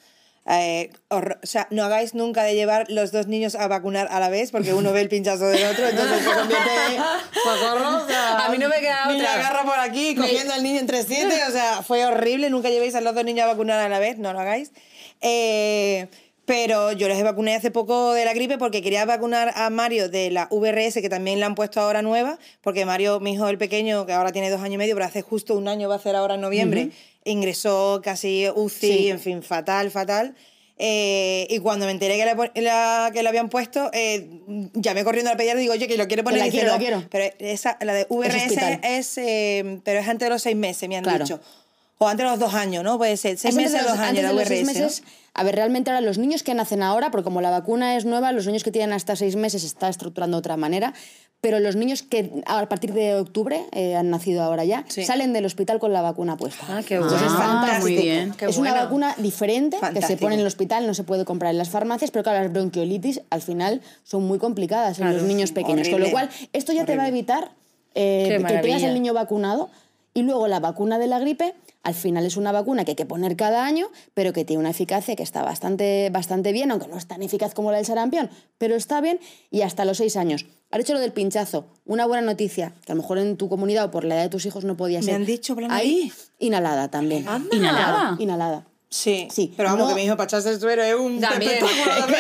Eh, 0.53 0.91
horror- 1.11 1.39
o 1.43 1.47
sea, 1.47 1.69
no 1.71 1.85
hagáis 1.85 2.15
nunca 2.15 2.43
de 2.43 2.55
llevar 2.57 2.87
los 2.89 3.13
dos 3.13 3.29
niños 3.29 3.55
a 3.55 3.69
vacunar 3.69 4.09
a 4.11 4.19
la 4.19 4.31
vez 4.31 4.51
porque 4.51 4.75
uno 4.75 4.93
ve 4.93 5.01
el 5.03 5.09
pinchazo 5.09 5.47
del 5.47 5.65
otro, 5.65 5.87
entonces 5.87 6.25
se 6.25 6.31
convierte 6.33 6.71
socorro. 7.45 7.99
o 8.05 8.09
sea, 8.09 8.47
A 8.47 8.49
mí 8.49 8.59
no 8.59 8.69
me 8.69 8.81
queda 8.81 9.09
otra. 9.15 9.35
agarra 9.35 9.63
por 9.65 9.79
aquí 9.79 10.17
cogiendo 10.17 10.53
al 10.53 10.63
niño 10.65 10.81
entre 10.81 11.05
siete, 11.05 11.45
o 11.49 11.53
sea, 11.53 11.83
fue 11.83 12.05
horrible. 12.05 12.51
Nunca 12.51 12.69
llevéis 12.69 12.95
a 12.97 13.01
los 13.01 13.15
dos 13.15 13.25
niños 13.25 13.45
a 13.45 13.49
vacunar 13.49 13.79
a 13.79 13.89
la 13.89 13.99
vez, 14.01 14.19
no 14.19 14.33
lo 14.33 14.41
hagáis. 14.41 14.73
Eh, 15.21 16.09
pero 16.51 16.91
yo 16.91 17.07
les 17.07 17.23
vacuné 17.23 17.55
hace 17.55 17.71
poco 17.71 18.13
de 18.13 18.25
la 18.25 18.35
gripe 18.35 18.59
porque 18.59 18.83
quería 18.83 19.05
vacunar 19.05 19.53
a 19.55 19.71
Mario 19.71 20.09
de 20.09 20.33
la 20.33 20.49
VRS, 20.51 21.01
que 21.01 21.09
también 21.09 21.39
la 21.39 21.47
han 21.47 21.55
puesto 21.55 21.81
ahora 21.81 22.03
nueva, 22.03 22.41
porque 22.61 22.85
Mario, 22.85 23.21
mi 23.21 23.35
hijo 23.35 23.49
el 23.49 23.57
pequeño, 23.57 24.05
que 24.05 24.13
ahora 24.13 24.33
tiene 24.33 24.51
dos 24.51 24.61
años 24.61 24.75
y 24.75 24.79
medio, 24.79 24.97
pero 24.97 25.07
hace 25.07 25.23
justo 25.23 25.55
un 25.57 25.69
año 25.69 25.89
va 25.89 25.95
a 25.95 25.99
hacer 25.99 26.17
ahora 26.17 26.35
en 26.35 26.41
noviembre, 26.41 26.91
ingresó 27.25 28.01
casi 28.03 28.49
UCI, 28.53 28.87
Sí. 28.99 29.09
en 29.11 29.21
fin, 29.21 29.43
fatal, 29.45 29.93
fatal. 29.93 30.35
Eh, 30.77 31.47
y 31.51 31.61
cuando 31.61 31.87
me 31.87 31.93
enteré 31.93 32.17
que 32.17 32.25
le, 32.25 32.63
la, 32.63 33.11
que 33.13 33.23
le 33.23 33.29
habían 33.29 33.49
puesto, 33.49 33.89
eh, 33.93 34.27
llamé 34.75 35.05
corriendo 35.05 35.31
al 35.31 35.37
pediatra 35.37 35.61
y 35.61 35.63
digo, 35.63 35.75
oye, 35.75 35.87
que 35.87 35.97
lo 35.97 36.09
quiero 36.09 36.25
poner. 36.25 36.41
la 36.41 36.47
y 36.49 36.51
dice, 36.51 36.63
quiero, 36.65 36.73
la 36.73 36.79
"No". 36.79 36.83
quiero. 36.85 37.05
Pero 37.11 37.33
esa, 37.39 37.79
la 37.81 37.95
de 37.95 38.07
VRS 38.11 38.81
es, 38.83 39.19
eh, 39.19 39.79
pero 39.85 40.01
es 40.01 40.09
antes 40.09 40.27
de 40.27 40.31
los 40.31 40.43
seis 40.43 40.57
meses, 40.57 40.89
me 40.89 40.97
han 40.97 41.05
Claro. 41.05 41.23
dicho. 41.25 41.39
O 41.99 42.09
antes 42.09 42.25
de 42.25 42.31
los 42.31 42.39
dos 42.41 42.55
años, 42.55 42.83
¿no? 42.83 42.97
Puede 42.97 43.19
ser. 43.19 43.37
Seis 43.37 43.53
Es 43.53 43.57
meses 43.57 43.73
de 43.73 43.79
dos 43.81 43.91
los- 43.91 43.99
años 43.99 44.09
antes 44.09 44.23
la 44.25 44.33
los 44.33 44.49
seis 44.49 44.67
¿no? 44.67 45.05
A 45.41 45.43
ver, 45.43 45.55
realmente 45.55 45.91
ahora 45.91 46.03
los 46.03 46.19
niños 46.19 46.43
que 46.43 46.53
nacen 46.53 46.83
ahora, 46.83 47.11
porque 47.11 47.25
como 47.25 47.41
la 47.41 47.49
vacuna 47.51 47.97
es 47.97 48.05
nueva, 48.05 48.31
los 48.33 48.47
niños 48.47 48.63
que 48.63 48.71
tienen 48.71 48.93
hasta 48.93 49.17
seis 49.17 49.37
meses 49.37 49.63
se 49.63 49.69
está 49.69 49.89
estructurando 49.89 50.37
de 50.37 50.41
otra 50.41 50.57
manera. 50.59 50.93
Pero 51.41 51.59
los 51.61 51.75
niños 51.77 52.03
que 52.03 52.43
a 52.45 52.69
partir 52.69 52.93
de 52.93 53.15
octubre 53.15 53.65
eh, 53.73 53.97
han 53.97 54.11
nacido 54.11 54.43
ahora 54.43 54.65
ya, 54.67 54.85
Sí. 54.89 55.03
salen 55.05 55.33
del 55.33 55.47
hospital 55.47 55.79
con 55.79 55.95
la 55.95 56.03
vacuna 56.03 56.37
puesta. 56.37 56.63
Ah, 56.69 56.83
qué 56.87 56.97
Entonces 56.97 57.19
bueno. 57.23 57.35
es 57.35 57.41
Ah, 57.41 57.47
fantástico. 57.47 57.81
muy 57.87 57.97
bien. 57.97 58.35
Qué 58.37 58.45
es 58.45 58.59
una 58.59 58.75
vacuna 58.75 59.15
diferente 59.17 59.79
que 59.95 60.03
se 60.03 60.19
pone 60.19 60.35
en 60.35 60.41
el 60.43 60.47
hospital, 60.47 60.87
no 60.87 60.93
se 60.93 61.03
puede 61.05 61.25
comprar 61.25 61.53
en 61.53 61.57
las 61.59 61.71
farmacias, 61.71 62.11
pero 62.11 62.23
claro, 62.25 62.41
las 62.43 62.53
bronquiolitis 62.53 63.23
al 63.31 63.41
final 63.41 63.81
son 64.05 64.25
muy 64.25 64.39
complicadas 64.39 64.99
en 64.99 65.11
los 65.15 65.23
niños 65.23 65.53
pequeños. 65.53 65.89
Con 65.89 66.01
lo 66.01 66.07
horrible. 66.09 66.29
cual, 66.29 66.29
esto 66.53 66.75
ya 66.75 66.85
te 66.85 66.95
va 66.99 67.05
a 67.05 67.09
evitar 67.09 67.53
eh, 67.95 68.37
que 68.47 68.59
tengas 68.61 68.83
el 68.83 68.93
niño 68.93 69.15
vacunado. 69.15 69.71
Y 70.13 70.23
luego 70.25 70.47
la 70.49 70.59
vacuna 70.61 70.99
de 70.99 71.07
la 71.07 71.21
gripe, 71.21 71.55
al 71.83 71.95
final 71.95 72.27
es 72.27 72.37
una 72.37 72.53
vacuna 72.53 72.85
que 72.85 72.93
hay 72.93 72.97
que 72.97 73.07
poner 73.07 73.37
cada 73.37 73.65
año, 73.65 73.89
pero 74.15 74.33
que 74.33 74.45
tiene 74.45 74.61
una 74.61 74.71
eficacia 74.71 75.17
que 75.17 75.23
está 75.23 75.43
bastante, 75.43 76.11
bastante 76.11 76.53
bien, 76.53 76.71
aunque 76.71 76.89
no 76.89 76.97
es 76.99 77.07
tan 77.07 77.23
eficaz 77.23 77.55
como 77.55 77.71
la 77.71 77.79
del 77.79 77.87
sarampión, 77.87 78.29
pero 78.59 78.75
está 78.77 79.01
bien 79.01 79.19
y 79.51 79.63
hasta 79.63 79.85
los 79.85 79.97
seis 79.99 80.17
años. 80.17 80.47
Has 80.71 80.81
hecho 80.81 80.93
lo 80.93 81.01
del 81.01 81.13
pinchazo, 81.13 81.67
una 81.85 82.07
buena 82.07 82.23
noticia, 82.23 82.75
que 82.87 82.93
a 82.93 82.95
lo 82.95 83.03
mejor 83.03 83.19
en 83.19 83.37
tu 83.37 83.49
comunidad 83.49 83.87
o 83.87 83.91
por 83.91 84.05
la 84.05 84.15
edad 84.17 84.23
de 84.25 84.29
tus 84.29 84.47
hijos 84.47 84.65
no 84.65 84.77
podía 84.77 84.99
Me 85.01 85.05
ser. 85.07 85.15
han 85.17 85.25
dicho 85.27 85.55
la 85.55 85.75
Ahí, 85.75 86.13
inhalada 86.39 86.91
también. 86.91 87.27
¿Inhalada? 87.51 88.17
Inhalada. 88.19 88.67
Sí. 88.89 89.29
Sí, 89.31 89.55
Pero 89.57 89.71
vamos, 89.71 89.89
no- 89.89 89.95
que 89.95 90.01
mi 90.01 90.05
hijo 90.07 90.17
el 90.21 90.61
suero 90.61 90.83
es 90.83 90.95
un 90.95 91.21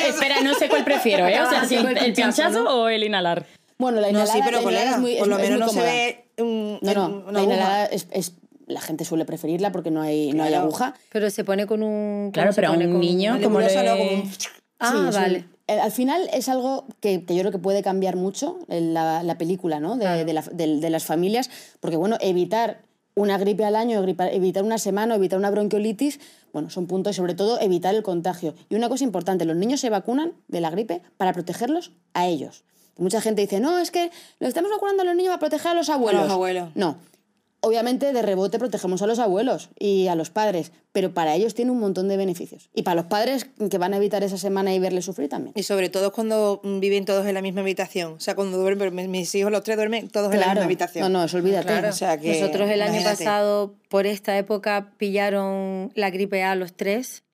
espera, 0.08 0.40
no 0.42 0.54
sé 0.54 0.68
cuál 0.68 0.84
prefiero, 0.84 1.26
¿eh? 1.26 1.40
O 1.40 1.48
sea, 1.50 1.64
si 1.68 1.74
el, 1.76 2.12
pinchazo, 2.14 2.50
¿no? 2.64 2.82
o 2.82 2.88
el 2.88 3.02
inhalar. 3.04 3.46
Bueno, 3.78 4.00
la 4.00 4.08
No, 4.08 4.18
inhalada, 4.20 4.32
sí, 4.34 4.40
pero 4.44 4.60
la 4.60 4.62
inhalada 4.62 4.62
colega, 4.62 4.90
es 4.92 4.98
muy, 5.00 5.16
por 5.16 5.28
lo 5.28 5.38
es 5.38 5.50
menos 5.50 5.58
muy 5.72 5.76
no 5.76 5.82
se 5.82 5.86
ve 5.86 6.24
un, 6.38 6.78
No, 6.82 6.94
no, 6.94 7.06
una 7.28 7.32
la 7.32 7.38
aguja. 7.40 7.54
inhalada 7.56 7.84
es, 7.86 8.06
es- 8.10 8.32
La 8.70 8.80
gente 8.80 9.04
suele 9.04 9.24
preferirla 9.24 9.72
porque 9.72 9.90
no 9.90 10.00
hay, 10.02 10.32
no 10.32 10.42
hay 10.44 10.54
aguja. 10.54 10.94
Pero 11.12 11.28
se 11.30 11.44
pone 11.44 11.66
con 11.66 11.82
un... 11.82 12.30
Claro, 12.32 12.48
¿cómo 12.48 12.54
se 12.54 12.60
pero 12.60 12.68
a 12.72 12.76
un 12.76 12.92
Con- 12.92 13.00
niño, 13.00 13.38
como 13.42 13.60
le- 13.60 13.66
un- 14.14 14.30
Ah, 14.78 15.10
Sí, 15.10 15.16
vale. 15.16 15.44
eh, 15.66 15.78
al 15.78 15.92
final 15.92 16.28
es 16.32 16.48
algo 16.48 16.86
que, 17.00 17.24
que 17.24 17.34
yo 17.34 17.40
creo 17.42 17.52
que 17.52 17.58
puede 17.58 17.82
cambiar 17.82 18.16
mucho 18.16 18.58
en 18.68 18.94
la, 18.94 19.22
la 19.22 19.36
película, 19.36 19.78
¿no? 19.78 19.96
De, 19.96 20.24
de 20.24 20.32
la- 20.32 20.42
de- 20.42 20.78
de 20.80 20.90
las 20.90 21.04
familias, 21.04 21.50
porque 21.80 21.96
bueno, 21.96 22.16
evitar 22.20 22.80
una 23.14 23.36
gripe 23.36 23.64
al 23.64 23.76
año, 23.76 24.02
evitar 24.02 24.62
una 24.64 24.78
semana, 24.78 25.16
evitar 25.16 25.38
una 25.38 25.50
bronquiolitis, 25.50 26.18
bueno, 26.54 26.70
son 26.70 26.86
puntos 26.86 27.12
y 27.12 27.16
sobre 27.16 27.34
todo 27.34 27.60
evitar 27.60 27.94
el 27.94 28.02
contagio. 28.02 28.54
Y 28.70 28.74
una 28.76 28.88
cosa 28.88 29.04
importante, 29.04 29.44
los 29.44 29.56
niños 29.56 29.80
se 29.80 29.90
vacunan 29.90 30.32
de 30.48 30.60
la 30.62 30.70
gripe 30.70 31.02
para 31.18 31.32
protegerlos 31.34 31.92
a 32.14 32.26
ellos. 32.26 32.64
Mucha 32.96 33.20
gente 33.20 33.42
dice, 33.42 33.60
no, 33.60 33.78
es 33.78 33.90
que 33.90 34.10
lo 34.38 34.48
estamos 34.48 34.70
vacunando 34.70 35.02
a 35.02 35.04
los 35.04 35.14
niños 35.14 35.30
para 35.30 35.40
proteger 35.40 35.72
a 35.72 35.74
los 35.74 35.88
abuelos. 35.90 36.30
abuelos. 36.30 36.70
No. 36.74 36.96
Obviamente 37.62 38.12
de 38.14 38.22
rebote 38.22 38.58
protegemos 38.58 39.02
a 39.02 39.06
los 39.06 39.18
abuelos 39.18 39.68
y 39.78 40.06
a 40.08 40.14
los 40.14 40.30
padres, 40.30 40.72
pero 40.92 41.12
para 41.12 41.34
ellos 41.34 41.54
tiene 41.54 41.70
un 41.70 41.78
montón 41.78 42.08
de 42.08 42.16
beneficios. 42.16 42.70
Y 42.74 42.82
para 42.84 42.94
los 42.94 43.04
padres 43.04 43.46
que 43.70 43.76
van 43.76 43.92
a 43.92 43.98
evitar 43.98 44.22
esa 44.24 44.38
semana 44.38 44.74
y 44.74 44.78
verles 44.78 45.04
sufrir 45.04 45.28
también. 45.28 45.52
Y 45.56 45.62
sobre 45.62 45.90
todo 45.90 46.10
cuando 46.12 46.62
viven 46.64 47.04
todos 47.04 47.26
en 47.26 47.34
la 47.34 47.42
misma 47.42 47.60
habitación. 47.60 48.14
O 48.14 48.20
sea, 48.20 48.34
cuando 48.34 48.56
duermen, 48.56 48.94
mis- 48.94 49.08
mis 49.08 49.34
hijos 49.34 49.52
los 49.52 49.62
tres 49.62 49.76
duermen 49.76 50.08
todos 50.08 50.32
en 50.32 50.40
la 50.40 50.46
misma 50.46 50.64
habitación. 50.64 51.12
No, 51.12 51.18
no, 51.18 51.24
eso 51.26 51.36
olvídate. 51.36 51.66
Claro. 51.66 51.90
O 51.90 51.92
sea 51.92 52.18
que, 52.18 52.40
Nosotros 52.40 52.70
el 52.70 52.80
año 52.80 52.92
imagínate. 52.92 53.24
pasado, 53.24 53.74
por 53.90 54.06
esta 54.06 54.38
época, 54.38 54.92
pillaron 54.96 55.92
la 55.94 56.08
gripe 56.10 56.42
A 56.42 56.54
los 56.54 56.72
tres. 56.72 57.24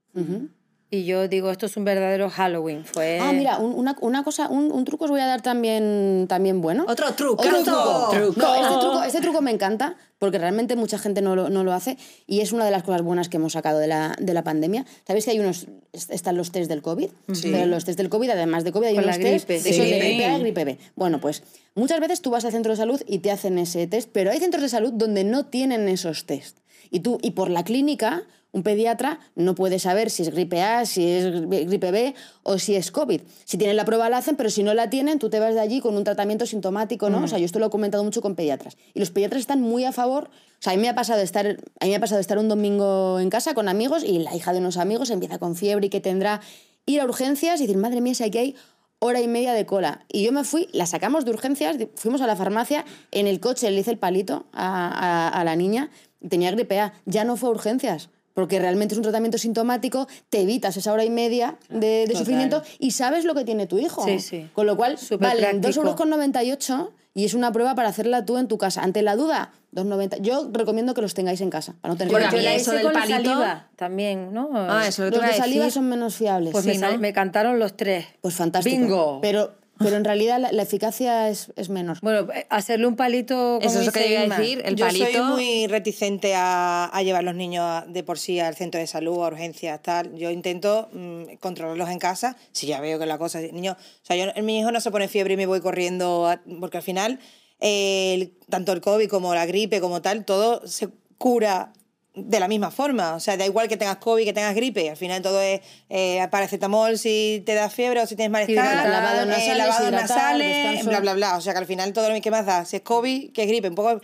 Y 0.89 1.05
yo 1.05 1.27
digo, 1.27 1.51
esto 1.51 1.67
es 1.67 1.77
un 1.77 1.85
verdadero 1.85 2.31
Halloween. 2.31 2.85
Fue... 2.85 3.19
Ah, 3.21 3.33
mira, 3.33 3.59
un- 3.59 3.75
una, 3.75 3.97
una 4.03 4.23
cosa, 4.23 4.49
un, 4.49 4.71
un 4.71 4.85
truco 4.85 5.07
os 5.07 5.11
voy 5.11 5.21
a 5.21 5.27
dar 5.27 5.43
también, 5.43 6.27
también 6.29 6.61
bueno. 6.61 6.85
Otro 6.89 7.13
truco. 7.15 7.43
Otro 7.43 7.63
Truco. 7.65 8.09
truco. 8.13 8.41
No, 8.41 8.55
este 8.55 8.79
truco. 8.79 9.03
Este 9.03 9.21
truco 9.21 9.43
me 9.43 9.51
encanta 9.51 9.97
porque 10.19 10.39
realmente 10.39 10.77
mucha 10.77 10.97
gente 10.99 11.23
no 11.23 11.35
lo, 11.35 11.51
no 11.51 11.65
lo 11.65 11.73
hace 11.73 11.99
y 12.29 12.41
es 12.41 12.53
una 12.53 12.65
de 12.65 12.71
las 12.71 12.85
cosas 12.85 13.03
buenas 13.03 13.29
que 13.29 13.37
hemos 13.39 13.55
sacado 13.55 13.81
de 13.81 13.89
la, 13.89 14.15
de 14.21 14.33
la 14.33 14.45
pandemia. 14.45 14.87
¿Sabéis 15.07 15.25
que 15.25 15.33
hay 15.33 15.41
unos, 15.41 15.67
est- 15.93 16.11
están 16.13 16.37
los 16.37 16.53
test 16.53 16.69
del 16.71 16.83
COVID? 16.83 17.09
Sí. 17.33 17.49
Pero 17.51 17.67
los 17.67 17.85
test 17.85 17.99
del 17.99 18.09
COVID, 18.09 18.31
además 18.31 18.63
de 18.63 18.71
COVID, 18.71 18.87
hay 18.87 18.95
Con 18.95 19.05
unos 19.05 19.17
la 19.19 19.23
test 19.25 19.49
gripe. 19.49 19.63
de 19.65 19.71
esos 19.71 19.85
de 19.85 19.93
Sí. 19.93 19.99
gripe 19.99 20.25
A 20.25 20.39
y 20.39 20.41
gripe 20.41 20.65
B. 20.65 20.79
Bueno, 20.95 21.21
pues 21.21 21.43
muchas 21.75 21.99
veces 21.99 22.21
tú 22.23 22.31
vas 22.31 22.45
al 22.45 22.53
centro 22.53 22.71
de 22.73 22.77
salud 22.77 23.03
y 23.09 23.19
te 23.19 23.33
hacen 23.33 23.59
ese 23.59 23.89
test, 23.89 24.09
pero 24.13 24.31
hay 24.31 24.39
centros 24.39 24.63
de 24.63 24.69
salud 24.69 24.93
donde 24.93 25.25
no 25.25 25.47
tienen 25.47 25.89
esos 25.89 26.27
test. 26.27 26.59
Y 26.91 27.01
tú, 27.01 27.19
y 27.23 27.33
por 27.33 27.51
la 27.51 27.65
clínica, 27.65 28.23
un 28.57 28.63
pediatra 28.63 29.21
no 29.35 29.55
puede 29.55 29.79
saber 29.79 30.11
si 30.11 30.23
es 30.23 30.31
gripe 30.31 30.63
A, 30.63 30.87
si 30.87 31.07
es 31.09 31.27
gri- 31.27 31.67
gripe 31.67 31.91
B 31.91 32.15
o 32.43 32.59
si 32.59 32.75
es 32.75 32.91
COVID. 32.91 33.21
Si 33.45 33.59
tienen 33.59 33.77
la 33.77 33.85
prueba 33.85 34.09
la 34.09 34.17
hacen, 34.17 34.35
pero 34.37 34.51
si 34.51 34.63
no 34.63 34.73
la 34.75 34.89
tienen, 34.91 35.19
tú 35.19 35.29
te 35.31 35.39
vas 35.39 35.55
de 35.55 35.61
allí 35.61 35.81
con 35.81 35.97
un 35.97 36.05
tratamiento 36.05 36.47
sintomático, 36.47 37.11
¿no? 37.11 37.19
O 37.25 37.29
sea, 37.29 37.39
yo 37.39 37.45
esto 37.45 37.59
lo 37.59 37.67
he 37.67 37.71
comentado 37.71 38.03
mucho 38.03 38.23
con 38.23 38.35
pediatras. 38.35 38.77
Y 38.95 39.01
los 39.01 39.11
pediatras 39.11 39.41
están 39.41 39.61
muy 39.61 39.85
a 39.85 39.93
favor. 39.93 40.25
O 40.29 40.63
sea, 40.63 40.73
a 40.73 40.77
mí 40.77 40.83
me 40.83 40.89
ha 40.89 40.95
pasado 40.95 41.21
estar, 41.21 41.47
a 41.47 41.85
mí 41.85 41.91
me 41.91 41.97
ha 41.97 42.01
pasado 42.01 42.21
estar 42.21 42.39
un 42.39 42.49
domingo 42.49 43.21
en 43.21 43.29
casa 43.31 43.53
con 43.55 43.69
amigos 43.69 44.03
y 44.03 44.19
la 44.21 44.35
hija 44.35 44.53
de 44.53 44.59
unos 44.61 44.79
amigos 44.79 45.11
empieza 45.11 45.39
con 45.39 45.55
fiebre 45.55 45.87
y 45.87 45.91
que 45.91 46.01
tendrá 46.01 46.41
ir 46.87 47.01
a 47.01 47.05
urgencias 47.05 47.61
y 47.61 47.65
decir, 47.67 47.77
madre 47.77 48.01
mía, 48.01 48.15
si 48.15 48.25
aquí 48.25 48.39
hay 48.39 48.57
hora 49.01 49.21
y 49.21 49.29
media 49.29 49.53
de 49.53 49.67
cola. 49.67 50.07
Y 50.11 50.25
yo 50.25 50.33
me 50.33 50.45
fui, 50.45 50.69
la 50.73 50.87
sacamos 50.87 51.27
de 51.27 51.31
urgencias, 51.33 51.77
fuimos 51.97 52.23
a 52.23 52.27
la 52.27 52.37
farmacia, 52.37 52.87
en 53.11 53.27
el 53.27 53.41
coche 53.41 53.71
le 53.71 53.81
hice 53.81 53.91
el 53.91 53.99
palito 53.99 54.47
a, 54.55 54.89
a- 54.89 55.29
a 55.29 55.45
la 55.45 55.57
niña, 55.57 55.91
tenía 56.27 56.51
gripe 56.53 56.81
A, 56.81 56.95
ya 57.05 57.25
no 57.25 57.37
fue 57.37 57.51
a 57.51 57.53
urgencias. 57.53 58.09
Porque 58.37 58.59
realmente 58.59 58.93
es 58.93 58.99
un 58.99 59.03
tratamiento 59.03 59.39
sintomático, 59.39 60.07
te 60.29 60.43
evitas 60.43 60.77
esa 60.77 60.93
hora 60.93 61.05
y 61.07 61.11
media 61.11 61.57
de, 61.71 62.05
de 62.07 62.15
sufrimiento 62.15 62.63
y 62.79 62.91
sabes 62.91 63.25
lo 63.25 63.35
que 63.35 63.45
tiene 63.45 63.67
tu 63.67 63.79
hijo. 63.79 64.05
Sí, 64.05 64.21
sí. 64.21 64.47
Con 64.53 64.67
lo 64.67 64.77
cual, 64.77 64.99
Súper 64.99 65.29
valen 65.29 65.63
práctico. 65.63 65.97
2,98 65.97 66.71
euros 66.71 66.91
y 67.15 67.25
es 67.25 67.33
una 67.33 67.51
prueba 67.51 67.75
para 67.75 67.89
hacerla 67.89 68.27
tú 68.27 68.37
en 68.37 68.47
tu 68.47 68.59
casa. 68.59 68.83
Ante 68.83 69.01
la 69.01 69.17
duda, 69.17 69.53
2,90. 69.75 70.21
Yo 70.21 70.51
recomiendo 70.53 70.93
que 70.93 71.01
los 71.01 71.15
tengáis 71.15 71.41
en 71.41 71.49
casa, 71.49 71.77
para 71.81 71.95
no 71.95 71.99
tener 71.99 72.13
Porque 72.13 72.29
que 72.37 72.43
la 72.43 72.55
eso 72.55 72.73
del 72.73 72.83
con 72.83 72.93
palito- 72.93 73.09
saliva 73.31 73.71
también, 73.75 74.35
¿no? 74.35 74.51
Ah, 74.53 74.85
eso 74.87 75.07
es 75.07 75.13
lo 75.15 75.17
Los 75.23 75.31
de 75.31 75.35
saliva 75.35 75.65
decir. 75.65 75.73
son 75.81 75.89
menos 75.89 76.15
fiables. 76.15 76.53
Pues 76.53 76.67
sí, 76.67 76.77
me, 76.77 76.99
me 76.99 77.15
cantaron 77.15 77.59
los 77.59 77.75
tres. 77.75 78.05
Pues 78.21 78.35
fantástico. 78.35 78.77
Bingo. 78.77 79.19
Pero, 79.23 79.55
pero 79.79 79.97
en 79.97 80.05
realidad 80.05 80.39
la, 80.41 80.53
la 80.53 80.63
eficacia 80.63 81.29
es, 81.29 81.53
es 81.57 81.69
menor. 81.69 81.99
Bueno, 82.03 82.33
eh, 82.33 82.47
hacerle 82.51 82.87
un 82.87 82.97
palito. 82.97 83.59
Eso 83.61 83.81
es 83.81 83.87
lo 83.87 83.93
que 83.93 84.09
iba 84.13 84.21
a 84.23 84.39
decir, 84.39 84.63
el 84.65 84.77
Yo 84.77 84.87
palito. 84.87 85.07
soy 85.13 85.23
muy 85.23 85.67
reticente 85.67 86.35
a, 86.35 86.87
a 86.87 87.03
llevar 87.03 87.25
los 87.25 87.35
niños 87.35 87.85
de 87.89 88.03
por 88.03 88.19
sí 88.19 88.41
al 88.41 88.55
centro 88.57 88.81
de 88.81 88.87
salud, 88.87 89.23
a 89.25 89.29
urgencias, 89.29 89.81
tal. 89.83 90.15
Yo 90.17 90.31
intento 90.31 90.89
mm, 90.93 91.37
controlarlos 91.41 91.91
en 91.91 91.99
casa. 91.99 92.37
Si 92.53 92.67
ya 92.67 92.81
veo 92.81 92.99
que 92.99 93.07
la 93.07 93.19
cosa... 93.19 93.41
Niño, 93.41 93.73
o 93.73 94.05
sea, 94.07 94.17
yo, 94.17 94.43
mi 94.43 94.59
hijo 94.61 94.73
no 94.73 94.81
se 94.81 94.91
pone 94.91 95.09
fiebre 95.09 95.35
y 95.35 95.37
me 95.37 95.47
voy 95.47 95.61
corriendo, 95.61 96.27
a- 96.29 96.41
porque 96.61 96.79
al 96.79 96.83
final, 96.83 97.21
eh, 97.61 98.15
el- 98.15 98.33
tanto 98.51 98.73
el 98.73 98.81
COVID 98.81 99.09
como 99.09 99.35
la 99.35 99.47
gripe, 99.47 99.81
como 99.81 100.03
tal, 100.03 100.25
todo 100.25 100.67
se 100.67 100.89
cura 101.19 101.73
de 102.17 102.41
la 102.41 102.49
misma 102.49 102.71
forma. 102.71 103.15
O 103.15 103.21
sea, 103.21 103.37
da 103.37 103.45
igual 103.45 103.69
que 103.69 103.77
tengas 103.77 103.99
COVID, 103.99 104.25
que 104.25 104.33
tengas 104.33 104.55
gripe. 104.55 104.91
Al 104.91 104.97
final 104.97 105.23
todo 105.23 105.41
es 105.41 105.61
eh, 105.89 106.27
paracetamol 106.31 106.99
si 106.99 107.43
te 107.47 107.55
da 107.55 107.69
fiebre 107.69 108.01
o 108.01 108.07
si 108.07 108.17
tienes 108.17 108.33
malestar, 108.33 108.57
eh, 108.57 109.27
nasales, 109.27 109.59
lavados 109.59 109.89
hidratar, 109.89 109.93
nasales, 109.93 110.85
bla, 110.87 111.01
bla, 111.01 111.15
bla. 111.15 111.37
O 111.37 111.41
sea, 111.41 111.53
que 111.53 111.59
al 111.59 111.67
final 111.67 111.93
todo 111.93 112.09
lo 112.09 112.21
que 112.21 112.31
más 112.31 112.47
da, 112.47 112.65
si 112.65 112.77
es 112.77 112.83
COVID, 112.83 113.33
que 113.33 113.43
es 113.43 113.49
gripe, 113.49 113.69
un 113.69 113.75
poco 113.75 114.01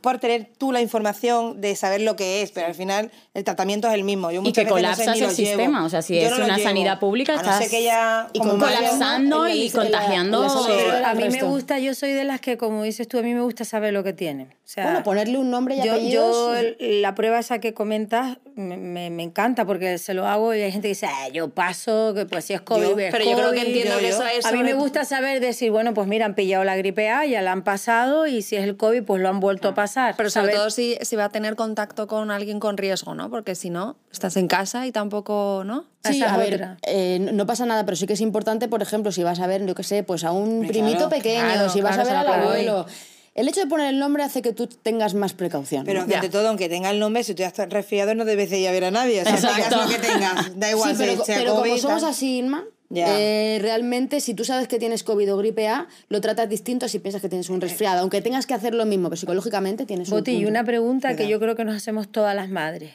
por 0.00 0.18
tener 0.18 0.48
tú 0.58 0.72
la 0.72 0.80
información 0.80 1.60
de 1.60 1.76
saber 1.76 2.00
lo 2.02 2.16
que 2.16 2.42
es, 2.42 2.50
pero 2.52 2.66
al 2.66 2.74
final 2.74 3.10
el 3.34 3.44
tratamiento 3.44 3.88
es 3.88 3.94
el 3.94 4.04
mismo. 4.04 4.30
Yo 4.30 4.40
Y 4.42 4.52
que 4.52 4.64
veces 4.64 4.64
no 4.64 4.76
sé 4.76 4.82
colapsas 4.82 5.08
el 5.08 5.14
llevo. 5.20 5.30
sistema, 5.32 5.84
o 5.84 5.88
sea, 5.88 6.02
si 6.02 6.14
Yo 6.14 6.22
es 6.26 6.30
no 6.38 6.44
una 6.44 6.56
llevo. 6.56 6.68
sanidad 6.68 6.98
pública, 6.98 7.32
a 7.32 7.36
no 7.36 7.42
estás- 7.42 7.68
que 7.70 7.82
ya 7.82 8.28
y 8.32 8.38
colapsando 8.40 9.44
la 9.44 9.54
y 9.54 9.68
la- 9.68 9.74
contagiando. 9.82 10.42
la 10.42 10.74
espera 10.74 11.10
a 11.10 11.14
mí 11.14 11.28
me 11.30 11.42
gusta, 11.42 11.78
yo 11.78 11.94
soy 11.94 12.12
de 12.12 12.24
las 12.24 12.40
que, 12.40 12.56
como 12.58 12.82
dices 12.82 13.08
tú, 13.08 13.18
a 13.18 13.22
mí 13.22 13.34
me 13.34 13.40
gusta 13.42 13.64
saber 13.64 13.92
lo 13.92 14.02
que 14.04 14.12
tienen. 14.12 14.48
O 14.48 14.66
sea, 14.66 14.84
Bueno, 14.84 15.02
ponerle 15.02 15.38
un 15.38 15.50
nombre 15.50 15.76
y 15.76 15.82
yo, 15.84 15.92
apellidos. 15.92 16.62
yo 16.62 16.74
la 16.80 17.14
prueba 17.14 17.38
esa 17.38 17.58
que 17.58 17.74
comentas 17.74 18.38
me, 18.56 18.76
me- 18.76 19.10
me 19.10 19.22
encanta 19.22 19.64
porque 19.66 19.98
se 19.98 20.14
lo 20.14 20.26
hago 20.26 20.54
y 20.54 20.62
hay 20.62 20.70
gente 20.72 20.86
que 20.86 20.90
dice, 20.94 21.06
"Ah, 21.06 21.28
yo 21.28 21.50
paso, 21.50 22.14
que 22.14 22.24
pues 22.24 22.44
si 22.46 22.52
es 22.54 22.60
COVID, 22.60 22.82
Yo- 22.82 22.98
es 22.98 23.10
pero 23.12 23.24
yo 23.24 23.36
creo 23.36 23.50
que 23.52 23.58
COVID". 23.58 23.66
entiendo 23.66 23.94
yo- 23.94 23.98
que 24.00 24.08
yo- 24.08 24.14
eso 24.14 24.26
es 24.26 24.46
A 24.46 24.52
mí 24.52 24.62
me 24.62 24.74
gusta 24.74 25.04
saber 25.04 25.40
decir, 25.40 25.70
bueno, 25.70 25.92
pues 25.92 26.06
mira, 26.06 26.24
han 26.24 26.34
pillado 26.34 26.62
la 26.64 26.76
gripe 26.76 27.10
A, 27.10 27.26
ya 27.26 27.42
la 27.42 27.52
han 27.52 27.62
pasado 27.64 28.26
y 28.26 28.42
si 28.42 28.56
es 28.56 28.64
el 28.64 28.76
COVID, 28.76 29.02
pues 29.02 29.20
lo 29.20 29.28
han 29.28 29.40
vuelto 29.40 29.68
a 29.68 29.74
pasar. 29.74 29.83
Pero 30.16 30.30
sobre 30.30 30.52
todo 30.52 30.70
si, 30.70 30.96
si 31.02 31.16
va 31.16 31.26
a 31.26 31.28
tener 31.28 31.56
contacto 31.56 32.06
con 32.06 32.30
alguien 32.30 32.60
con 32.60 32.76
riesgo, 32.76 33.14
¿no? 33.14 33.30
Porque 33.30 33.54
si 33.54 33.70
no, 33.70 33.96
estás 34.12 34.36
en 34.36 34.48
casa 34.48 34.86
y 34.86 34.92
tampoco, 34.92 35.62
¿no? 35.64 35.84
Sí, 36.04 36.22
a 36.22 36.36
ver, 36.36 36.76
eh, 36.82 37.18
no 37.20 37.46
pasa 37.46 37.66
nada, 37.66 37.84
pero 37.84 37.96
sí 37.96 38.06
que 38.06 38.12
es 38.12 38.20
importante, 38.20 38.68
por 38.68 38.82
ejemplo, 38.82 39.12
si 39.12 39.22
vas 39.22 39.40
a 39.40 39.46
ver, 39.46 39.64
yo 39.64 39.74
qué 39.74 39.82
sé, 39.82 40.02
pues 40.02 40.24
a 40.24 40.32
un 40.32 40.48
Hombre, 40.48 40.68
primito 40.68 40.96
claro, 40.96 41.10
pequeño, 41.10 41.40
claro, 41.40 41.68
si 41.70 41.80
vas 41.80 41.94
claro, 41.94 42.10
a 42.10 42.22
ver 42.22 42.32
al 42.32 42.42
abuelo. 42.42 42.86
El 43.34 43.48
hecho 43.48 43.60
de 43.60 43.66
poner 43.66 43.88
el 43.88 43.98
nombre 43.98 44.22
hace 44.22 44.42
que 44.42 44.52
tú 44.52 44.68
tengas 44.68 45.14
más 45.14 45.32
precaución. 45.32 45.84
Pero 45.84 46.02
ante 46.02 46.28
todo, 46.28 46.48
aunque 46.48 46.68
tenga 46.68 46.90
el 46.90 47.00
nombre, 47.00 47.24
si 47.24 47.34
tú 47.34 47.40
ya 47.40 47.48
estás 47.48 47.68
resfriado, 47.68 48.14
no 48.14 48.24
debes 48.24 48.48
de 48.50 48.60
ir 48.60 48.68
a 48.68 48.72
ver 48.72 48.84
a 48.84 48.90
nadie. 48.92 49.22
O 49.22 49.24
sea, 49.24 49.34
tengas 49.34 49.58
Exacto. 49.58 49.82
lo 49.82 49.88
que 49.88 49.98
tengas. 49.98 50.58
Da 50.60 50.70
igual 50.70 50.90
sí, 50.92 50.96
pero, 51.04 51.16
si 51.16 51.24
sea 51.24 51.38
pero 51.38 51.56
COVID. 51.56 51.70
como 51.70 51.80
somos 51.82 52.04
así, 52.04 52.38
Inma, 52.38 52.62
Eh, 52.94 53.58
realmente 53.60 54.20
si 54.20 54.34
tú 54.34 54.44
sabes 54.44 54.68
que 54.68 54.78
tienes 54.78 55.02
COVID 55.02 55.32
o 55.34 55.36
gripe 55.36 55.68
A, 55.68 55.88
lo 56.08 56.20
tratas 56.20 56.48
distinto 56.48 56.86
a 56.86 56.88
si 56.88 56.98
piensas 56.98 57.20
que 57.22 57.28
tienes 57.28 57.50
un 57.50 57.60
resfriado, 57.60 58.00
aunque 58.00 58.20
tengas 58.20 58.46
que 58.46 58.54
hacer 58.54 58.74
lo 58.74 58.84
mismo, 58.84 59.08
pero 59.08 59.16
psicológicamente 59.16 59.86
tienes 59.86 60.08
un 60.08 60.18
Boti, 60.18 60.32
y 60.32 60.44
una 60.46 60.64
pregunta 60.64 61.16
que 61.16 61.28
yo 61.28 61.40
creo 61.40 61.56
que 61.56 61.64
nos 61.64 61.74
hacemos 61.74 62.10
todas 62.10 62.36
las 62.36 62.48
madres. 62.50 62.92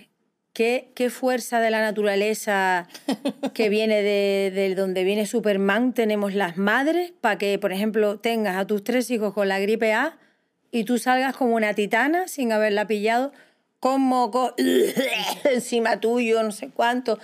¿Qué, 0.54 0.92
qué 0.96 1.10
fuerza 1.10 1.60
de 1.60 1.70
la 1.70 1.82
naturaleza 1.82 2.88
que 3.54 3.70
viene 3.70 4.02
de, 4.02 4.52
de 4.54 4.76
donde 4.76 5.04
viene 5.04 5.26
Superman 5.26 5.94
tenemos 5.94 6.34
las 6.34 6.58
madres 6.58 7.14
para 7.22 7.38
que, 7.38 7.58
por 7.60 7.72
ejemplo, 7.72 8.20
tengas 8.20 8.58
a 8.58 8.66
tus 8.66 8.84
tres 8.84 9.10
hijos 9.12 9.34
con 9.34 9.48
la 9.48 9.60
gripe 9.60 9.94
A 9.94 10.18
y 10.72 10.84
tú 10.84 10.98
salgas 10.98 11.36
como 11.36 11.56
una 11.56 11.74
titana 11.74 12.28
sin 12.28 12.52
haberla 12.52 12.88
pillado? 12.88 13.32
con 13.80 14.02
moco, 14.02 14.54
encima 15.46 16.00
tuyo, 16.00 16.44
no 16.44 16.52
sé 16.52 16.70
cuánto. 16.70 17.20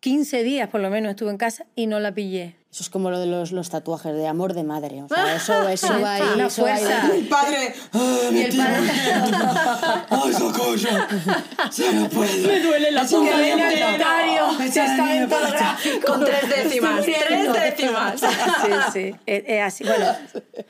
15 0.00 0.42
días 0.44 0.68
por 0.68 0.80
lo 0.80 0.90
menos 0.90 1.10
estuve 1.10 1.30
en 1.30 1.38
casa 1.38 1.66
y 1.74 1.86
no 1.86 1.98
la 2.00 2.12
pillé. 2.12 2.56
Eso 2.70 2.82
es 2.82 2.90
como 2.90 3.10
lo 3.10 3.18
de 3.18 3.24
los, 3.26 3.50
los 3.50 3.70
tatuajes 3.70 4.12
de 4.14 4.26
amor 4.28 4.52
de 4.52 4.62
madre. 4.62 5.02
O 5.02 5.08
sea, 5.08 5.34
eso, 5.34 5.66
eso 5.70 6.00
va 6.00 6.14
ahí. 6.16 6.22
Una 6.34 6.46
eso 6.46 6.62
va 6.64 6.74
ahí 6.74 6.84
fuerza. 6.84 7.08
Mi 7.14 7.22
padre. 7.22 7.74
¡Ay, 7.92 8.28
mi 8.32 8.40
el 8.42 8.56
padre- 8.56 8.90
¡Ay, 10.10 10.32
socorro! 10.34 11.70
¡Se 11.70 11.92
no 11.94 12.08
puede! 12.10 12.36
Me 12.46 12.60
duele 12.60 12.92
la 12.92 13.04
punta 13.06 13.38
del 13.38 13.58
notario. 13.58 14.42
Testamento 14.58 15.36
gráfico. 15.50 16.06
Con 16.06 16.24
tres 16.24 16.48
décimas. 16.48 17.04
Tres 17.04 17.52
décimas. 17.52 18.20
Sí, 18.20 18.70
sí. 18.92 19.14
Es, 19.26 19.42
es 19.46 19.62
así. 19.62 19.84
Bueno, 19.84 20.06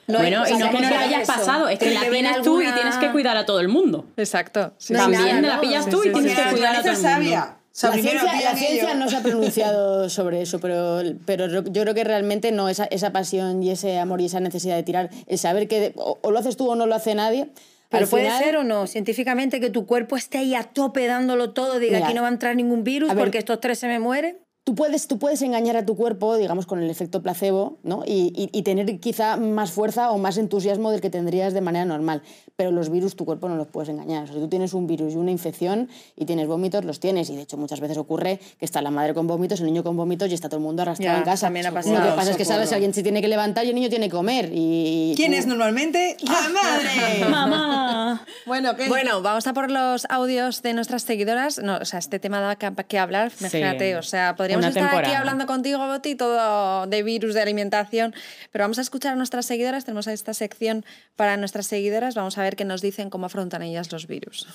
no 0.06 0.18
bueno, 0.18 0.44
y 0.48 0.52
no 0.56 0.70
que 0.70 0.80
no 0.80 0.88
sea 0.88 1.00
hayas 1.00 1.22
eso. 1.22 1.32
pasado, 1.32 1.68
es 1.68 1.78
que 1.80 1.90
la 1.92 2.08
tienes 2.08 2.42
tú 2.42 2.60
y 2.62 2.66
alguna- 2.66 2.74
tienes 2.80 2.96
que 2.96 3.10
cuidar 3.10 3.36
a 3.36 3.44
todo 3.44 3.58
el 3.60 3.68
mundo. 3.68 4.06
Exacto. 4.16 4.72
sí, 4.78 4.94
hay 4.94 5.00
sí, 5.00 5.10
nada, 5.10 5.18
sí. 5.18 5.24
También 5.28 5.48
la 5.48 5.60
pillas 5.60 5.86
tú 5.90 6.00
sí, 6.02 6.08
y 6.10 6.14
sí. 6.14 6.18
tienes 6.20 6.34
que 6.36 6.44
La 6.44 6.50
cuidar 6.52 6.76
a 6.76 6.82
todo 6.82 6.92
el 6.92 7.22
mundo. 7.22 7.54
Sea, 7.70 7.90
la 7.90 7.96
ciencia, 7.96 8.40
la 8.42 8.56
ciencia 8.56 8.94
no 8.94 9.08
se 9.08 9.16
ha 9.16 9.22
pronunciado 9.22 10.08
sobre 10.10 10.42
eso, 10.42 10.58
pero, 10.60 11.00
pero 11.26 11.46
yo 11.46 11.82
creo 11.82 11.94
que 11.94 12.04
realmente 12.04 12.50
no, 12.52 12.68
esa, 12.68 12.84
esa 12.86 13.12
pasión 13.12 13.62
y 13.62 13.70
ese 13.70 13.98
amor 13.98 14.20
y 14.20 14.26
esa 14.26 14.40
necesidad 14.40 14.76
de 14.76 14.82
tirar, 14.82 15.10
el 15.26 15.38
saber 15.38 15.68
que 15.68 15.92
o, 15.96 16.18
o 16.20 16.30
lo 16.30 16.38
haces 16.38 16.56
tú 16.56 16.68
o 16.70 16.74
no 16.76 16.86
lo 16.86 16.94
hace 16.94 17.14
nadie. 17.14 17.48
Pero 17.90 18.04
al 18.04 18.10
puede 18.10 18.24
final- 18.24 18.42
ser 18.44 18.56
o 18.56 18.64
no, 18.64 18.86
científicamente, 18.86 19.60
que 19.60 19.70
tu 19.70 19.86
cuerpo 19.86 20.16
esté 20.16 20.38
ahí 20.38 20.54
a 20.54 20.62
tope 20.64 21.06
dándolo 21.06 21.52
todo, 21.52 21.78
diga 21.78 21.94
Mira, 21.96 22.06
aquí 22.06 22.14
no 22.14 22.22
va 22.22 22.28
a 22.28 22.32
entrar 22.32 22.54
ningún 22.54 22.84
virus 22.84 23.08
ver, 23.10 23.18
porque 23.18 23.38
estos 23.38 23.60
tres 23.60 23.78
se 23.78 23.86
me 23.86 23.98
mueren. 23.98 24.38
Tú 24.68 24.74
puedes, 24.74 25.08
tú 25.08 25.18
puedes 25.18 25.40
engañar 25.40 25.78
a 25.78 25.86
tu 25.86 25.96
cuerpo, 25.96 26.36
digamos, 26.36 26.66
con 26.66 26.78
el 26.82 26.90
efecto 26.90 27.22
placebo, 27.22 27.78
¿no? 27.84 28.02
Y, 28.06 28.34
y- 28.36 28.50
y 28.52 28.62
tener 28.64 29.00
quizá 29.00 29.38
más 29.38 29.72
fuerza 29.72 30.10
o 30.10 30.18
más 30.18 30.36
entusiasmo 30.36 30.90
del 30.90 31.00
que 31.00 31.08
tendrías 31.08 31.54
de 31.54 31.62
manera 31.62 31.86
normal. 31.86 32.20
Pero 32.54 32.70
los 32.70 32.90
virus 32.90 33.16
tu 33.16 33.24
cuerpo 33.24 33.48
no 33.48 33.56
los 33.56 33.68
puedes 33.68 33.88
engañar. 33.88 34.24
O 34.24 34.26
sea, 34.26 34.34
si 34.34 34.40
tú 34.42 34.48
tienes 34.48 34.74
un 34.74 34.86
virus 34.86 35.14
y 35.14 35.16
una 35.16 35.30
infección 35.30 35.88
y 36.16 36.26
tienes 36.26 36.48
vómitos, 36.48 36.84
los 36.84 37.00
tienes. 37.00 37.30
Y 37.30 37.36
de 37.36 37.42
hecho 37.42 37.56
muchas 37.56 37.80
veces 37.80 37.96
ocurre 37.96 38.40
que 38.58 38.66
está 38.66 38.82
la 38.82 38.90
madre 38.90 39.14
con 39.14 39.26
vómitos, 39.26 39.60
el 39.60 39.66
niño 39.66 39.82
con 39.82 39.96
vómitos 39.96 40.30
y 40.30 40.34
está 40.34 40.50
todo 40.50 40.58
el 40.58 40.64
mundo 40.64 40.82
arrastrado 40.82 41.14
Ya, 41.14 41.18
en 41.20 41.24
casa. 41.24 41.46
también 41.46 41.64
ha 41.64 41.70
Lo 41.70 41.74
pasado. 41.76 42.02
que 42.10 42.16
pasa 42.16 42.30
es 42.32 42.36
que 42.36 42.44
sabes, 42.44 42.70
alguien 42.74 42.92
se 42.92 43.02
tiene 43.02 43.22
que 43.22 43.28
levantar 43.28 43.64
y 43.64 43.70
el 43.70 43.74
niño 43.74 43.88
tiene 43.88 44.08
que 44.10 44.16
comer. 44.16 44.50
Y 44.52 45.14
¿Quién 45.16 45.32
es 45.32 45.46
normalmente? 45.46 46.18
¡La 46.20 46.48
madre! 46.50 47.24
Mamá. 47.30 48.26
Bueno, 48.44 48.76
¿qué? 48.76 48.88
Bueno, 48.88 49.22
vamos 49.22 49.46
a 49.46 49.54
por 49.54 49.70
los 49.70 50.06
audios 50.10 50.60
de 50.60 50.74
nuestras 50.74 51.02
seguidoras. 51.04 51.58
No, 51.62 51.78
o 51.78 51.84
sea, 51.86 51.98
este 52.00 52.18
tema 52.18 52.40
da 52.40 52.56
que, 52.56 52.98
hablar, 52.98 53.32
imagínate. 53.40 53.96
O 53.96 54.02
sea, 54.02 54.34
podríamos 54.36 54.57
Una 54.58 54.68
estar 54.68 54.84
aquí 54.84 54.90
temporada. 54.90 55.18
hablando 55.18 55.46
contigo, 55.46 55.86
Boti, 55.86 56.14
todo 56.14 56.86
de 56.86 57.02
virus, 57.02 57.34
de 57.34 57.42
alimentación, 57.42 58.14
pero 58.52 58.64
vamos 58.64 58.78
a 58.78 58.82
escuchar 58.82 59.12
a 59.12 59.16
nuestras 59.16 59.46
seguidoras. 59.46 59.84
Tenemos 59.84 60.06
esta 60.06 60.34
sección 60.34 60.84
para 61.16 61.36
nuestras 61.36 61.66
seguidoras. 61.66 62.14
Vamos 62.14 62.38
a 62.38 62.42
ver 62.42 62.56
qué 62.56 62.64
nos 62.64 62.80
dicen, 62.80 63.10
cómo 63.10 63.26
afrontan 63.26 63.62
ellas 63.62 63.92
los 63.92 64.06
virus. 64.06 64.46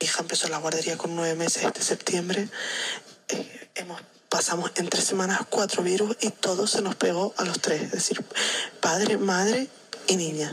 Mi 0.00 0.06
hija 0.06 0.22
empezó 0.22 0.48
la 0.48 0.58
guardería 0.58 0.96
con 0.96 1.14
nueve 1.14 1.34
meses 1.34 1.72
de 1.72 1.80
septiembre. 1.80 2.48
Eh, 3.28 3.70
hemos, 3.74 4.00
pasamos 4.28 4.72
en 4.76 4.88
tres 4.88 5.04
semanas 5.04 5.40
cuatro 5.48 5.82
virus 5.82 6.16
y 6.20 6.30
todo 6.30 6.66
se 6.66 6.82
nos 6.82 6.94
pegó 6.96 7.34
a 7.36 7.44
los 7.44 7.60
tres. 7.60 7.82
Es 7.82 7.92
decir, 7.92 8.22
padre, 8.80 9.16
madre 9.18 9.68
y 10.06 10.16
niña. 10.16 10.52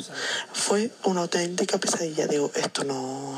Fue 0.54 0.91
una 1.04 1.22
auténtica 1.22 1.78
pesadilla. 1.78 2.28
Digo, 2.28 2.52
esto 2.56 2.84
no, 2.84 3.38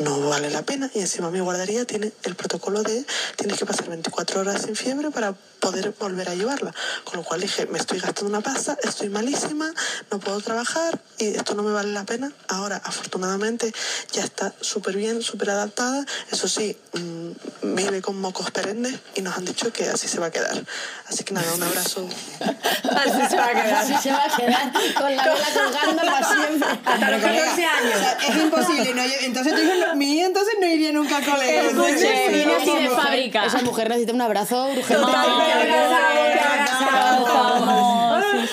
no 0.00 0.28
vale 0.28 0.50
la 0.50 0.62
pena. 0.62 0.90
Y 0.94 1.00
encima 1.00 1.30
mi 1.30 1.40
guardería 1.40 1.84
tiene 1.84 2.12
el 2.24 2.34
protocolo 2.34 2.82
de 2.82 3.04
tienes 3.36 3.58
que 3.58 3.66
pasar 3.66 3.88
24 3.88 4.40
horas 4.40 4.62
sin 4.62 4.76
fiebre 4.76 5.10
para 5.10 5.34
poder 5.60 5.94
volver 5.98 6.28
a 6.28 6.34
llevarla. 6.34 6.74
Con 7.04 7.16
lo 7.18 7.22
cual 7.24 7.40
dije, 7.40 7.66
me 7.66 7.78
estoy 7.78 7.98
gastando 7.98 8.30
una 8.30 8.40
pasta, 8.40 8.76
estoy 8.82 9.08
malísima, 9.08 9.72
no 10.10 10.18
puedo 10.18 10.40
trabajar 10.40 11.00
y 11.18 11.28
esto 11.36 11.54
no 11.54 11.62
me 11.62 11.72
vale 11.72 11.92
la 11.92 12.04
pena. 12.04 12.32
Ahora, 12.48 12.80
afortunadamente, 12.84 13.72
ya 14.12 14.22
está 14.24 14.52
súper 14.60 14.96
bien, 14.96 15.22
súper 15.22 15.50
adaptada. 15.50 16.04
Eso 16.30 16.48
sí, 16.48 16.76
mm, 16.92 17.74
vive 17.74 18.02
con 18.02 18.20
mocos 18.20 18.50
perennes 18.50 18.94
y 19.14 19.22
nos 19.22 19.36
han 19.36 19.44
dicho 19.44 19.72
que 19.72 19.88
así 19.88 20.08
se 20.08 20.18
va 20.20 20.26
a 20.26 20.30
quedar. 20.30 20.62
Así 21.08 21.24
que 21.24 21.34
nada, 21.34 21.52
un 21.54 21.62
abrazo. 21.62 22.06
Así 22.40 23.20
se 23.30 23.36
va 23.36 23.46
a 23.46 23.50
quedar. 23.52 23.74
Así 23.74 23.94
se 24.02 24.10
va 24.10 24.24
a 24.24 24.36
quedar 24.36 24.72
con 24.94 25.14
la 25.16 25.22
vela 25.24 25.46
colgando 25.54 26.02
para 26.02 26.26
siempre. 26.34 26.68
Hasta 26.84 27.10
los 27.10 27.20
14 27.22 27.64
años. 27.64 27.94
O 27.94 27.98
sea, 27.98 28.18
es 28.28 28.36
imposible. 28.42 28.94
No, 28.94 29.02
entonces 29.02 29.52
hijo 29.52 29.72
no- 29.86 29.96
mi 29.96 30.20
entonces 30.20 30.54
no 30.60 30.66
iría 30.66 30.92
nunca 30.92 31.18
al 31.18 31.24
colegio. 31.24 31.70
Escuche, 31.70 32.28
viene 32.30 32.54
así 32.56 32.66
de 32.66 32.84
Esa 32.84 32.90
mujer- 32.90 33.04
fábrica. 33.04 33.46
Esa 33.46 33.62
mujer 33.62 33.88
necesita 33.88 34.12
un 34.14 34.20
abrazo 34.22 34.64
urgente. 34.66 34.94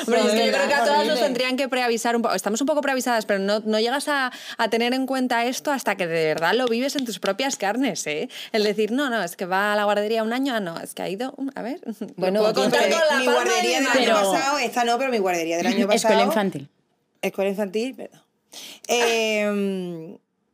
Hombre, 0.05 0.19
es 0.21 0.31
que 0.33 0.45
yo 0.47 0.51
creo 0.53 0.67
que 0.67 0.73
a 0.73 0.83
todas 0.83 1.07
nos 1.07 1.19
tendrían 1.19 1.55
que 1.55 1.69
preavisar 1.69 2.15
un 2.15 2.21
poco. 2.21 2.35
Estamos 2.35 2.59
un 2.61 2.67
poco 2.67 2.81
preavisadas, 2.81 3.25
pero 3.25 3.39
no, 3.39 3.59
no 3.61 3.79
llegas 3.79 4.07
a, 4.07 4.31
a 4.57 4.67
tener 4.69 4.93
en 4.93 5.05
cuenta 5.05 5.45
esto 5.45 5.71
hasta 5.71 5.95
que 5.95 6.07
de 6.07 6.25
verdad 6.25 6.53
lo 6.55 6.65
vives 6.67 6.95
en 6.95 7.05
tus 7.05 7.19
propias 7.19 7.55
carnes, 7.55 8.05
¿eh? 8.07 8.27
El 8.51 8.63
decir, 8.63 8.91
no, 8.91 9.09
no, 9.09 9.23
es 9.23 9.35
que 9.35 9.45
va 9.45 9.73
a 9.73 9.75
la 9.75 9.85
guardería 9.85 10.23
un 10.23 10.33
año, 10.33 10.53
ah, 10.55 10.59
no, 10.59 10.77
es 10.79 10.93
que 10.93 11.01
ha 11.03 11.09
ido, 11.09 11.33
un- 11.37 11.51
a 11.55 11.61
ver, 11.61 11.79
Bueno, 12.17 12.41
puedo 12.41 12.53
contar 12.53 12.81
Pero 12.83 12.97
con 12.97 13.07
la 13.09 13.19
mi 13.19 13.25
guardería 13.25 13.77
del 13.79 13.87
año. 13.87 13.93
Pero- 13.95 14.31
pasado, 14.31 14.57
esta 14.59 14.83
no, 14.83 14.97
pero 14.97 15.11
mi 15.11 15.19
guardería 15.19 15.57
del 15.57 15.67
año 15.67 15.87
pasado. 15.87 15.95
Escuela 16.13 16.23
infantil. 16.23 16.69
Escuela 17.21 17.49
infantil, 17.51 17.95
perdón. 17.95 18.21
Eh, 18.87 19.47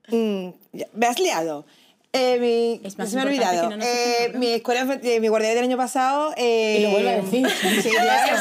mm, 0.07 0.49
ya, 0.73 0.85
me 0.93 1.05
has 1.07 1.19
liado. 1.19 1.65
Eh, 2.11 2.37
mi, 2.39 2.81
Es 2.87 2.97
más 2.97 3.09
se 3.09 3.15
me 3.17 3.21
ha 3.21 3.25
olvidado. 3.25 3.69
no 3.69 3.83
Eh, 3.85 4.31
mi 4.35 4.47
escuela, 4.53 4.99
eh, 5.03 5.19
mi 5.19 5.27
guardería 5.27 5.53
del 5.55 5.65
año 5.65 5.77
pasado. 5.77 6.33
Eh, 6.37 6.77
Y 6.79 6.83
lo 6.83 6.89
vuelve 6.89 7.09
a 7.11 7.21
decir. 7.21 7.47
Sí, 7.83 7.89
claro. 7.91 8.31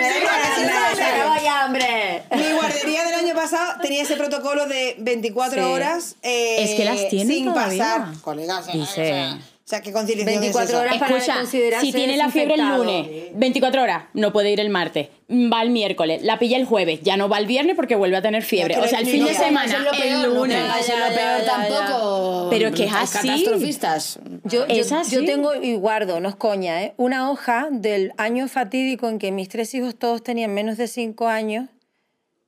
Me 0.00 0.08
da 0.08 0.18
igual, 0.18 0.36
que 0.42 0.54
si 0.54 0.60
no 0.62 0.68
me 0.68 0.96
sale. 0.96 1.42
ya, 1.44 1.64
hombre! 1.66 2.22
Mi 2.30 2.52
guardería 2.52 3.04
del 3.04 3.14
año 3.14 3.34
pasado 3.34 3.80
tenía 3.80 4.02
ese 4.02 4.16
protocolo 4.16 4.66
de 4.66 4.96
24 4.98 5.54
Sí. 5.64 5.70
horas. 5.72 6.16
eh, 6.22 6.56
Es 6.64 6.70
que 6.76 6.84
las 6.84 7.08
tienen 7.08 7.28
sin 7.36 7.44
todavía. 7.46 7.84
pasar. 7.84 8.20
Colegas, 8.20 8.64
sea, 8.66 8.74
Dice. 8.74 9.00
O 9.00 9.04
sea, 9.04 9.38
o 9.68 9.70
sea, 9.70 9.82
¿qué 9.82 9.92
conciliación 9.92 10.32
es 10.36 10.40
24 10.40 10.70
eso? 10.70 10.80
horas 10.80 10.96
para 10.96 11.16
Escucha, 11.18 11.34
considerarse 11.36 11.84
si 11.86 11.92
tiene 11.92 12.16
la 12.16 12.30
fiebre 12.30 12.54
el 12.54 12.66
lunes, 12.66 13.06
24 13.34 13.82
horas, 13.82 14.04
no 14.14 14.32
puede 14.32 14.50
ir 14.50 14.60
el 14.60 14.70
martes, 14.70 15.08
va 15.30 15.60
el 15.60 15.68
miércoles, 15.68 16.22
la 16.22 16.38
pilla 16.38 16.56
el 16.56 16.64
jueves, 16.64 17.00
ya 17.02 17.18
no 17.18 17.28
va 17.28 17.36
el 17.38 17.44
viernes 17.46 17.76
porque 17.76 17.94
vuelve 17.94 18.16
a 18.16 18.22
tener 18.22 18.42
fiebre. 18.42 18.76
Que 18.76 18.80
O 18.80 18.88
sea, 18.88 19.00
el 19.00 19.04
no- 19.04 19.10
fin 19.10 19.20
no, 19.20 19.26
de 19.28 19.34
no, 19.34 19.38
semana, 19.38 19.66
Eso 19.66 19.76
es 19.76 19.84
lo 19.84 19.92
el 19.92 19.98
peor, 20.00 20.28
no 20.28 20.34
lunes. 20.36 20.58
pongáis 20.62 20.88
en 20.88 21.00
lo 21.00 21.06
peor 21.14 21.42
tampoco. 21.44 22.46
Pero 22.48 22.72
que 22.72 22.84
es 22.84 22.92
así. 22.94 23.28
Catastrofistas. 23.28 24.18
Yo, 24.44 24.64
Es 24.68 24.88
yo, 24.88 24.96
así. 25.00 25.14
yo 25.16 25.24
tengo 25.26 25.54
y 25.54 25.74
guardo, 25.74 26.18
no 26.20 26.30
es 26.30 26.36
coña, 26.36 26.82
¿eh? 26.82 26.94
una 26.96 27.30
hoja 27.30 27.68
del 27.70 28.12
año 28.16 28.48
fatídico 28.48 29.06
en 29.10 29.18
que 29.18 29.32
mis 29.32 29.50
tres 29.50 29.74
hijos 29.74 29.96
todos 29.98 30.22
tenían 30.22 30.54
menos 30.54 30.78
de 30.78 30.88
cinco 30.88 31.28
años 31.28 31.66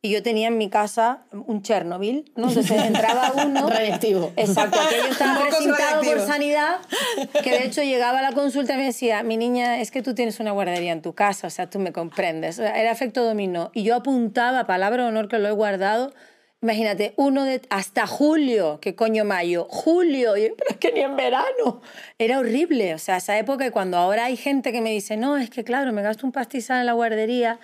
y 0.03 0.11
yo 0.11 0.23
tenía 0.23 0.49
en 0.49 0.57
mi 0.57 0.71
casa 0.71 1.25
un 1.33 1.63
Chernobyl, 1.63 2.33
¿no? 2.35 2.49
Entonces 2.49 2.85
entraba 2.85 3.33
uno... 3.45 3.69
Radiactivo. 3.69 4.33
Exacto, 4.37 4.81
aquello 4.81 5.09
estaba 5.11 5.35
Mocos 5.35 5.57
precintado 5.57 6.03
por 6.03 6.21
sanidad, 6.21 6.77
que 7.45 7.51
de 7.51 7.65
hecho 7.67 7.83
llegaba 7.83 8.21
a 8.21 8.23
la 8.23 8.33
consulta 8.33 8.75
y 8.75 8.77
me 8.79 8.87
decía, 8.87 9.23
mi 9.23 9.37
niña, 9.37 9.81
es 9.81 9.91
que 9.91 10.01
tú 10.03 10.15
tienes 10.15 10.41
una 10.41 10.53
guardería 10.53 10.93
en 10.93 11.03
tu 11.03 11.15
casa, 11.15 11.49
o 11.49 11.51
sea, 11.51 11.69
tú 11.69 11.79
me 11.79 11.93
comprendes. 11.93 12.59
O 12.59 12.63
sea, 12.63 12.81
era 12.81 12.91
efecto 12.91 13.23
dominó. 13.25 13.71
Y 13.75 13.83
yo 13.83 13.95
apuntaba, 13.95 14.67
palabra 14.67 15.03
de 15.03 15.09
honor 15.11 15.29
que 15.29 15.39
lo 15.39 15.49
he 15.49 15.53
guardado, 15.53 16.15
imagínate, 16.63 17.13
uno 17.17 17.45
de 17.45 17.61
hasta 17.69 18.07
julio, 18.07 18.81
que 18.81 18.95
coño 18.95 19.27
mayo, 19.27 19.67
julio, 19.69 20.35
yo, 20.39 20.49
pero 20.57 20.71
es 20.71 20.77
que 20.79 20.93
ni 20.93 21.01
en 21.01 21.17
verano. 21.17 21.83
Era 22.19 22.39
horrible, 22.39 22.95
o 22.95 22.99
sea, 22.99 23.19
esa 23.19 23.39
época 23.39 23.67
y 23.67 23.71
cuando 23.71 23.99
ahora 23.99 24.27
hay 24.27 24.39
gente 24.39 24.73
que 24.73 24.81
me 24.81 24.93
dice, 24.93 25.19
no, 25.19 25.37
es 25.37 25.51
que 25.51 25.63
claro, 25.63 25.93
me 25.93 26.01
gasto 26.01 26.27
un 26.27 26.33
pastizal 26.33 26.81
en 26.81 26.87
la 26.87 26.95
guardería 26.95 27.61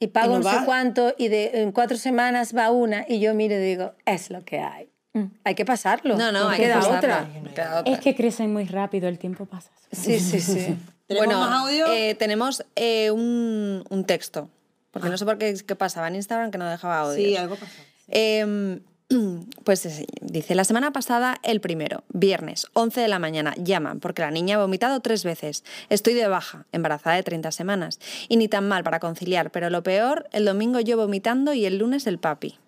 y 0.00 0.08
pago 0.08 0.34
¿Y 0.34 0.38
no 0.38 0.42
no 0.44 0.50
sé 0.50 0.56
va? 0.56 0.64
cuánto 0.64 1.14
y 1.18 1.28
de, 1.28 1.62
en 1.62 1.72
cuatro 1.72 1.96
semanas 1.96 2.54
va 2.56 2.70
una 2.70 3.04
y 3.08 3.20
yo 3.20 3.34
miro 3.34 3.54
y 3.54 3.58
digo, 3.58 3.92
es 4.06 4.30
lo 4.30 4.44
que 4.44 4.60
hay. 4.60 4.90
Mm, 5.12 5.26
Hay 5.44 5.54
que 5.54 5.64
pasarlo. 5.64 6.16
No, 6.16 6.32
no, 6.32 6.48
hay 6.48 6.58
que 6.58 6.64
queda 6.64 6.74
pasarlo. 6.76 6.98
otra. 6.98 7.28
Queda 7.54 7.80
otra. 7.80 7.92
Es 7.92 8.00
que 8.00 8.14
crecen 8.16 8.52
muy 8.52 8.64
rápido, 8.64 9.08
el 9.08 9.18
tiempo 9.18 9.46
pasa. 9.46 9.70
Sí, 9.92 10.18
sí, 10.18 10.40
sí. 10.40 10.76
¿Tenemos 11.06 11.26
bueno, 11.26 11.38
más 11.40 11.60
audio? 11.62 11.86
eh, 11.86 12.14
tenemos 12.16 12.64
eh, 12.76 13.10
un, 13.10 13.84
un 13.88 14.04
texto. 14.04 14.48
Porque 14.90 15.08
no 15.08 15.16
sé 15.18 15.24
por 15.24 15.38
qué, 15.38 15.54
qué 15.66 15.76
pasaba 15.76 16.08
en 16.08 16.14
Instagram 16.16 16.50
que 16.50 16.58
no 16.58 16.68
dejaba 16.68 17.00
audio. 17.00 17.16
Sí, 17.16 17.36
algo 17.36 17.56
pasó. 17.56 17.72
Em, 18.08 18.80
pues 19.64 19.80
sí, 19.80 20.06
dice, 20.20 20.54
la 20.54 20.64
semana 20.64 20.92
pasada, 20.92 21.36
el 21.42 21.60
primero, 21.60 22.04
viernes, 22.08 22.66
11 22.72 23.00
de 23.00 23.08
la 23.08 23.18
mañana, 23.18 23.54
llaman 23.56 24.00
porque 24.00 24.22
la 24.22 24.30
niña 24.30 24.56
ha 24.56 24.60
vomitado 24.60 25.00
tres 25.00 25.24
veces. 25.24 25.64
Estoy 25.88 26.14
de 26.14 26.28
baja, 26.28 26.66
embarazada 26.72 27.16
de 27.16 27.22
30 27.22 27.52
semanas. 27.52 28.00
Y 28.28 28.36
ni 28.36 28.48
tan 28.48 28.68
mal 28.68 28.84
para 28.84 29.00
conciliar, 29.00 29.50
pero 29.50 29.70
lo 29.70 29.82
peor, 29.82 30.28
el 30.32 30.44
domingo 30.44 30.80
yo 30.80 30.96
vomitando 30.96 31.52
y 31.52 31.66
el 31.66 31.78
lunes 31.78 32.06
el 32.06 32.18
papi. 32.18 32.58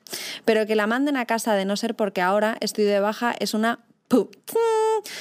Pero 0.44 0.66
que 0.66 0.76
la 0.76 0.86
manden 0.86 1.16
a 1.16 1.26
casa 1.26 1.54
de 1.54 1.64
no 1.64 1.76
ser 1.76 1.94
porque 1.94 2.22
ahora 2.22 2.56
estoy 2.60 2.84
de 2.84 3.00
baja 3.00 3.34
es 3.38 3.54
una... 3.54 3.80
pu- 4.08 4.28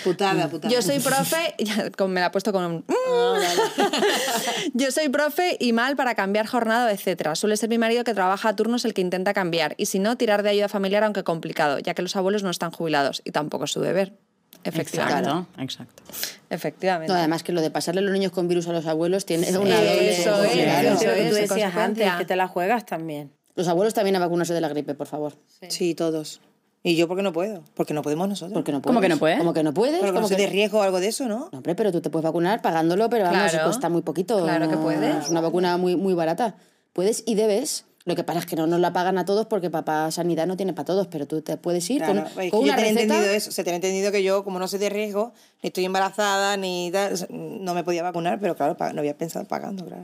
Putada, 0.04 0.48
putada. 0.50 0.74
Yo 0.74 0.82
soy 0.82 1.00
profe, 1.00 1.56
me 2.08 2.20
la 2.20 2.28
he 2.28 2.30
puesto 2.32 2.52
con 2.52 2.64
un... 2.66 2.86
Yo 4.74 4.92
soy 4.92 5.10
profe 5.10 5.58
y 5.60 5.74
mal 5.74 5.96
para 5.96 6.16
cambiar 6.16 6.48
jornada, 6.48 6.92
etcétera. 6.92 7.36
Suele 7.36 7.58
ser 7.58 7.70
mi 7.70 7.78
marido 7.78 8.04
que 8.04 8.14
trabaja 8.14 8.50
a 8.50 8.56
turnos 8.56 8.86
el 8.86 8.94
que 8.94 9.02
intenta 9.02 9.34
cambiar 9.34 9.76
y 9.78 9.86
si 9.88 10.00
no, 10.00 10.18
tirar 10.18 10.44
de 10.44 10.50
ayuda 10.50 10.70
familiar 10.70 11.04
aunque 11.04 11.24
complicado, 11.24 11.80
ya 11.80 11.94
que 11.94 12.02
los 12.02 12.16
abuelos 12.16 12.44
no 12.44 12.50
están 12.50 12.72
jubilados 12.72 13.22
y 13.26 13.32
tampoco 13.32 13.66
es 13.66 13.72
su 13.72 13.82
deber. 13.82 14.14
Efectivamente. 14.64 15.30
Exacto, 15.30 15.62
exacto. 15.62 16.04
Efectivamente. 16.50 17.14
No, 17.14 17.20
además 17.20 17.44
que 17.44 17.52
lo 17.52 17.62
de 17.62 17.70
pasarle 17.70 18.00
a 18.00 18.04
los 18.04 18.14
niños 18.14 18.32
con 18.32 18.48
virus 18.48 18.68
a 18.68 18.72
los 18.74 18.88
abuelos 18.88 19.26
tiene 19.26 19.48
una 19.58 19.80
Eso 19.80 20.32
doble 20.32 20.58
es, 20.58 20.64
claro. 20.64 20.88
eso 20.90 20.96
Eso 20.96 21.12
es, 21.12 21.30
tú 21.30 21.36
decías 21.36 21.76
antes, 21.76 22.12
que 22.16 22.26
te 22.26 22.36
la 22.36 22.48
juegas 22.48 22.86
también. 22.86 23.32
Los 23.56 23.68
abuelos 23.68 23.94
también 23.94 24.16
a 24.16 24.20
vacunarse 24.20 24.54
de 24.54 24.62
la 24.62 24.68
gripe, 24.70 24.96
por 24.96 25.08
favor. 25.08 25.34
Sí, 25.70 25.94
todos. 25.94 26.42
Y 26.88 26.96
yo, 26.96 27.08
¿por 27.08 27.18
qué 27.18 27.24
no 27.24 27.34
puedo? 27.34 27.64
Porque 27.74 27.96
no 27.96 28.04
podemos 28.04 28.30
nosotros. 28.30 28.54
Porque 28.54 28.72
no 28.72 28.80
puedes. 28.80 28.92
¿Cómo 28.94 29.02
que 29.02 29.10
no 29.10 29.18
puedes? 29.18 29.38
¿Cómo 29.40 29.54
que 29.54 29.64
no 29.64 29.74
puedes? 29.74 29.98
Porque 29.98 30.12
¿Cómo 30.12 30.22
no 30.22 30.28
sé 30.28 30.36
que- 30.36 30.44
de 30.44 30.50
riesgo 30.50 30.80
o 30.80 30.82
algo 30.84 31.00
de 31.00 31.08
eso, 31.08 31.28
¿no? 31.28 31.50
No, 31.52 31.58
hombre, 31.58 31.74
pero 31.74 31.92
tú 31.92 32.00
te 32.00 32.12
puedes 32.12 32.24
vacunar 32.24 32.62
pagándolo, 32.62 33.10
pero 33.10 33.24
vamos, 33.26 33.50
Claro. 33.52 33.66
cuesta 33.70 33.90
muy 33.90 34.04
poquito. 34.04 34.38
Claro 34.44 34.70
que 34.70 34.76
no- 34.76 34.82
puedes. 34.84 35.24
Es 35.26 35.30
una 35.32 35.42
vacuna 35.42 35.78
muy, 35.78 35.96
muy 35.96 36.14
barata. 36.14 36.58
Puedes 36.94 37.24
y 37.26 37.34
debes. 37.34 37.86
Lo 38.06 38.16
que 38.16 38.24
pasa 38.24 38.38
es 38.38 38.46
que 38.46 38.56
no 38.56 38.68
nos 38.68 38.80
la 38.80 38.94
pagan 38.94 39.18
a 39.18 39.26
todos 39.26 39.48
porque 39.48 39.72
papá 39.72 40.12
sanidad 40.12 40.46
no 40.46 40.58
tiene 40.58 40.74
para 40.74 40.86
todos, 40.86 41.08
pero 41.08 41.26
tú 41.26 41.42
te 41.42 41.58
puedes 41.58 41.90
ir 41.90 42.04
Claro, 42.04 42.26
con, 42.36 42.50
con 42.52 42.60
yo 42.60 42.66
una 42.66 42.76
receta. 42.76 43.02
entendido 43.02 43.32
eso, 43.34 43.50
se 43.50 43.64
tenía 43.64 43.78
entendido 43.78 44.12
que 44.12 44.22
yo, 44.22 44.44
como 44.44 44.60
no 44.60 44.68
soy 44.68 44.78
de 44.78 44.90
riesgo, 44.90 45.34
ni 45.64 45.70
estoy 45.70 45.86
embarazada, 45.86 46.56
ni 46.56 46.92
tal, 46.94 47.14
no 47.32 47.74
me 47.74 47.84
podía 47.84 48.04
vacunar, 48.04 48.40
pero 48.40 48.56
claro, 48.56 48.78
no 48.94 49.00
había 49.00 49.18
pensado 49.18 49.46
pagando, 49.48 49.86
claro. 49.86 50.04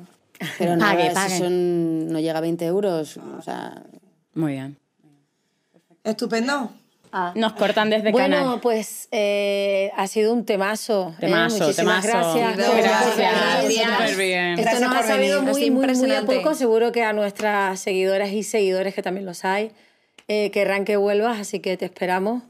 Pero 0.58 0.76
Pague, 0.80 1.04
nada, 1.04 1.10
si 1.10 1.14
pague. 1.14 1.38
son, 1.38 2.08
no 2.12 2.20
llega 2.20 2.40
a 2.40 2.42
20 2.42 2.66
euros. 2.66 3.18
O 3.38 3.42
sea, 3.44 3.84
Muy 4.34 4.54
bien. 4.54 4.80
Estupendo. 6.04 6.72
Ah. 7.14 7.34
Nos 7.36 7.54
cortan 7.54 7.90
desde 7.90 8.12
Bueno, 8.12 8.38
canal. 8.38 8.60
pues 8.62 9.10
eh, 9.12 9.92
ha 9.98 10.08
sido 10.08 10.32
un 10.34 10.46
temazo. 10.46 11.14
¿eh? 11.18 11.22
Temazo, 11.22 11.58
Muchísimas 11.66 12.06
temazo. 12.06 12.38
gracias. 12.40 12.58
Gracias. 12.58 13.18
Gracias. 13.18 14.00
Súper 14.00 14.16
bien. 14.16 14.46
Esto 14.52 14.62
Gracias 14.62 14.82
nos 14.82 14.96
ha 14.96 15.04
sabido 15.04 15.42
muy, 15.42 15.72
muy, 15.72 15.88
muy 15.96 16.12
a 16.14 16.22
poco. 16.22 16.54
Seguro 16.56 16.92
que 16.94 17.04
a 17.04 17.12
nuestras 17.12 17.82
seguidoras 17.82 18.32
y 18.32 18.44
seguidores, 18.44 18.96
que 18.96 19.04
también 19.04 19.26
los 19.26 19.44
hay, 19.44 19.72
eh, 20.30 20.52
querrán 20.52 20.86
que 20.86 20.96
vuelvas, 20.96 21.38
así 21.40 21.60
que 21.60 21.76
te 21.76 21.84
esperamos. 21.86 22.44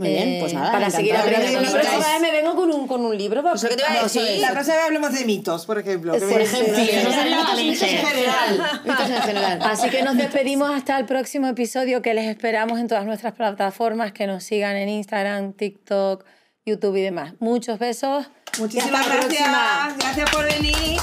Muy 0.00 0.08
bien, 0.08 0.28
eh, 0.28 0.36
pues 0.40 0.54
nada, 0.54 0.72
Para 0.72 0.90
seguir. 0.90 1.12
La 1.12 1.22
próxima 1.22 1.60
vez 1.60 2.20
me 2.22 2.30
vengo 2.32 2.56
con 2.56 2.72
un, 2.72 2.86
con 2.88 3.04
un 3.04 3.16
libro. 3.18 3.42
para- 3.42 3.54
Eso 3.54 3.68
que 3.68 3.76
te 3.76 3.82
iba 3.82 3.90
a 3.90 3.94
Vamos, 3.96 4.12
decir. 4.14 4.28
eso 4.30 4.40
La 4.40 4.50
próxima 4.52 4.76
vez 4.76 4.84
hablemos 4.86 5.12
de 5.12 5.24
mitos, 5.26 5.66
por 5.66 5.78
ejemplo. 5.78 6.12
que 6.14 6.20
Sí, 6.20 6.24
me- 6.26 6.46
sí, 6.46 6.56
sí. 6.56 6.90
no 7.04 7.12
sería 7.12 7.36
Mitos 7.54 7.82
en 7.82 7.98
general. 8.06 8.80
mitos 8.84 9.10
en 9.10 9.22
general. 9.22 9.58
Así 9.62 9.90
que 9.90 10.02
nos 10.02 10.16
despedimos 10.16 10.70
hasta 10.74 10.98
el 10.98 11.04
próximo 11.04 11.48
episodio 11.48 12.00
que 12.00 12.14
les 12.14 12.26
esperamos 12.28 12.80
en 12.80 12.88
todas 12.88 13.04
nuestras 13.04 13.34
plataformas, 13.34 14.12
que 14.12 14.26
nos 14.26 14.42
sigan 14.42 14.76
en 14.76 14.88
Instagram, 14.88 15.52
TikTok, 15.52 16.24
YouTube 16.64 16.96
y 16.96 17.02
demás. 17.02 17.34
Muchos 17.38 17.78
besos. 17.78 18.26
Muchísimas 18.58 19.06
gracias. 19.06 19.26
próxima. 19.26 19.96
Gracias 19.98 20.30
por 20.30 20.44
venir. 20.44 20.98